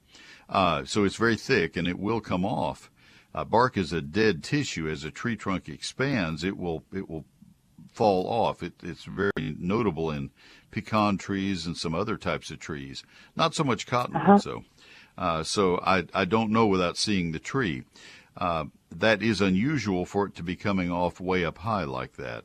Uh, 0.50 0.84
so 0.84 1.02
it's 1.02 1.16
very 1.16 1.36
thick, 1.36 1.78
and 1.78 1.88
it 1.88 1.98
will 1.98 2.20
come 2.20 2.44
off. 2.44 2.90
Uh, 3.34 3.42
bark 3.42 3.78
is 3.78 3.94
a 3.94 4.02
dead 4.02 4.44
tissue. 4.44 4.86
As 4.86 5.02
a 5.02 5.10
tree 5.10 5.34
trunk 5.34 5.66
expands, 5.66 6.44
it 6.44 6.58
will 6.58 6.84
it 6.92 7.08
will 7.08 7.24
fall 7.90 8.28
off. 8.28 8.62
It, 8.62 8.74
it's 8.82 9.04
very 9.04 9.56
notable 9.58 10.10
in 10.10 10.30
pecan 10.70 11.16
trees 11.16 11.64
and 11.64 11.78
some 11.78 11.94
other 11.94 12.18
types 12.18 12.50
of 12.50 12.58
trees. 12.58 13.02
Not 13.34 13.54
so 13.54 13.64
much 13.64 13.86
cottonwood, 13.86 14.42
though. 14.42 14.64
Uh, 15.16 15.42
so 15.42 15.78
I, 15.78 16.04
I 16.12 16.26
don't 16.26 16.50
know 16.50 16.66
without 16.66 16.98
seeing 16.98 17.32
the 17.32 17.38
tree. 17.38 17.84
Uh, 18.36 18.66
that 18.90 19.22
is 19.22 19.40
unusual 19.40 20.04
for 20.04 20.26
it 20.26 20.34
to 20.34 20.42
be 20.42 20.54
coming 20.54 20.90
off 20.90 21.18
way 21.18 21.46
up 21.46 21.56
high 21.58 21.84
like 21.84 22.16
that. 22.16 22.44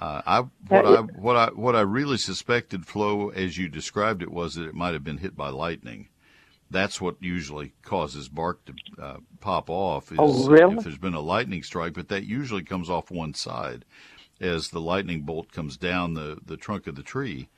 Uh, 0.00 0.22
I 0.26 0.38
what 0.68 0.86
I 0.86 1.00
what 1.00 1.36
I 1.36 1.46
what 1.48 1.76
I 1.76 1.82
really 1.82 2.16
suspected, 2.16 2.86
Flo, 2.86 3.28
as 3.28 3.58
you 3.58 3.68
described 3.68 4.22
it, 4.22 4.32
was 4.32 4.54
that 4.54 4.66
it 4.66 4.74
might 4.74 4.94
have 4.94 5.04
been 5.04 5.18
hit 5.18 5.36
by 5.36 5.50
lightning. 5.50 6.08
That's 6.70 7.00
what 7.00 7.16
usually 7.20 7.74
causes 7.82 8.28
bark 8.28 8.64
to 8.64 8.74
uh, 9.02 9.16
pop 9.40 9.68
off. 9.68 10.10
Is 10.10 10.18
Oh, 10.18 10.48
really? 10.48 10.76
If 10.76 10.84
there's 10.84 10.96
been 10.96 11.14
a 11.14 11.20
lightning 11.20 11.62
strike, 11.62 11.92
but 11.92 12.08
that 12.08 12.24
usually 12.24 12.62
comes 12.62 12.88
off 12.88 13.10
one 13.10 13.34
side 13.34 13.84
as 14.40 14.70
the 14.70 14.80
lightning 14.80 15.22
bolt 15.22 15.52
comes 15.52 15.76
down 15.76 16.14
the, 16.14 16.38
the 16.46 16.56
trunk 16.56 16.86
of 16.86 16.94
the 16.94 17.02
tree. 17.02 17.50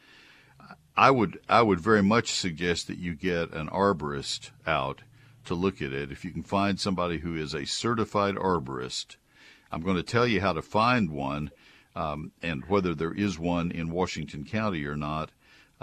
I 0.96 1.11
would 1.11 1.38
I 1.48 1.62
would 1.62 1.81
very 1.81 2.02
much 2.02 2.33
suggest 2.33 2.88
that 2.88 2.98
you 2.98 3.14
get 3.14 3.52
an 3.52 3.68
arborist 3.68 4.50
out 4.66 5.02
to 5.44 5.55
look 5.55 5.81
at 5.81 5.92
it. 5.92 6.11
If 6.11 6.24
you 6.24 6.33
can 6.33 6.42
find 6.42 6.78
somebody 6.78 7.18
who 7.18 7.37
is 7.37 7.55
a 7.55 7.66
certified 7.66 8.35
arborist, 8.35 9.16
I'm 9.70 9.83
going 9.83 9.96
to 9.96 10.02
tell 10.02 10.26
you 10.26 10.40
how 10.40 10.52
to 10.52 10.62
find 10.62 11.11
one, 11.11 11.50
um, 11.94 12.33
and 12.42 12.64
whether 12.66 12.94
there 12.94 13.12
is 13.12 13.38
one 13.38 13.70
in 13.70 13.90
Washington 13.90 14.44
County 14.44 14.85
or 14.85 14.96
not, 14.96 15.31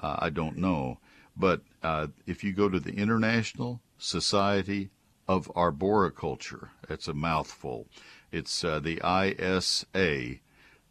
uh, 0.02 0.18
I 0.20 0.30
don't 0.30 0.58
know. 0.58 1.00
But 1.36 1.62
uh, 1.84 2.08
if 2.26 2.44
you 2.44 2.52
go 2.54 2.70
to 2.70 2.80
the 2.80 2.96
International 2.96 3.82
Society 3.98 4.90
of 5.28 5.52
Arboriculture, 5.56 6.72
it's 6.90 7.08
a 7.08 7.14
mouthful. 7.14 7.88
It's 8.32 8.64
uh, 8.64 8.80
the 8.80 8.98
ISA 8.98 10.40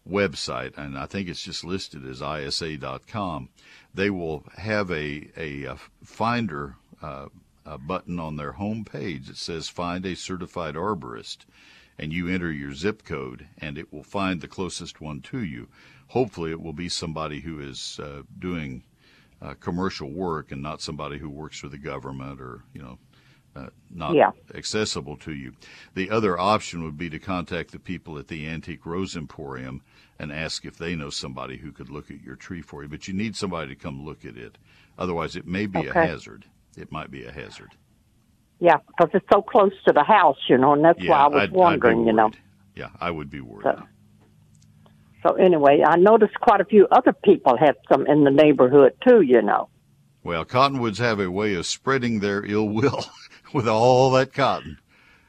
website, 0.08 0.76
and 0.78 0.96
I 0.98 1.06
think 1.06 1.28
it's 1.28 1.42
just 1.42 1.64
listed 1.64 2.06
as 2.06 2.22
isa.com. 2.22 3.50
They 3.94 4.10
will 4.10 4.44
have 4.56 4.90
a 4.90 5.28
a, 5.36 5.66
uh 5.66 5.76
finder 6.02 6.76
uh, 7.02 7.26
a 7.66 7.78
button 7.78 8.18
on 8.18 8.36
their 8.36 8.52
home 8.52 8.84
page 8.84 9.26
that 9.26 9.36
says 9.36 9.68
"Find 9.68 10.06
a 10.06 10.16
certified 10.16 10.74
arborist," 10.74 11.38
and 11.98 12.12
you 12.12 12.28
enter 12.28 12.50
your 12.52 12.74
zip 12.74 13.04
code, 13.04 13.46
and 13.58 13.76
it 13.78 13.92
will 13.92 14.04
find 14.04 14.40
the 14.40 14.48
closest 14.48 15.00
one 15.00 15.20
to 15.22 15.42
you. 15.42 15.68
Hopefully, 16.08 16.50
it 16.50 16.60
will 16.62 16.72
be 16.72 16.88
somebody 16.88 17.40
who 17.40 17.60
is 17.60 18.00
uh, 18.02 18.22
doing 18.38 18.82
uh, 19.42 19.54
commercial 19.60 20.10
work 20.10 20.50
and 20.52 20.62
not 20.62 20.80
somebody 20.80 21.18
who 21.18 21.30
works 21.30 21.58
for 21.58 21.68
the 21.68 21.78
government 21.78 22.40
or 22.40 22.62
you 22.72 22.82
know 22.82 22.98
uh, 23.56 23.68
not 23.90 24.14
Yeah. 24.14 24.30
accessible 24.54 25.16
to 25.18 25.32
you. 25.34 25.52
The 25.94 26.10
other 26.10 26.38
option 26.38 26.84
would 26.84 26.96
be 26.98 27.10
to 27.10 27.18
contact 27.18 27.72
the 27.72 27.78
people 27.78 28.18
at 28.18 28.28
the 28.28 28.46
Antique 28.46 28.86
Rose 28.86 29.16
Emporium 29.16 29.82
and 30.18 30.32
ask 30.32 30.64
if 30.64 30.76
they 30.76 30.94
know 30.94 31.10
somebody 31.10 31.56
who 31.58 31.72
could 31.72 31.88
look 31.90 32.10
at 32.10 32.22
your 32.22 32.36
tree 32.36 32.62
for 32.62 32.82
you. 32.82 32.88
But 32.88 33.08
you 33.08 33.14
need 33.14 33.36
somebody 33.36 33.68
to 33.68 33.74
come 33.80 34.04
look 34.04 34.24
at 34.24 34.36
it. 34.36 34.58
Otherwise, 34.98 35.36
it 35.36 35.46
may 35.46 35.66
be 35.66 35.86
a 35.86 35.94
hazard. 36.06 36.44
It 36.76 36.92
might 36.92 37.10
be 37.10 37.24
a 37.24 37.32
hazard. 37.32 37.72
Yeah, 38.60 38.78
because 38.88 39.10
it's 39.14 39.26
so 39.32 39.40
close 39.42 39.72
to 39.86 39.92
the 39.92 40.02
house, 40.02 40.38
you 40.48 40.58
know, 40.58 40.72
and 40.72 40.84
that's 40.84 40.98
why 41.06 41.18
I 41.20 41.26
was 41.28 41.42
I'd, 41.44 41.52
wondering, 41.52 42.00
I'd 42.02 42.06
you 42.06 42.12
know. 42.12 42.30
Yeah, 42.74 42.88
I 43.00 43.10
would 43.10 43.30
be 43.30 43.40
worried. 43.40 43.64
So- 43.64 43.82
So 45.22 45.34
anyway, 45.34 45.82
I 45.86 45.96
noticed 45.96 46.34
quite 46.40 46.60
a 46.60 46.64
few 46.64 46.86
other 46.92 47.12
people 47.12 47.56
had 47.56 47.76
some 47.90 48.06
in 48.06 48.24
the 48.24 48.30
neighborhood 48.30 48.94
too, 49.06 49.20
you 49.20 49.42
know. 49.42 49.68
Well, 50.24 50.44
cottonwoods 50.44 50.98
have 50.98 51.20
a 51.20 51.30
way 51.30 51.54
of 51.54 51.66
spreading 51.66 52.20
their 52.20 52.44
ill 52.44 52.68
will 52.68 53.04
with 53.52 53.66
all 53.68 54.10
that 54.12 54.32
cotton. 54.32 54.78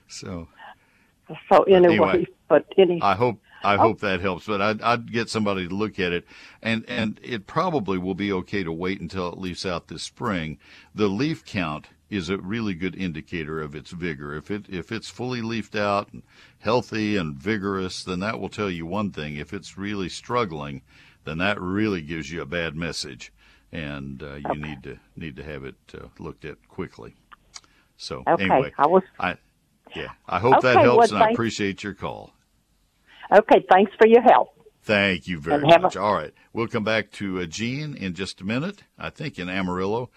So 0.07 0.47
So 1.49 1.63
anyway, 1.63 1.93
anyway, 1.93 2.27
but 2.47 2.65
any 2.77 2.99
I 3.01 3.15
hope 3.15 3.39
I 3.63 3.75
Oh. 3.75 3.79
hope 3.79 3.99
that 4.01 4.21
helps. 4.21 4.45
But 4.47 4.61
I'd, 4.61 4.81
I'd 4.81 5.11
get 5.11 5.29
somebody 5.29 5.67
to 5.67 5.75
look 5.75 5.99
at 5.99 6.13
it, 6.13 6.25
and 6.61 6.83
and 6.87 7.19
it 7.23 7.45
probably 7.47 7.97
will 7.97 8.15
be 8.15 8.31
okay 8.31 8.63
to 8.63 8.71
wait 8.71 9.01
until 9.01 9.31
it 9.31 9.37
leaves 9.37 9.65
out 9.65 9.87
this 9.87 10.03
spring. 10.03 10.57
The 10.95 11.07
leaf 11.07 11.43
count 11.45 11.87
is 12.09 12.29
a 12.29 12.37
really 12.37 12.73
good 12.73 12.95
indicator 12.95 13.61
of 13.61 13.75
its 13.75 13.91
vigor. 13.91 14.35
If 14.35 14.49
it 14.49 14.65
if 14.69 14.91
it's 14.91 15.09
fully 15.09 15.41
leafed 15.41 15.75
out 15.75 16.11
and 16.11 16.23
healthy 16.59 17.15
and 17.17 17.35
vigorous, 17.35 18.03
then 18.03 18.19
that 18.21 18.39
will 18.39 18.49
tell 18.49 18.69
you 18.69 18.85
one 18.85 19.11
thing. 19.11 19.35
If 19.35 19.53
it's 19.53 19.77
really 19.77 20.09
struggling, 20.09 20.81
then 21.25 21.37
that 21.37 21.59
really 21.61 22.01
gives 22.01 22.31
you 22.31 22.41
a 22.41 22.45
bad 22.45 22.75
message, 22.75 23.31
and 23.71 24.23
uh, 24.23 24.35
you 24.35 24.55
need 24.59 24.83
to 24.83 24.99
need 25.15 25.35
to 25.35 25.43
have 25.43 25.63
it 25.63 25.75
uh, 25.93 26.07
looked 26.17 26.45
at 26.45 26.67
quickly. 26.67 27.15
So 27.97 28.23
okay, 28.27 28.43
anyway, 28.45 28.73
I 28.77 28.87
was 28.87 29.03
I 29.19 29.35
yeah, 29.95 30.09
I 30.27 30.39
hope 30.39 30.61
that 30.61 30.77
helps, 30.77 31.11
well, 31.11 31.21
and 31.21 31.29
I 31.29 31.31
appreciate 31.31 31.83
your 31.83 31.93
call. 31.93 32.33
okay. 33.35 33.65
Thanks 33.71 33.91
for 33.99 34.07
your 34.07 34.21
help. 34.21 34.49
Thank 34.83 35.27
you 35.27 35.39
very 35.39 35.67
have 35.67 35.79
a- 35.79 35.83
much. 35.83 35.97
All 35.97 36.13
right. 36.13 36.33
We'll 36.53 36.67
come 36.67 36.83
back 36.83 37.11
to 37.13 37.41
uh, 37.41 37.45
Gene 37.45 37.95
in 37.95 38.13
just 38.13 38.41
a 38.41 38.45
minute, 38.45 38.83
I 38.97 39.09
think 39.09 39.37
in 39.37 39.49
Amarillo. 39.49 40.09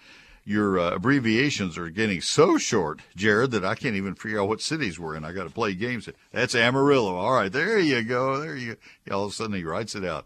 Your 0.45 0.77
uh, 0.77 0.91
abbreviations 0.91 1.77
are 1.77 1.89
getting 1.89 2.19
so 2.19 2.57
short, 2.57 2.99
Jared, 3.15 3.51
that 3.51 3.63
I 3.63 3.75
can't 3.75 3.95
even 3.95 4.15
figure 4.15 4.41
out 4.41 4.49
what 4.49 4.61
cities 4.61 4.99
we're 4.99 5.15
in. 5.15 5.23
I 5.23 5.31
got 5.31 5.45
to 5.45 5.49
play 5.49 5.73
games. 5.73 6.09
That's 6.31 6.53
Amarillo. 6.53 7.15
All 7.15 7.33
right. 7.33 7.51
There 7.51 7.79
you 7.79 8.03
go. 8.03 8.39
There 8.39 8.55
you 8.55 8.77
go. 9.07 9.15
All 9.15 9.25
of 9.25 9.31
a 9.31 9.33
sudden 9.33 9.55
he 9.55 9.63
writes 9.63 9.95
it 9.95 10.03
out. 10.03 10.25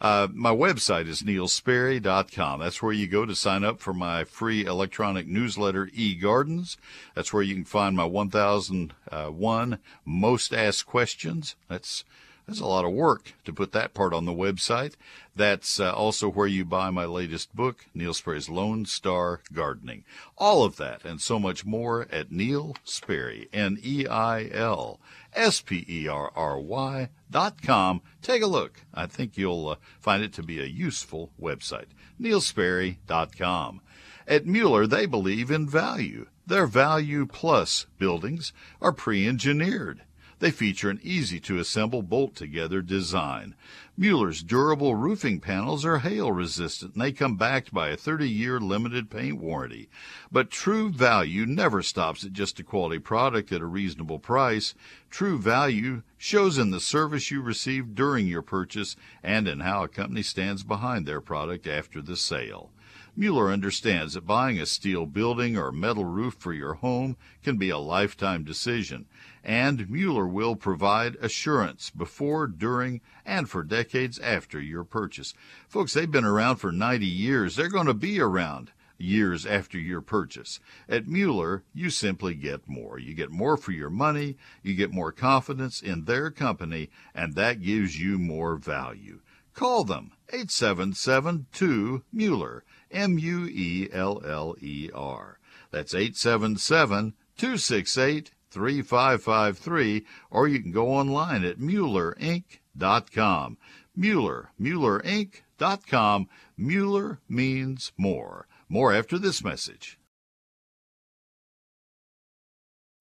Uh, 0.00 0.28
my 0.32 0.50
website 0.50 1.08
is 1.08 1.22
neilsperry.com. 1.22 2.60
That's 2.60 2.82
where 2.82 2.92
you 2.92 3.06
go 3.06 3.24
to 3.24 3.34
sign 3.34 3.64
up 3.64 3.80
for 3.80 3.94
my 3.94 4.24
free 4.24 4.66
electronic 4.66 5.26
newsletter, 5.26 5.86
eGardens. 5.86 6.76
That's 7.14 7.32
where 7.32 7.42
you 7.42 7.54
can 7.54 7.64
find 7.64 7.96
my 7.96 8.04
1001 8.04 9.78
most 10.04 10.52
asked 10.52 10.86
questions. 10.86 11.56
That's 11.68 12.04
that's 12.46 12.60
a 12.60 12.66
lot 12.66 12.84
of 12.84 12.92
work 12.92 13.34
to 13.44 13.52
put 13.52 13.72
that 13.72 13.94
part 13.94 14.12
on 14.12 14.26
the 14.26 14.32
website. 14.32 14.94
That's 15.34 15.80
uh, 15.80 15.92
also 15.92 16.28
where 16.28 16.46
you 16.46 16.64
buy 16.64 16.90
my 16.90 17.06
latest 17.06 17.54
book, 17.56 17.86
Neil 17.94 18.14
Sperry's 18.14 18.48
Lone 18.48 18.84
Star 18.84 19.40
Gardening. 19.52 20.04
All 20.36 20.62
of 20.62 20.76
that 20.76 21.04
and 21.04 21.20
so 21.20 21.38
much 21.38 21.64
more 21.64 22.06
at 22.12 22.30
Neil 22.30 22.76
Sperry, 22.84 23.48
N-E-I-L 23.52 25.00
S-P-E-R-R-Y 25.34 27.08
dot 27.30 27.62
com. 27.62 28.02
Take 28.22 28.42
a 28.42 28.46
look. 28.46 28.82
I 28.92 29.06
think 29.06 29.36
you'll 29.36 29.68
uh, 29.70 29.76
find 30.00 30.22
it 30.22 30.32
to 30.34 30.42
be 30.42 30.60
a 30.60 30.66
useful 30.66 31.30
website. 31.40 31.88
neilsperry.com. 32.20 33.80
At 34.26 34.46
Mueller, 34.46 34.86
they 34.86 35.06
believe 35.06 35.50
in 35.50 35.68
value. 35.68 36.26
Their 36.46 36.66
Value 36.66 37.26
Plus 37.26 37.86
buildings 37.98 38.52
are 38.80 38.92
pre-engineered. 38.92 40.02
They 40.44 40.50
feature 40.50 40.90
an 40.90 41.00
easy 41.02 41.40
to 41.40 41.58
assemble 41.58 42.02
bolt 42.02 42.36
together 42.36 42.82
design. 42.82 43.54
Mueller's 43.96 44.42
durable 44.42 44.94
roofing 44.94 45.40
panels 45.40 45.86
are 45.86 46.00
hail 46.00 46.32
resistant 46.32 46.92
and 46.92 47.02
they 47.02 47.12
come 47.12 47.38
backed 47.38 47.72
by 47.72 47.88
a 47.88 47.96
30 47.96 48.28
year 48.28 48.60
limited 48.60 49.08
paint 49.08 49.38
warranty. 49.38 49.88
But 50.30 50.50
true 50.50 50.90
value 50.90 51.46
never 51.46 51.80
stops 51.80 52.26
at 52.26 52.34
just 52.34 52.60
a 52.60 52.62
quality 52.62 52.98
product 52.98 53.52
at 53.52 53.62
a 53.62 53.66
reasonable 53.66 54.18
price. 54.18 54.74
True 55.08 55.38
value 55.38 56.02
shows 56.18 56.58
in 56.58 56.72
the 56.72 56.78
service 56.78 57.30
you 57.30 57.40
receive 57.40 57.94
during 57.94 58.26
your 58.26 58.42
purchase 58.42 58.96
and 59.22 59.48
in 59.48 59.60
how 59.60 59.82
a 59.82 59.88
company 59.88 60.22
stands 60.22 60.62
behind 60.62 61.06
their 61.06 61.22
product 61.22 61.66
after 61.66 62.02
the 62.02 62.18
sale. 62.18 62.70
Mueller 63.16 63.52
understands 63.52 64.14
that 64.14 64.26
buying 64.26 64.58
a 64.58 64.66
steel 64.66 65.06
building 65.06 65.56
or 65.56 65.70
metal 65.70 66.04
roof 66.04 66.34
for 66.36 66.52
your 66.52 66.74
home 66.74 67.16
can 67.44 67.56
be 67.56 67.70
a 67.70 67.78
lifetime 67.78 68.42
decision, 68.42 69.06
and 69.44 69.88
Mueller 69.88 70.26
will 70.26 70.56
provide 70.56 71.14
assurance 71.16 71.90
before, 71.90 72.48
during, 72.48 73.00
and 73.24 73.48
for 73.48 73.62
decades 73.62 74.18
after 74.18 74.60
your 74.60 74.82
purchase. 74.82 75.32
Folks, 75.68 75.94
they've 75.94 76.10
been 76.10 76.24
around 76.24 76.56
for 76.56 76.72
90 76.72 77.06
years. 77.06 77.54
They're 77.54 77.68
going 77.68 77.86
to 77.86 77.94
be 77.94 78.20
around 78.20 78.72
years 78.98 79.46
after 79.46 79.78
your 79.78 80.00
purchase. 80.00 80.58
At 80.88 81.06
Mueller, 81.06 81.62
you 81.72 81.90
simply 81.90 82.34
get 82.34 82.68
more. 82.68 82.98
You 82.98 83.14
get 83.14 83.30
more 83.30 83.56
for 83.56 83.70
your 83.70 83.90
money, 83.90 84.36
you 84.62 84.74
get 84.74 84.92
more 84.92 85.12
confidence 85.12 85.80
in 85.80 86.04
their 86.04 86.32
company, 86.32 86.90
and 87.14 87.34
that 87.34 87.62
gives 87.62 88.00
you 88.00 88.18
more 88.18 88.56
value. 88.56 89.20
Call 89.52 89.84
them 89.84 90.10
877 90.30 91.46
2 91.52 92.02
Mueller. 92.12 92.64
M 92.94 93.18
U 93.18 93.46
E 93.46 93.88
L 93.92 94.22
L 94.24 94.56
E 94.60 94.88
R. 94.94 95.38
That's 95.70 95.94
877 95.94 97.14
268 97.36 98.30
3553, 98.50 100.06
or 100.30 100.46
you 100.46 100.60
can 100.60 100.70
go 100.70 100.88
online 100.88 101.44
at 101.44 101.58
MuellerInc.com. 101.58 103.58
Mueller, 103.96 104.50
MuellerInc.com. 104.60 106.28
Mueller 106.56 107.20
means 107.28 107.92
more. 107.96 108.46
More 108.68 108.94
after 108.94 109.18
this 109.18 109.42
message. 109.42 109.98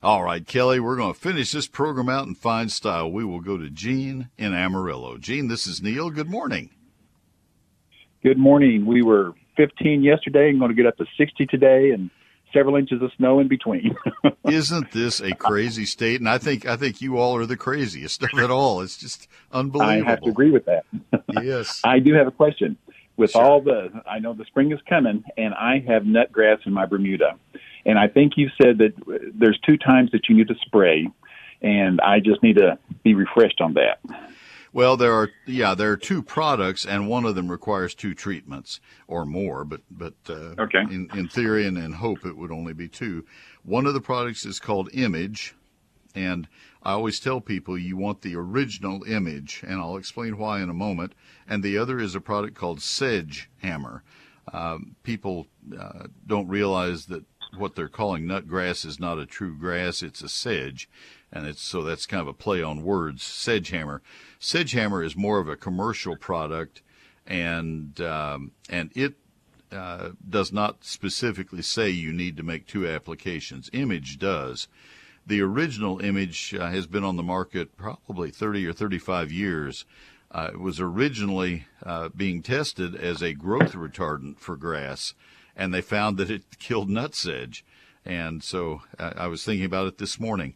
All 0.01 0.23
right, 0.23 0.43
Kelly, 0.45 0.81
we're 0.81 0.97
going 0.97 1.13
to 1.13 1.19
finish 1.19 1.51
this 1.51 1.67
program 1.67 2.09
out 2.09 2.27
in 2.27 2.35
fine 2.35 2.69
style. 2.69 3.09
We 3.09 3.23
will 3.23 3.39
go 3.39 3.57
to 3.57 3.69
Gene 3.69 4.29
in 4.37 4.53
Amarillo. 4.53 5.17
Gene, 5.17 5.47
this 5.47 5.65
is 5.65 5.81
Neil. 5.81 6.09
Good 6.09 6.29
morning. 6.29 6.71
Good 8.21 8.37
morning. 8.37 8.85
We 8.85 9.01
were 9.01 9.33
15 9.55 10.03
yesterday 10.03 10.49
and 10.49 10.59
going 10.59 10.69
to 10.69 10.75
get 10.75 10.85
up 10.85 10.97
to 10.97 11.05
60 11.17 11.45
today 11.47 11.91
and 11.91 12.09
several 12.53 12.75
inches 12.75 13.01
of 13.01 13.11
snow 13.17 13.39
in 13.39 13.47
between. 13.47 13.95
Isn't 14.45 14.91
this 14.91 15.19
a 15.19 15.33
crazy 15.35 15.85
state? 15.85 16.19
And 16.19 16.29
I 16.29 16.37
think 16.37 16.65
I 16.65 16.75
think 16.77 17.01
you 17.01 17.17
all 17.17 17.35
are 17.35 17.45
the 17.45 17.57
craziest 17.57 18.21
of 18.23 18.29
it 18.37 18.51
all. 18.51 18.81
It's 18.81 18.97
just 18.97 19.27
unbelievable. 19.51 20.07
I 20.07 20.09
have 20.09 20.21
to 20.21 20.29
agree 20.29 20.51
with 20.51 20.65
that. 20.65 20.85
yes. 21.43 21.81
I 21.83 21.99
do 21.99 22.13
have 22.13 22.27
a 22.27 22.31
question. 22.31 22.77
With 23.15 23.31
Sure. 23.31 23.43
all 23.43 23.61
the, 23.61 24.01
I 24.09 24.17
know 24.17 24.33
the 24.33 24.45
spring 24.45 24.71
is 24.71 24.79
coming, 24.89 25.23
and 25.37 25.53
I 25.53 25.83
have 25.87 26.03
nut 26.03 26.31
grass 26.31 26.57
in 26.65 26.73
my 26.73 26.87
Bermuda, 26.87 27.37
and 27.85 27.99
I 27.99 28.07
think 28.07 28.33
you 28.37 28.49
said 28.59 28.79
that 28.79 28.93
there's 29.35 29.59
two 29.59 29.77
times 29.77 30.09
that 30.13 30.27
you 30.27 30.35
need 30.35 30.47
to 30.47 30.55
spray, 30.65 31.07
and 31.61 32.01
I 32.01 32.19
just 32.19 32.41
need 32.41 32.55
to 32.55 32.79
be 33.03 33.13
refreshed 33.13 33.61
on 33.61 33.75
that. 33.75 33.99
Well, 34.73 34.97
there 34.97 35.13
are 35.13 35.29
yeah, 35.45 35.75
there 35.75 35.91
are 35.91 35.97
two 35.97 36.23
products, 36.23 36.83
and 36.83 37.07
one 37.07 37.25
of 37.25 37.35
them 37.35 37.49
requires 37.51 37.93
two 37.93 38.15
treatments 38.15 38.79
or 39.07 39.23
more. 39.23 39.63
But 39.63 39.81
but 39.91 40.15
uh, 40.27 40.55
Okay. 40.59 40.81
in 40.81 41.09
in 41.13 41.27
theory 41.27 41.67
and 41.67 41.77
in 41.77 41.93
hope, 41.93 42.25
it 42.25 42.35
would 42.35 42.51
only 42.51 42.73
be 42.73 42.87
two. 42.89 43.23
One 43.63 43.85
of 43.85 43.93
the 43.93 44.01
products 44.01 44.45
is 44.45 44.59
called 44.59 44.89
Image, 44.93 45.53
and 46.15 46.47
I 46.81 46.93
always 46.93 47.19
tell 47.19 47.39
people 47.39 47.77
you 47.77 47.95
want 47.97 48.21
the 48.23 48.35
original 48.35 49.03
image, 49.03 49.63
and 49.65 49.79
I'll 49.79 49.95
explain 49.97 50.37
why 50.39 50.61
in 50.61 50.69
a 50.69 50.73
moment. 50.73 51.13
And 51.47 51.61
the 51.63 51.77
other 51.77 51.99
is 51.99 52.15
a 52.15 52.19
product 52.21 52.55
called 52.55 52.81
Sedge 52.81 53.49
Hammer. 53.61 54.03
Um, 54.51 54.95
people 55.03 55.47
uh, 55.79 56.07
don't 56.25 56.47
realize 56.47 57.05
that 57.05 57.23
what 57.57 57.75
they're 57.75 57.87
calling 57.87 58.25
nut 58.25 58.47
grass 58.47 58.83
is 58.83 58.99
not 58.99 59.19
a 59.19 59.25
true 59.27 59.55
grass; 59.55 60.01
it's 60.01 60.23
a 60.23 60.27
sedge, 60.29 60.89
and 61.33 61.47
it's 61.47 61.61
so 61.61 61.81
that's 61.81 62.05
kind 62.05 62.21
of 62.21 62.27
a 62.27 62.33
play 62.33 62.61
on 62.61 62.83
words. 62.83 63.23
Sedgehammer, 63.23 63.99
Sedgehammer 64.39 65.03
is 65.03 65.15
more 65.15 65.39
of 65.39 65.49
a 65.49 65.55
commercial 65.55 66.15
product, 66.15 66.81
and 67.25 67.99
um, 67.99 68.51
and 68.69 68.91
it 68.95 69.15
uh, 69.71 70.09
does 70.29 70.53
not 70.53 70.85
specifically 70.85 71.63
say 71.63 71.89
you 71.89 72.13
need 72.13 72.37
to 72.37 72.43
make 72.43 72.67
two 72.67 72.87
applications. 72.87 73.69
Image 73.73 74.19
does. 74.19 74.67
The 75.25 75.41
original 75.41 75.99
image 75.99 76.53
uh, 76.53 76.69
has 76.69 76.85
been 76.85 77.03
on 77.03 77.15
the 77.15 77.23
market 77.23 77.75
probably 77.77 78.29
30 78.29 78.67
or 78.67 78.73
35 78.73 79.31
years. 79.31 79.85
Uh, 80.29 80.49
it 80.53 80.59
was 80.59 80.79
originally 80.79 81.65
uh, 81.83 82.09
being 82.09 82.43
tested 82.43 82.93
as 82.93 83.21
a 83.21 83.33
growth 83.33 83.73
retardant 83.73 84.37
for 84.37 84.55
grass, 84.55 85.13
and 85.55 85.73
they 85.73 85.81
found 85.81 86.17
that 86.17 86.29
it 86.29 86.59
killed 86.59 86.89
nutsedge. 86.89 87.63
And 88.05 88.43
so 88.43 88.81
uh, 88.99 89.13
I 89.15 89.27
was 89.27 89.43
thinking 89.43 89.65
about 89.65 89.87
it 89.87 89.97
this 89.97 90.19
morning. 90.19 90.55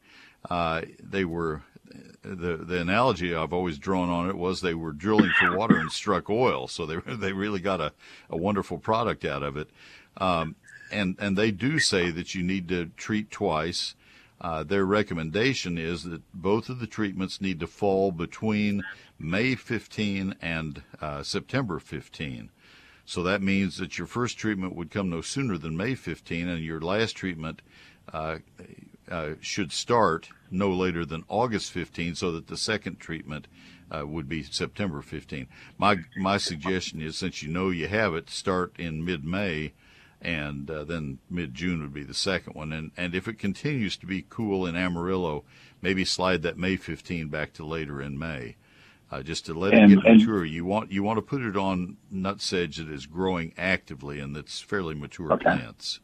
Uh, 0.49 0.81
they 1.01 1.25
were 1.25 1.63
the 2.21 2.57
the 2.57 2.81
analogy 2.81 3.33
I've 3.33 3.53
always 3.53 3.77
drawn 3.77 4.09
on 4.09 4.29
it 4.29 4.37
was 4.37 4.61
they 4.61 4.73
were 4.73 4.91
drilling 4.91 5.31
for 5.39 5.57
water 5.57 5.77
and 5.77 5.91
struck 5.91 6.29
oil, 6.29 6.67
so 6.67 6.85
they 6.85 6.97
they 7.15 7.33
really 7.33 7.59
got 7.59 7.81
a, 7.81 7.93
a 8.29 8.37
wonderful 8.37 8.77
product 8.77 9.25
out 9.25 9.43
of 9.43 9.57
it. 9.57 9.69
Um, 10.17 10.55
and 10.91 11.15
and 11.19 11.37
they 11.37 11.51
do 11.51 11.79
say 11.79 12.11
that 12.11 12.35
you 12.35 12.43
need 12.43 12.67
to 12.69 12.87
treat 12.97 13.31
twice. 13.31 13.95
Uh, 14.39 14.63
their 14.63 14.85
recommendation 14.85 15.79
is 15.79 16.03
that 16.03 16.21
both 16.31 16.69
of 16.69 16.79
the 16.79 16.85
treatments 16.85 17.41
need 17.41 17.59
to 17.59 17.65
fall 17.65 18.11
between 18.11 18.83
May 19.17 19.55
15 19.55 20.35
and 20.39 20.83
uh, 21.01 21.23
September 21.23 21.79
15. 21.79 22.51
So 23.03 23.23
that 23.23 23.41
means 23.41 23.77
that 23.77 23.97
your 23.97 24.05
first 24.05 24.37
treatment 24.37 24.75
would 24.75 24.91
come 24.91 25.09
no 25.09 25.21
sooner 25.21 25.57
than 25.57 25.75
May 25.75 25.95
15, 25.95 26.47
and 26.47 26.63
your 26.63 26.81
last 26.81 27.13
treatment 27.13 27.63
uh, 28.13 28.37
uh, 29.09 29.31
should 29.39 29.71
start 29.71 30.29
no 30.51 30.69
later 30.71 31.05
than 31.05 31.23
August 31.27 31.71
15, 31.71 32.15
so 32.15 32.31
that 32.31 32.47
the 32.47 32.57
second 32.57 32.99
treatment 32.99 33.47
uh, 33.91 34.05
would 34.05 34.27
be 34.27 34.43
September 34.43 35.01
15. 35.01 35.47
My 35.77 35.97
my 36.17 36.37
suggestion 36.37 37.01
is, 37.01 37.17
since 37.17 37.41
you 37.41 37.49
know 37.49 37.69
you 37.69 37.87
have 37.87 38.13
it, 38.15 38.29
start 38.29 38.73
in 38.77 39.03
mid-May, 39.05 39.73
and 40.21 40.69
uh, 40.69 40.83
then 40.83 41.19
mid-June 41.29 41.81
would 41.81 41.93
be 41.93 42.03
the 42.03 42.13
second 42.13 42.53
one. 42.53 42.73
And 42.73 42.91
and 42.97 43.15
if 43.15 43.27
it 43.27 43.39
continues 43.39 43.95
to 43.97 44.05
be 44.05 44.25
cool 44.29 44.65
in 44.65 44.75
Amarillo, 44.75 45.43
maybe 45.81 46.03
slide 46.05 46.41
that 46.41 46.57
May 46.57 46.75
15 46.75 47.29
back 47.29 47.53
to 47.53 47.65
later 47.65 48.01
in 48.01 48.17
May. 48.19 48.55
Uh, 49.09 49.23
just 49.23 49.45
to 49.45 49.53
let 49.53 49.73
And- 49.73 49.89
it 49.93 49.95
get 49.95 50.05
and- 50.05 50.19
mature, 50.19 50.43
you 50.43 50.65
want 50.65 50.91
you 50.91 51.01
want 51.01 51.17
to 51.17 51.21
put 51.21 51.41
it 51.41 51.55
on 51.55 51.95
nut 52.11 52.41
sedge 52.41 52.75
that 52.77 52.89
is 52.89 53.05
growing 53.05 53.53
actively 53.57 54.19
and 54.19 54.35
that's 54.35 54.59
fairly 54.59 54.95
mature 54.95 55.31
Okay. 55.31 55.43
plants. 55.45 56.01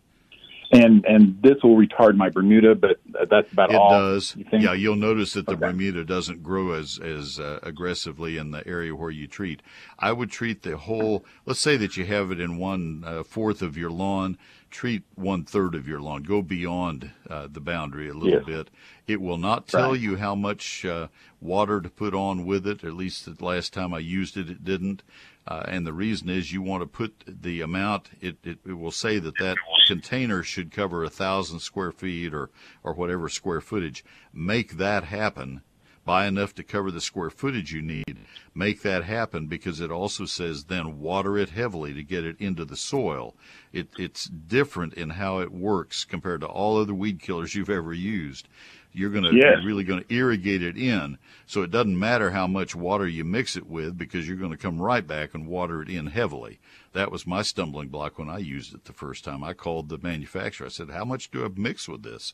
And 0.74 1.06
and 1.06 1.40
this 1.42 1.58
will 1.64 1.78
retard 1.78 2.16
my 2.16 2.30
Bermuda, 2.30 2.74
but 2.76 3.00
that's 3.30 3.52
about 3.52 3.70
It 3.72 3.76
all. 3.76 3.92
does. 3.92 4.36
You 4.36 4.46
yeah, 4.60 4.74
you'll 4.74 4.96
notice 4.96 5.34
that 5.34 5.46
the 5.46 5.54
Okay. 5.54 5.68
Bermuda 5.68 6.04
doesn't 6.04 6.42
grow 6.42 6.72
as 6.74 7.00
as 7.00 7.40
uh, 7.40 7.60
aggressively 7.62 8.38
in 8.38 8.52
the 8.52 8.66
area 8.68 8.96
where 8.96 9.12
you 9.12 9.28
treat. 9.28 9.62
I 10.00 10.12
would 10.14 10.32
treat 10.32 10.64
the 10.64 10.78
whole. 10.78 11.26
Let's 11.46 11.60
say 11.60 11.78
that 11.78 11.96
you 11.96 12.06
have 12.06 12.32
it 12.32 12.40
in 12.40 12.58
one 12.58 13.04
uh, 13.06 13.24
fourth 13.24 13.62
of 13.62 13.78
your 13.78 13.92
lawn. 13.92 14.38
Treat 14.72 15.04
one 15.14 15.44
third 15.46 15.76
of 15.76 15.88
your 15.88 16.02
lawn. 16.02 16.24
Go 16.24 16.42
beyond 16.42 17.12
uh, 17.30 17.48
the 17.52 17.60
boundary 17.62 18.10
a 18.10 18.14
little 18.14 18.40
Yes. 18.40 18.46
bit. 18.46 18.70
It 19.06 19.22
will 19.22 19.38
not 19.38 19.68
tell 19.68 19.92
Right. 19.92 20.00
you 20.00 20.16
how 20.18 20.34
much 20.34 20.84
uh, 20.84 21.10
water 21.40 21.80
to 21.82 21.90
put 21.90 22.16
on 22.16 22.46
with 22.46 22.66
it. 22.66 22.84
At 22.84 22.94
least 22.94 23.26
the 23.38 23.46
last 23.46 23.72
time 23.74 23.94
I 23.94 24.00
used 24.00 24.36
it, 24.36 24.50
it 24.50 24.64
didn't. 24.66 25.04
Uh, 25.46 25.62
and 25.68 25.86
the 25.86 25.94
reason 25.94 26.30
is 26.30 26.54
you 26.54 26.62
want 26.64 26.82
to 26.82 26.88
put 26.88 27.24
the 27.28 27.62
amount. 27.62 28.10
It, 28.22 28.38
it, 28.44 28.60
it 28.66 28.74
will 28.80 28.92
say 28.92 29.20
that 29.20 29.38
that 29.40 29.58
container 29.94 30.42
should 30.42 30.72
cover 30.72 31.04
a 31.04 31.10
thousand 31.10 31.60
square 31.60 31.92
feet 31.92 32.34
or 32.34 32.50
or 32.84 32.96
whatever 32.96 33.30
square 33.30 33.62
footage. 33.62 34.04
Make 34.34 34.78
that 34.78 35.04
happen. 35.04 35.62
Buy 36.04 36.26
enough 36.26 36.56
to 36.56 36.64
cover 36.64 36.90
the 36.90 37.00
square 37.00 37.30
footage 37.30 37.72
you 37.72 37.84
need. 37.84 38.18
Make 38.56 38.82
that 38.82 39.04
happen 39.04 39.46
because 39.46 39.80
it 39.80 39.92
also 39.92 40.26
says 40.26 40.64
then 40.64 41.00
water 41.00 41.38
it 41.38 41.52
heavily 41.52 41.94
to 41.94 42.04
get 42.04 42.26
it 42.26 42.36
into 42.40 42.66
the 42.66 42.76
soil. 42.76 43.36
It, 43.72 43.90
it's 44.00 44.26
different 44.26 44.96
in 44.96 45.12
how 45.12 45.38
it 45.40 45.52
works 45.52 46.06
compared 46.06 46.42
to 46.42 46.48
all 46.48 46.78
other 46.78 46.96
weed 46.96 47.22
killers 47.22 47.54
you've 47.54 47.70
ever 47.70 47.94
used. 47.94 48.50
You're 48.94 49.10
going 49.10 49.24
to 49.24 49.36
Yes. 49.36 49.64
really 49.66 49.84
going 49.84 50.04
to 50.04 50.14
irrigate 50.14 50.62
it 50.62 50.78
in, 50.78 51.18
so 51.48 51.64
it 51.64 51.72
doesn't 51.72 51.98
matter 51.98 52.30
how 52.32 52.46
much 52.46 52.76
water 52.76 53.08
you 53.08 53.24
mix 53.24 53.56
it 53.56 53.66
with 53.66 53.98
because 53.98 54.28
you're 54.28 54.38
going 54.38 54.52
to 54.52 54.58
come 54.58 54.80
right 54.80 55.06
back 55.06 55.34
and 55.34 55.48
water 55.48 55.82
it 55.82 55.90
in 55.90 56.08
heavily. 56.08 56.60
That 56.94 57.12
was 57.12 57.26
my 57.26 57.42
stumbling 57.42 57.90
block 57.90 58.20
when 58.20 58.30
I 58.30 58.38
used 58.38 58.74
it 58.74 58.86
the 58.86 58.94
first 58.94 59.24
time. 59.24 59.44
I 59.44 59.54
called 59.54 59.90
the 59.90 59.98
manufacturer. 59.98 60.68
I 60.68 60.70
said, 60.70 60.92
"How 60.92 61.06
much 61.06 61.32
do 61.32 61.44
I 61.44 61.50
mix 61.56 61.88
with 61.90 62.04
this?" 62.04 62.34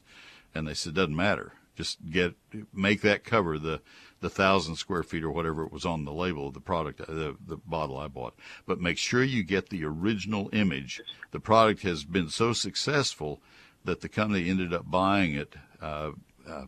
And 0.54 0.68
they 0.68 0.74
said, 0.74 0.96
"Doesn't 0.96 1.16
matter. 1.16 1.54
Just 1.78 1.98
get 2.12 2.36
make 2.74 3.02
that 3.02 3.24
cover 3.24 3.58
the 3.58 3.82
the 4.20 4.30
thousand 4.30 4.76
square 4.76 5.04
feet 5.04 5.24
or 5.24 5.32
whatever 5.32 5.64
it 5.64 5.72
was 5.72 5.86
on 5.86 6.04
the 6.04 6.12
label 6.12 6.50
of 6.50 6.54
the 6.54 6.60
product, 6.60 6.98
the 6.98 7.38
the 7.48 7.56
bottle 7.56 7.98
I 7.98 8.10
bought. 8.10 8.36
But 8.66 8.82
make 8.82 8.98
sure 8.98 9.24
you 9.24 9.44
get 9.44 9.70
the 9.70 9.86
original 9.86 10.50
image. 10.52 11.02
The 11.32 11.40
product 11.40 11.84
has 11.84 12.04
been 12.04 12.28
so 12.28 12.52
successful 12.52 13.42
that 13.86 14.02
the 14.02 14.10
company 14.10 14.50
ended 14.50 14.74
up 14.74 14.92
buying 14.92 15.34
it." 15.36 15.56
Uh, 15.82 16.12
uh, 16.50 16.66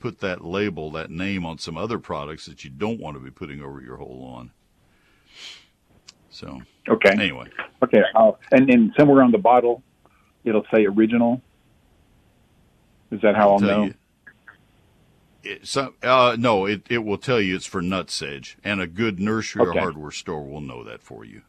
put 0.00 0.20
that 0.20 0.44
label, 0.44 0.90
that 0.92 1.10
name 1.10 1.44
on 1.44 1.58
some 1.58 1.76
other 1.76 1.98
products 1.98 2.46
that 2.46 2.64
you 2.64 2.70
don't 2.70 3.00
want 3.00 3.16
to 3.16 3.20
be 3.20 3.30
putting 3.30 3.62
over 3.62 3.80
your 3.80 3.96
whole 3.96 4.18
lawn. 4.20 4.52
So 6.30 6.60
Okay. 6.88 7.10
anyway, 7.10 7.48
Okay. 7.82 8.02
I'll, 8.14 8.38
and 8.52 8.70
and 8.70 8.92
somewhere 8.98 9.22
on 9.22 9.32
the 9.32 9.38
bottle, 9.38 9.82
it'll 10.44 10.66
say 10.74 10.86
original. 10.86 11.40
Is 13.10 13.20
that 13.22 13.34
how 13.34 13.52
I'll 13.52 13.58
tell 13.58 13.68
know? 13.68 13.84
you- 13.84 13.94
It, 15.44 15.66
so, 15.66 15.94
uh, 16.02 16.36
no, 16.38 16.66
it, 16.66 16.82
it 16.90 16.98
will 16.98 17.16
tell 17.18 17.40
you 17.40 17.54
it's 17.56 17.64
for 17.66 17.80
nutsedge, 17.80 18.56
and 18.64 18.80
a 18.80 18.86
good 18.86 19.18
nursery 19.20 19.62
Okay. 19.62 19.78
or 19.78 19.80
hardware 19.82 20.10
store 20.10 20.44
will 20.44 20.60
know 20.60 20.82
that 20.84 21.02
for 21.02 21.24
you. 21.24 21.42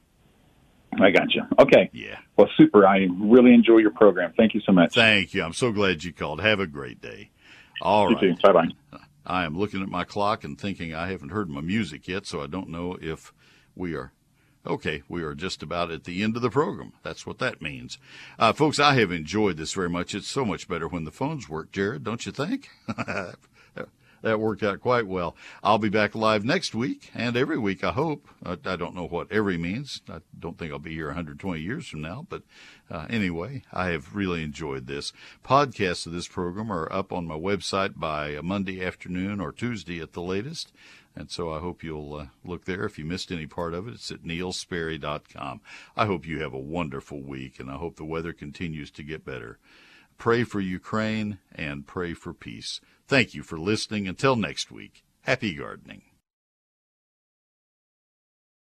I 1.00 1.12
got 1.12 1.34
you. 1.34 1.44
Okay. 1.60 1.90
Yeah. 1.94 2.18
Well, 2.38 2.50
super. 2.58 2.88
I 2.88 3.08
really 3.20 3.54
enjoy 3.54 3.78
your 3.78 3.92
program. 3.92 4.34
Thank 4.38 4.54
you 4.56 4.62
so 4.62 4.72
much. 4.72 4.94
Thank 4.94 5.34
you. 5.34 5.44
I'm 5.44 5.54
so 5.54 5.72
glad 5.72 6.04
you 6.04 6.12
called. 6.14 6.40
Have 6.42 6.60
a 6.60 6.68
great 6.68 7.02
day. 7.02 7.30
All 7.82 8.14
right. 8.14 8.42
Bye 8.42 8.52
bye. 8.52 8.68
I 9.26 9.46
am 9.46 9.58
looking 9.58 9.82
at 9.84 9.90
my 9.90 10.04
clock 10.04 10.44
and 10.44 10.60
thinking 10.60 10.94
I 10.94 11.12
haven't 11.12 11.30
heard 11.30 11.50
my 11.50 11.62
music 11.62 12.08
yet, 12.08 12.26
so 12.26 12.42
I 12.42 12.48
don't 12.48 12.70
know 12.70 12.98
if 13.00 13.32
we 13.76 13.96
are. 13.96 14.12
Okay, 14.66 15.04
we 15.08 15.24
are 15.24 15.36
just 15.36 15.64
about 15.64 15.90
at 15.92 16.04
the 16.04 16.22
end 16.22 16.36
of 16.36 16.42
the 16.42 16.50
program. 16.50 16.94
That's 17.04 17.26
what 17.26 17.40
that 17.40 17.62
means. 17.62 17.98
Uh, 18.38 18.52
folks, 18.54 18.80
I 18.80 18.96
have 18.96 19.12
enjoyed 19.12 19.58
this 19.58 19.74
very 19.74 19.90
much. 19.90 20.14
It's 20.14 20.28
so 20.28 20.44
much 20.44 20.68
better 20.68 20.88
when 20.88 21.06
the 21.06 21.12
phones 21.12 21.48
work, 21.48 21.72
Jared, 21.72 22.04
don't 22.04 22.26
you 22.26 22.32
think? 22.32 22.70
that 24.22 24.40
worked 24.40 24.64
out 24.64 24.82
quite 24.82 25.08
well. 25.08 25.36
I'll 25.64 25.78
be 25.78 25.90
back 25.90 26.16
live 26.16 26.44
next 26.44 26.76
week 26.76 27.12
and 27.14 27.36
every 27.38 27.58
week, 27.58 27.84
I 27.84 27.92
hope. 27.92 28.28
I, 28.44 28.58
I 28.66 28.76
don't 28.76 28.96
know 28.96 29.08
what 29.08 29.32
every 29.32 29.58
means. 29.58 30.02
I 30.10 30.20
don't 30.38 30.58
think 30.58 30.72
I'll 30.72 30.80
be 30.80 30.94
here 30.94 31.08
120 31.08 31.60
years 31.62 31.88
from 31.88 32.02
now, 32.02 32.26
but 32.30 32.44
uh, 32.90 33.06
anyway, 33.10 33.64
I 33.72 33.90
have 33.90 34.16
really 34.16 34.44
enjoyed 34.44 34.88
this. 34.88 35.14
Podcasts 35.44 36.06
of 36.06 36.14
this 36.14 36.28
program 36.28 36.72
are 36.72 36.92
up 36.92 37.12
on 37.14 37.26
my 37.26 37.36
website 37.36 38.00
by 38.00 38.40
Monday 38.42 38.84
afternoon 38.84 39.40
or 39.40 39.52
Tuesday 39.52 40.00
at 40.02 40.14
the 40.14 40.22
latest. 40.22 40.72
And 41.16 41.30
so 41.30 41.52
I 41.52 41.60
hope 41.60 41.84
you'll 41.84 42.14
uh, 42.16 42.26
look 42.46 42.66
there. 42.66 42.86
If 42.86 42.98
you 42.98 43.06
missed 43.06 43.32
any 43.32 43.48
part 43.48 43.74
of 43.74 43.88
it, 43.88 43.96
it's 43.96 44.12
at 44.12 44.24
neilsperry.com. 44.24 45.62
I 45.98 46.06
hope 46.06 46.26
you 46.26 46.40
have 46.40 46.54
a 46.54 46.60
wonderful 46.60 47.22
week 47.22 47.60
and 47.60 47.70
I 47.70 47.76
hope 47.76 47.96
the 47.96 48.06
weather 48.06 48.32
continues 48.32 48.92
to 48.92 49.04
get 49.04 49.26
better. 49.26 49.60
Pray 50.20 50.44
for 50.44 50.60
Ukraine 50.60 51.40
and 51.56 51.88
pray 51.88 52.14
for 52.14 52.34
peace. 52.34 52.82
Thank 53.08 53.34
you 53.34 53.42
for 53.42 53.58
listening. 53.58 54.06
Until 54.06 54.36
next 54.36 54.70
week, 54.70 55.04
happy 55.22 55.56
gardening. 55.56 56.09